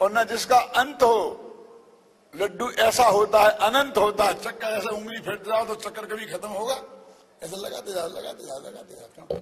और 0.02 0.12
ना 0.12 0.24
जिसका 0.24 0.58
अंत 0.58 1.02
हो। 1.02 1.46
लड्डू 2.34 2.70
ऐसा 2.70 3.04
होता 3.04 3.40
है, 3.40 3.50
अनंत 3.60 3.98
होता 3.98 4.24
है, 4.24 4.34
चक्कर 4.34 4.66
ऐसा 4.66 4.90
उंगली 4.90 5.20
फेंट 5.20 5.46
जाओ 5.46 5.64
तो 5.66 5.74
चक्कर 5.74 6.06
कभी 6.06 6.26
खत्म 6.26 6.48
होगा? 6.48 6.74
ऐसा 7.42 7.56
लगाते 7.56 7.92
जाओ 7.92 8.08
लगाते 8.08 8.46
जाओ 8.46 8.58
लगाते 8.58 8.94
जाओ 8.94 9.38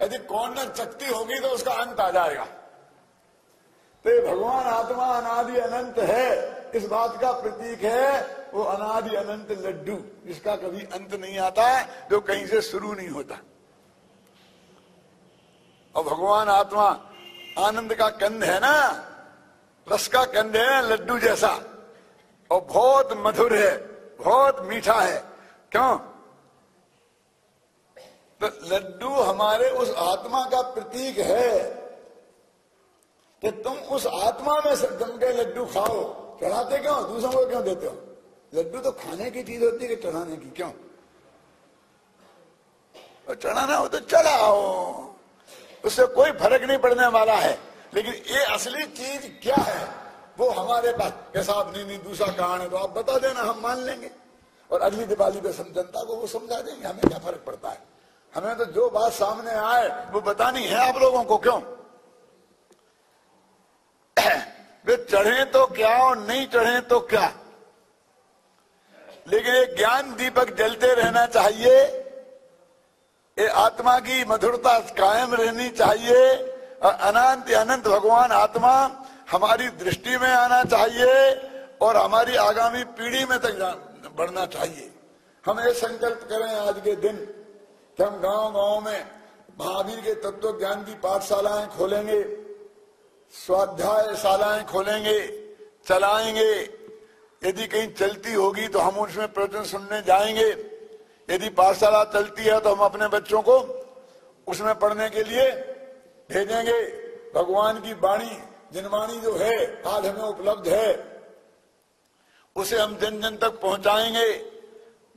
यदि 0.00 0.18
कौन 0.18 0.54
न 0.58 0.64
चकती 0.68 1.06
होगी 1.06 1.38
तो 1.40 1.48
उसका 1.48 1.72
अंत 1.72 2.00
आ 2.00 2.10
जाएगा। 2.10 2.44
तो 4.04 4.10
भगवान 4.28 4.66
आत्मा 4.66 5.04
अनादि 5.04 5.58
अनंत 5.58 5.98
है, 5.98 6.70
इस 6.74 6.86
बात 6.86 7.20
का 7.20 7.32
प्रतीक 7.32 7.82
है, 7.84 8.20
वो 8.54 8.62
अनादि 8.62 9.14
अनंत 9.16 9.50
लड्डू, 9.50 9.96
जिसका 10.26 10.56
कभी 10.56 10.84
अंत 10.94 11.14
नहीं 11.14 11.38
आता 11.38 11.66
है 11.68 12.08
जो 12.10 12.20
कहीं 12.20 12.46
से 12.46 12.60
शुरू 12.62 12.92
नहीं 12.92 13.08
होता। 13.08 13.38
और 15.94 16.04
भगवान 16.04 16.48
आत्मा, 16.48 16.88
आनंद 17.58 17.94
का 17.94 18.08
कंध 18.08 18.44
है 18.44 18.58
ना? 18.60 18.74
रस 19.86 20.08
का 20.08 20.24
कंध 20.24 20.56
है 20.56 20.82
लड्डू 20.82 21.18
जैसा? 21.18 21.58
और 22.50 22.60
बहुत 22.60 23.08
मधुर 23.12 23.54
है, 23.54 23.76
बहुत 24.24 24.60
मीठा 24.60 25.00
है। 25.00 25.24
क्यों? 25.72 25.98
तो 28.40 28.76
लड्डू 28.76 29.08
हमारे 29.08 29.70
उस 29.70 29.94
आत्मा 29.94 30.44
का 30.44 30.60
प्रतीक 30.62 31.18
है 31.18 31.58
कि 33.42 33.50
तुम 33.50 33.72
उस 33.72 34.06
आत्मा 34.06 34.54
में 34.66 34.74
जम 34.74 35.16
के 35.16 35.32
लड्डू 35.32 35.64
खाओ। 35.64 36.24
चढ़ाते 36.40 36.78
क्यों? 36.78 37.08
दूसरों 37.08 37.32
को 37.32 37.46
क्यों 37.46 37.64
देते 37.64 37.86
हो? 37.86 38.02
लड्डू 38.54 38.78
तो 38.78 38.92
खाने 38.92 39.30
की 39.30 39.42
चीज़ 39.42 39.64
होती 39.64 39.86
है 39.86 39.96
चढ़ाने 39.96 40.36
की? 40.36 40.50
क्यों? 40.50 40.72
और 43.28 43.34
चढ़ाना 43.34 43.76
हो 43.76 43.88
तो 43.88 43.98
चढ़ाओ। 43.98 45.04
उससे 45.84 46.06
कोई 46.06 46.32
फ़र्क 46.32 46.62
नहीं 46.62 46.78
पड़ने 46.78 47.06
वाला 47.06 47.34
है। 47.34 47.58
लेकिन 47.94 48.14
ये 48.14 48.44
असली 48.44 48.84
चीज़ 48.84 49.42
क्या 49.42 49.56
है? 49.56 50.03
वो 50.38 50.50
हमारे 50.50 50.92
पास 50.92 51.12
कैसा 51.34 51.72
नहीं 51.76 51.84
नहीं, 51.84 52.02
दूसरा 52.02 52.26
कारण 52.26 52.60
है 52.60 52.70
तो 52.70 52.76
आप 52.76 52.90
बता 52.90 53.18
देना, 53.18 53.40
हम 53.40 53.60
मान 53.60 53.78
लेंगे। 53.78 54.10
और 54.70 54.80
अगली 54.80 55.04
दिवाली 55.04 55.40
पे 55.40 55.48
जनता 55.48 56.04
को 56.04 56.16
वो 56.16 56.26
समझा 56.26 56.60
देंगे, 56.60 56.88
हमें 56.88 57.00
क्या 57.00 57.18
फ़र्क 57.18 57.44
पड़ता 57.46 57.68
है? 57.68 57.82
हमें 58.34 58.58
तो 58.58 58.64
जो 58.64 58.90
बात 58.90 59.12
सामने 59.12 59.50
आए, 59.50 60.10
वो 60.10 60.20
बतानी 60.20 60.66
है 60.66 60.88
आप 60.88 60.96
लोगों 60.96 61.24
को 61.24 61.38
क्यों? 61.38 61.60
वे 64.86 64.96
चढ़े 64.96 65.44
तो 65.44 65.66
क्या 65.66 66.04
और 66.04 66.18
नहीं 66.18 66.46
चढ़े 66.46 66.80
तो 66.80 67.00
क्या? 67.00 67.32
लेकिन 69.28 69.54
एक 69.54 69.76
ज्ञान 69.76 70.16
दीपक 70.16 70.54
जलते 70.54 70.94
रहना 70.94 71.26
चाहिए। 71.26 71.80
ये 73.38 73.48
आत्मा 73.48 73.98
की 73.98 74.24
मधुरता 74.24 74.78
कायम 74.78 75.34
रहनी 75.34 75.68
चाहिए। 75.68 76.50
और 76.82 76.92
अनंत 76.92 77.50
अनंत 77.50 77.88
भगवान 77.88 78.32
आत्मा 78.32 79.03
हमारी 79.28 79.68
दृष्टि 79.78 80.16
में 80.18 80.28
आना 80.28 80.62
चाहिए 80.64 81.14
और 81.82 81.96
हमारी 81.96 82.36
आगामी 82.38 82.82
पीढ़ी 82.96 83.24
में 83.24 83.38
तक 83.38 84.12
बढ़ना 84.16 84.44
चाहिए। 84.46 84.90
हम 85.44 85.60
ये 85.60 85.72
संकल्प 85.74 86.26
करें 86.30 86.54
आज 86.58 86.80
के 86.84 86.94
दिन 86.96 87.16
कि 87.16 88.02
हम 88.02 88.20
गाँव 88.20 88.52
गाँव 88.52 88.80
में 88.80 89.06
महावीर 89.60 90.00
के 90.00 90.14
तत्व 90.22 90.58
ज्ञान 90.58 90.84
की 90.84 90.94
पाठशालाएँ 90.98 91.66
खोलेंगे, 91.68 92.22
स्वाध्याय 93.34 94.14
शालाएँ 94.16 94.64
खोलेंगे, 94.64 95.20
चलाएँगे। 95.86 96.52
यदि 97.42 97.66
कहीं 97.66 97.92
चलती 97.92 98.32
होगी 98.32 98.68
तो 98.68 98.78
हम 98.78 98.98
उसमें 98.98 99.32
प्रवचन 99.32 99.64
सुनने 99.64 100.00
जाएँगे। 100.02 100.48
यदि 101.28 101.48
पाठशाला 101.50 102.02
चलती 102.04 102.42
है 102.42 102.60
तो 102.60 102.74
हम 102.74 102.84
अपने 102.84 103.08
बच्चों 103.08 103.42
को 103.42 103.58
उसमें 104.46 104.74
पढ़ने 104.78 105.08
के 105.10 105.22
लिए 105.22 105.50
भेजेंगे। 106.30 106.80
भगवान 107.34 107.80
की 107.80 107.92
वाणी 108.00 108.36
जिनवाणी 108.74 109.20
जो 109.20 109.36
है 109.36 109.82
आज 109.82 110.06
हमें 110.06 110.22
उपलब्ध 110.22 110.68
है, 110.68 111.22
उसे 112.56 112.78
हम 112.78 112.96
जन 112.96 113.20
जन 113.20 113.36
तक 113.36 113.50
पहुंचाएँगे। 113.50 114.32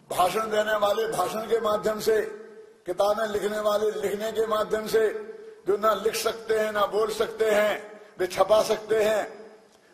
भाषण 0.09 0.39
देने 0.39 0.75
वाले 0.75 1.07
भाषण 1.07 1.39
के 1.39 1.59
माध्यम 1.59 1.99
से, 1.99 2.21
किताबें 2.85 3.27
लिखने 3.27 3.59
वाले 3.59 3.91
लिखने 3.91 4.31
के 4.31 4.47
माध्यम 4.47 4.87
से, 4.87 5.09
जो 5.67 5.77
ना 5.77 5.93
लिख 5.93 6.15
सकते 6.15 6.59
हैं, 6.59 6.71
ना 6.71 6.85
बोल 6.85 7.11
सकते 7.11 7.51
हैं, 7.51 8.01
वे 8.19 8.27
छपा 8.27 8.63
सकते 8.63 9.03
हैं। 9.03 9.51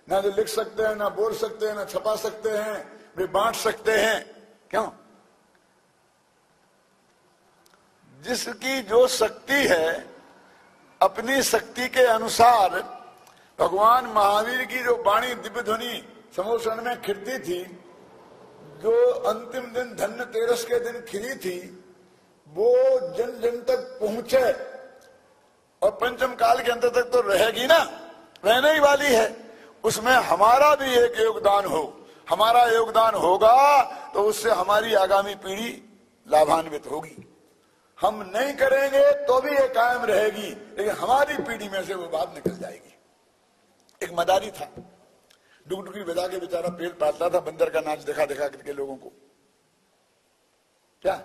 ना 0.09 0.19
जो 0.19 0.31
लिख 0.31 0.47
सकते 0.47 0.83
हैं, 0.83 0.95
ना 0.95 1.09
बोल 1.09 1.35
सकते 1.35 1.65
हैं, 1.65 1.75
ना 1.75 1.85
छपा 1.85 2.15
सकते 2.15 2.49
हैं, 2.49 3.01
वे 3.17 3.25
बांट 3.25 3.55
सकते 3.55 3.91
हैं। 3.91 4.47
क्यों? 4.69 4.89
जिसकी 8.21 8.81
जो 8.81 9.07
शक्ति 9.07 9.67
है, 9.67 10.09
अपनी 11.01 11.43
शक्ति 11.43 11.89
के 11.89 12.01
अनुसार 12.01 13.02
भगवान 13.59 14.05
महावीर 14.05 14.63
की 14.65 14.83
जो 14.83 14.95
वाणी 15.05 15.33
दिव्य 15.35 15.61
ध्वनि 15.61 15.93
समोषण 16.35 16.81
में 16.81 17.01
खिलती 17.01 17.37
थी, 17.39 17.63
जो 18.83 18.91
अंतिम 19.29 19.65
दिन 19.73 19.95
धन्य 19.95 20.25
तेरस 20.25 20.63
के 20.65 20.79
दिन 20.79 21.01
खिली 21.01 21.35
थी, 21.35 21.57
वो 22.47 22.69
जन 23.17 23.31
जन 23.41 23.57
तक 23.67 23.97
पहुँचे। 24.01 24.51
और 25.81 25.91
पंचम 25.91 26.33
काल 26.35 26.61
के 26.61 26.71
अंत 26.71 26.85
तक 26.85 27.09
तो 27.13 27.21
रहेगी 27.21 27.65
ना? 27.67 27.77
रहने 28.45 28.73
ही 28.73 28.79
वाली 28.79 29.07
है। 29.07 29.35
उसमें 29.83 30.11
हमारा 30.11 30.73
भी 30.75 30.93
एक 30.95 31.19
योगदान 31.19 31.65
हो। 31.65 31.81
हमारा 32.29 32.63
योगदान 32.65 33.15
होगा 33.15 33.81
तो 34.13 34.23
उससे 34.23 34.51
हमारी 34.51 34.93
आगामी 34.93 35.35
पीढ़ी 35.35 35.71
लाभान्वित 36.27 36.89
होगी। 36.91 37.15
हम 37.99 38.23
नहीं 38.35 38.53
करेंगे 38.53 39.11
तो 39.25 39.39
भी 39.41 39.51
ये 39.51 39.67
कायम 39.67 40.03
रहेगी, 40.05 40.49
लेकिन 40.77 40.93
हमारी 40.93 41.37
पीढ़ी 41.39 41.69
में 41.69 41.83
से 41.83 41.93
वो 41.93 42.07
बात 42.09 42.33
निकल 42.35 42.57
जाएगी। 42.57 42.92
एक 44.03 44.09
मदारी 44.13 44.51
था। 44.51 44.71
डुगडुगी 45.67 46.03
बजा 46.03 46.27
के 46.27 46.37
बेचारा 46.37 46.69
पेड़ 46.69 46.93
पालता 46.93 47.29
था, 47.29 47.39
बंदर 47.39 47.69
का 47.69 47.81
नाच 47.81 47.99
दिखा 47.99 48.25
दिखा 48.25 48.47
करके 48.47 48.73
लोगों 48.73 48.95
को। 48.95 49.11
क्या? 51.01 51.23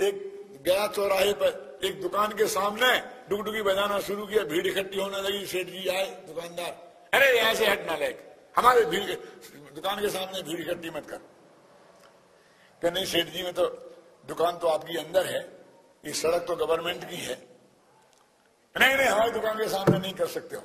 एक 0.00 0.40
गया 0.62 0.86
चौराहे 0.86 1.32
पर 1.32 1.80
एक 1.84 2.02
दुकान 2.02 2.32
के 2.32 2.46
सामने 2.46 2.98
डुगडुगी 3.28 3.62
बजाना 3.62 4.00
शुरू 4.00 4.26
किया, 4.26 4.44
भीड़ 4.44 4.66
इकट्ठी 4.66 5.00
होने 5.00 5.20
लगी, 5.20 5.46
सेठ 5.46 5.66
जी 5.66 5.88
आए, 5.88 6.06
दुकानदार, 6.06 6.92
अरे, 7.14 7.38
यहाँ 7.38 7.54
से 7.54 7.66
हटना 7.66 7.96
लायक। 7.96 8.36
हमारे 8.56 8.84
भीड़ 8.84 9.10
दुकान 9.74 10.00
के 10.00 10.08
सामने 10.08 10.42
भीड़ 10.42 10.60
इकट्ठी 10.60 10.90
मत 10.90 11.06
कर। 11.10 11.16
कि 12.82 12.90
नहीं, 12.90 13.04
सेठ 13.04 13.26
जी, 13.26 13.42
में 13.42 13.52
तो 13.52 13.66
दुकान 14.28 14.58
तो 14.58 14.66
आपकी 14.66 14.96
अंदर 14.96 15.26
है, 15.26 15.66
ये 16.06 16.12
सड़क 16.12 16.44
तो 16.48 16.56
गवर्नमेंट 16.56 17.10
की 17.10 17.16
है। 17.16 17.48
नहीं 18.80 18.94
नहीं, 18.94 19.08
हमारी 19.08 19.30
दुकान 19.30 19.58
के 19.58 19.68
सामने 19.68 19.98
नहीं 19.98 20.14
कर 20.14 20.26
सकते 20.26 20.56
हो। 20.56 20.62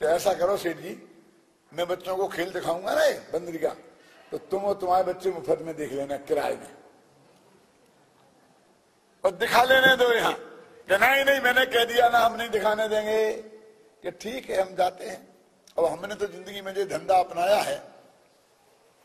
तो 0.00 0.06
ऐसा 0.06 0.34
करो 0.34 0.56
सेठ 0.56 0.76
जी, 0.76 1.08
मैं 1.74 1.86
बच्चों 1.88 2.16
को 2.16 2.28
खेल 2.28 2.50
दिखाऊँगा 2.50 2.94
ना 2.94 3.06
बंदरी 3.32 3.58
का। 3.58 3.76
तो 4.30 4.38
तुम 4.38 4.64
और 4.64 4.74
तुम्हारे 4.74 5.04
बच्चे 5.04 5.30
मुफ़्त 5.30 5.62
में 5.62 5.76
देख 5.76 5.92
लेना 5.92 6.16
किराए 6.16 6.56
में। 6.56 6.74
और 9.24 9.30
दिखा 9.30 9.62
लेने 9.62 9.96
दो 9.96 10.12
यहाँ। 10.12 10.32
कि 10.88 10.96
नहीं 10.96 11.24
नहीं 11.24 11.40
मैंने 11.40 11.66
कह 11.66 11.84
दिया 11.84 12.08
ना, 12.08 12.18
हम 12.18 12.36
नहीं 12.36 12.48
दिखाने 12.48 12.88
देंगे। 12.88 13.32
कि 14.02 14.10
ठीक 14.10 14.50
है, 14.50 14.62
हम 14.62 14.74
जाते 14.76 15.04
हैं। 15.04 15.28
अब 15.78 15.84
हमने 15.84 16.14
तो 16.14 16.26
ज़िंदगी 16.26 16.60
में 16.60 16.74
जो 16.74 16.84
धंधा 16.84 17.18
अपनाया 17.18 17.56
है, 17.56 17.82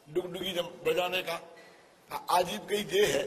डुगडुगी 0.09 0.53
बजाने 0.61 1.21
का 1.21 1.39
आजीब 2.31 2.61
कहीं 2.61 2.85
ये 2.85 3.05
है। 3.05 3.23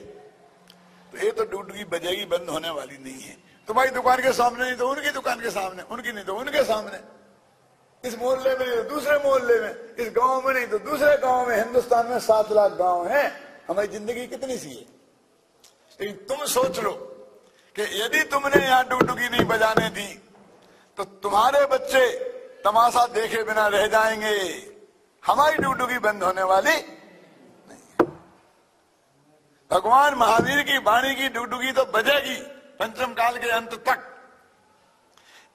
तो 1.12 1.18
ये 1.18 1.30
तो 1.30 1.44
डुगडुगी 1.44 1.84
बजेगी, 1.84 2.24
बंद 2.24 2.48
होने 2.48 2.70
वाली 2.70 2.98
नहीं 2.98 3.20
है। 3.20 3.36
तुम्हारी 3.68 3.90
दुकान 3.90 4.22
के 4.22 4.32
सामने 4.32 4.64
नहीं 4.64 4.76
तो 4.76 4.88
उनकी 4.88 5.10
दुकान 5.10 5.40
के 5.40 5.50
सामने, 5.50 5.82
उनकी 5.82 6.12
नहीं 6.12 6.24
तो 6.24 6.36
उनके 6.36 6.64
सामने। 6.64 7.25
इस 8.06 8.18
मोहल्ले 8.18 8.50
में 8.50 8.66
नहीं 8.66 8.76
तो 8.76 8.88
दूसरे 8.90 9.18
मोहल्ले 9.18 9.60
में। 9.60 9.72
इस 9.98 10.12
गाँव 10.16 10.46
में 10.46 10.52
नहीं 10.54 10.66
तो 10.66 10.78
दूसरे 10.80 11.16
गाँव 11.18 11.48
में, 11.48 11.56
हिंदुस्तान 11.56 12.06
में 12.06 12.18
सात 12.20 12.52
लाख 12.52 12.72
गाँव 12.78 13.06
हैं। 13.08 13.26
हमारी 13.68 13.88
ज़िंदगी 13.88 14.26
कितनी 14.26 14.56
सी 14.58 14.70
है? 14.70 14.84
लेकिन 16.00 16.16
तुम 16.28 16.44
सोच 16.46 16.78
लो 16.80 16.92
कि 17.76 17.82
यदि 18.02 18.22
तुमने 18.30 18.62
यहाँ 18.64 18.84
डुगडुगी 18.88 19.28
नहीं 19.28 19.44
बजाने 19.46 19.88
दी 19.90 20.08
तो 20.98 21.04
तुम्हारे 21.22 21.64
बच्चे 21.66 22.04
तमाशा 22.64 23.06
देखे 23.14 23.42
बिना 23.44 23.66
रह 23.68 23.86
जाएँगे। 23.88 24.36
हमारी 25.22 25.56
डुगडुगी 25.56 25.98
बंद 26.00 26.22
होने 26.22 26.42
वाली 26.44 26.74
नहीं 26.74 28.06
भगवान 29.70 30.14
महावीर 30.14 30.62
की 30.62 30.78
वाणी 30.80 31.14
की 31.14 31.28
डुगडुगी 31.28 31.72
तो 31.72 31.84
बजेगी 31.92 32.36
पंचम 32.78 33.12
काल 33.14 33.36
के 33.38 33.50
अंत 33.50 33.74
तक। 33.88 33.98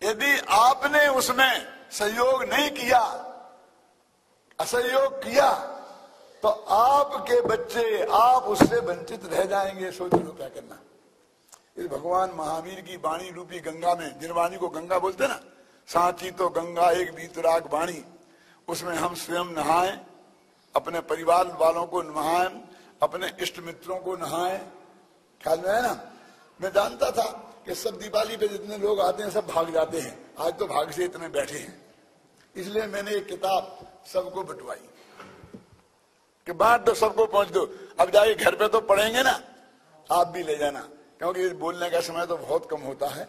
यदि 0.02 0.38
आपने 0.52 1.08
उसमें 1.10 1.52
सहयोग 1.92 2.44
नहीं 2.44 2.70
किया, 2.72 3.02
असहयोग 4.60 5.18
किया 5.24 5.52
तो 6.44 6.50
आपके 6.72 7.42
बच्चे, 7.42 8.04
आप 8.04 8.44
उससे 8.44 8.80
वंचित 8.80 9.26
रह 9.26 9.44
जाएँगे। 9.46 9.92
सोच 9.92 10.14
लो 10.14 10.32
क्या 10.32 10.48
करना। 10.50 10.80
इस 11.78 11.88
भगवान 11.88 12.32
महावीर 12.36 12.82
की 12.82 12.96
वाणी 12.98 13.30
रूपी 13.32 13.60
गंगा 13.60 13.94
में 13.96 14.20
जिन 14.20 14.32
वाणी 14.32 14.58
को 14.58 14.70
गंगा 14.70 15.00
बोलते 15.00 15.28
ना, 15.28 15.40
साथी 15.88 16.32
तो 16.32 16.50
गंगा, 16.50 16.90
एक 16.92 17.14
बीतराग 17.16 17.70
वाणी, 17.74 18.04
उसमें 18.68 18.96
हम 18.96 19.16
स्वयं 19.16 19.46
नहाएँ, 19.46 20.00
अपने 20.76 21.00
परिवार 21.02 21.48
वालों 21.62 21.86
को 21.86 22.02
नहाएँ, 22.02 22.50
अपने 23.02 23.32
इष्ट 23.40 23.60
मित्रों 23.60 23.98
को 23.98 24.16
नहाएँ। 24.16 24.58
ख्याल 25.42 25.60
में 25.60 25.70
है 25.70 25.82
ना? 25.82 25.94
मैं 26.60 26.72
जानता 26.72 27.12
था 27.12 27.30
कि 27.66 27.76
सब 27.76 27.98
दिवाली 27.98 28.38
पे 28.38 28.48
जितने 28.48 28.78
लोग 28.78 29.00
आते 29.02 29.24
हैं, 29.24 29.30
सब 29.32 29.48
भाग 29.48 29.72
जाते 29.74 30.00
हैं। 30.00 30.36
आज 30.40 30.58
तो 30.60 30.68
भाग 30.68 30.92
से 30.92 31.06
इतने 31.06 31.28
बैठे 31.30 31.58
हैं। 31.58 31.81
इसलिए 32.56 32.88
मैंने 32.88 33.12
एक 33.12 33.28
किताब 33.28 33.88
सबको 34.14 34.44
बटवाई। 34.44 34.78
कि 36.46 36.52
बांट 36.52 36.82
दो, 36.82 36.94
सबको 36.94 37.26
पहुँच 37.26 37.48
दो। 37.48 37.76
अब 38.00 38.10
जाके 38.10 38.36
घर 38.36 38.56
पे 38.56 38.68
तो 38.68 38.82
पढ़ेंगे 38.82 39.24
ना, 39.24 39.42
आप 40.12 40.28
भी 40.28 40.44
ले 40.44 40.56
जाना। 40.56 40.90
क्योंकि 41.18 41.50
बोलने 41.50 41.90
का 41.90 42.02
समय 42.02 42.26
तो 42.26 42.38
बहुत 42.38 42.70
कम 42.70 42.82
होता 42.82 43.08
है। 43.08 43.28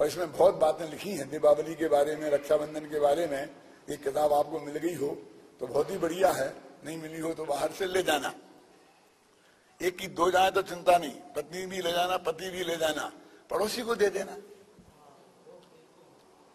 और 0.00 0.06
इसमें 0.06 0.32
बहुत 0.32 0.54
बातें 0.54 0.90
लिखी 0.90 1.10
हैं, 1.10 1.30
दीपावली 1.30 1.74
के 1.74 1.88
बारे 1.88 2.16
में, 2.16 2.30
रक्षाबंधन 2.30 2.80
के 2.80 3.00
बारे 3.00 3.26
में। 3.26 3.56
ये 3.90 3.96
किताब 3.96 4.32
आपको 4.32 4.60
मिल 4.60 4.76
गई 4.76 4.94
हो 4.94 5.18
तो 5.60 5.66
बहुत 5.66 5.90
ही 5.90 5.98
बढ़िया 5.98 6.32
है। 6.32 6.54
नहीं 6.84 6.98
मिली 6.98 7.20
हो 7.20 7.34
तो 7.34 7.44
बाहर 7.44 7.72
से 7.72 7.86
ले 7.86 8.02
जाना। 8.02 8.34
एक 9.82 9.98
की 9.98 10.06
दो 10.06 10.30
जाए 10.30 10.50
तो 10.50 10.62
चिंता 10.62 10.98
नहीं। 10.98 11.10
पत्नी 11.10 11.66
भी 11.66 11.82
ले 11.82 11.92
जाना, 11.92 12.16
पति 12.16 12.50
भी 12.50 12.64
ले 12.64 12.76
जाना। 12.76 13.12
पड़ोसी 13.50 13.82
को 13.82 13.94
दे 13.94 14.08
देना। 14.08 14.36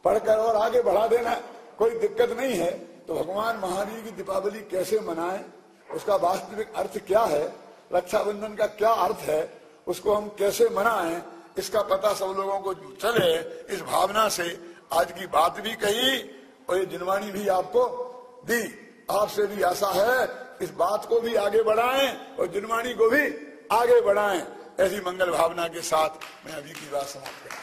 पढ़कर 0.03 0.37
और 0.37 0.55
आगे 0.55 0.81
बढ़ा 0.81 1.07
देना। 1.07 1.41
कोई 1.79 1.91
दिक्कत 1.99 2.29
नहीं 2.37 2.55
है 2.55 2.71
तो 3.07 3.13
भगवान 3.15 3.57
महावीर 3.57 4.01
की 4.03 4.11
दीपावली 4.11 4.59
कैसे 4.71 4.99
मनाएँ, 4.99 5.39
उसका 5.89 6.15
वास्तविक 6.17 6.73
अर्थ 6.75 6.97
क्या 7.07 7.21
है, 7.23 7.45
रक्षाबंधन 7.93 8.55
का 8.55 8.65
क्या 8.75 8.89
अर्थ 9.05 9.19
है, 9.25 9.41
उसको 9.87 10.13
हम 10.13 10.27
कैसे 10.39 10.67
मनाएँ, 10.69 11.21
इसका 11.57 11.81
पता 11.83 12.13
सब 12.13 12.35
लोगों 12.37 12.59
को 12.59 12.73
चले, 12.95 13.31
इस 13.73 13.81
भावना 13.83 14.27
से 14.29 14.47
आज 14.93 15.11
की 15.11 15.25
बात 15.27 15.59
भी 15.59 15.73
कही, 15.75 16.19
और 16.69 16.77
ये 16.77 16.85
जिनवाणी 16.85 17.31
भी 17.31 17.47
आपको 17.49 17.81
दी। 18.45 18.61
आपसे 19.11 19.45
भी 19.47 19.61
आशा 19.63 19.89
है, 19.91 20.27
इस 20.61 20.71
बात 20.77 21.05
को 21.05 21.19
भी 21.19 21.35
आगे 21.37 21.63
बढ़ाएँ, 21.63 22.09
और 22.39 22.47
जिनवाणी 22.47 22.93
को 22.93 23.09
भी 23.09 23.23
आगे 23.71 23.99
बढ़ाएँ, 24.01 24.41
ऐसी 24.79 24.99
मंगल 25.01 25.31
भावना 25.31 25.67
के 25.67 25.81
साथ 25.83 26.11
मैं 26.45 26.53
अभी 26.53 26.71
की 26.71 26.91
बात 26.91 27.07
समाप्त 27.07 27.43
करता 27.43 27.58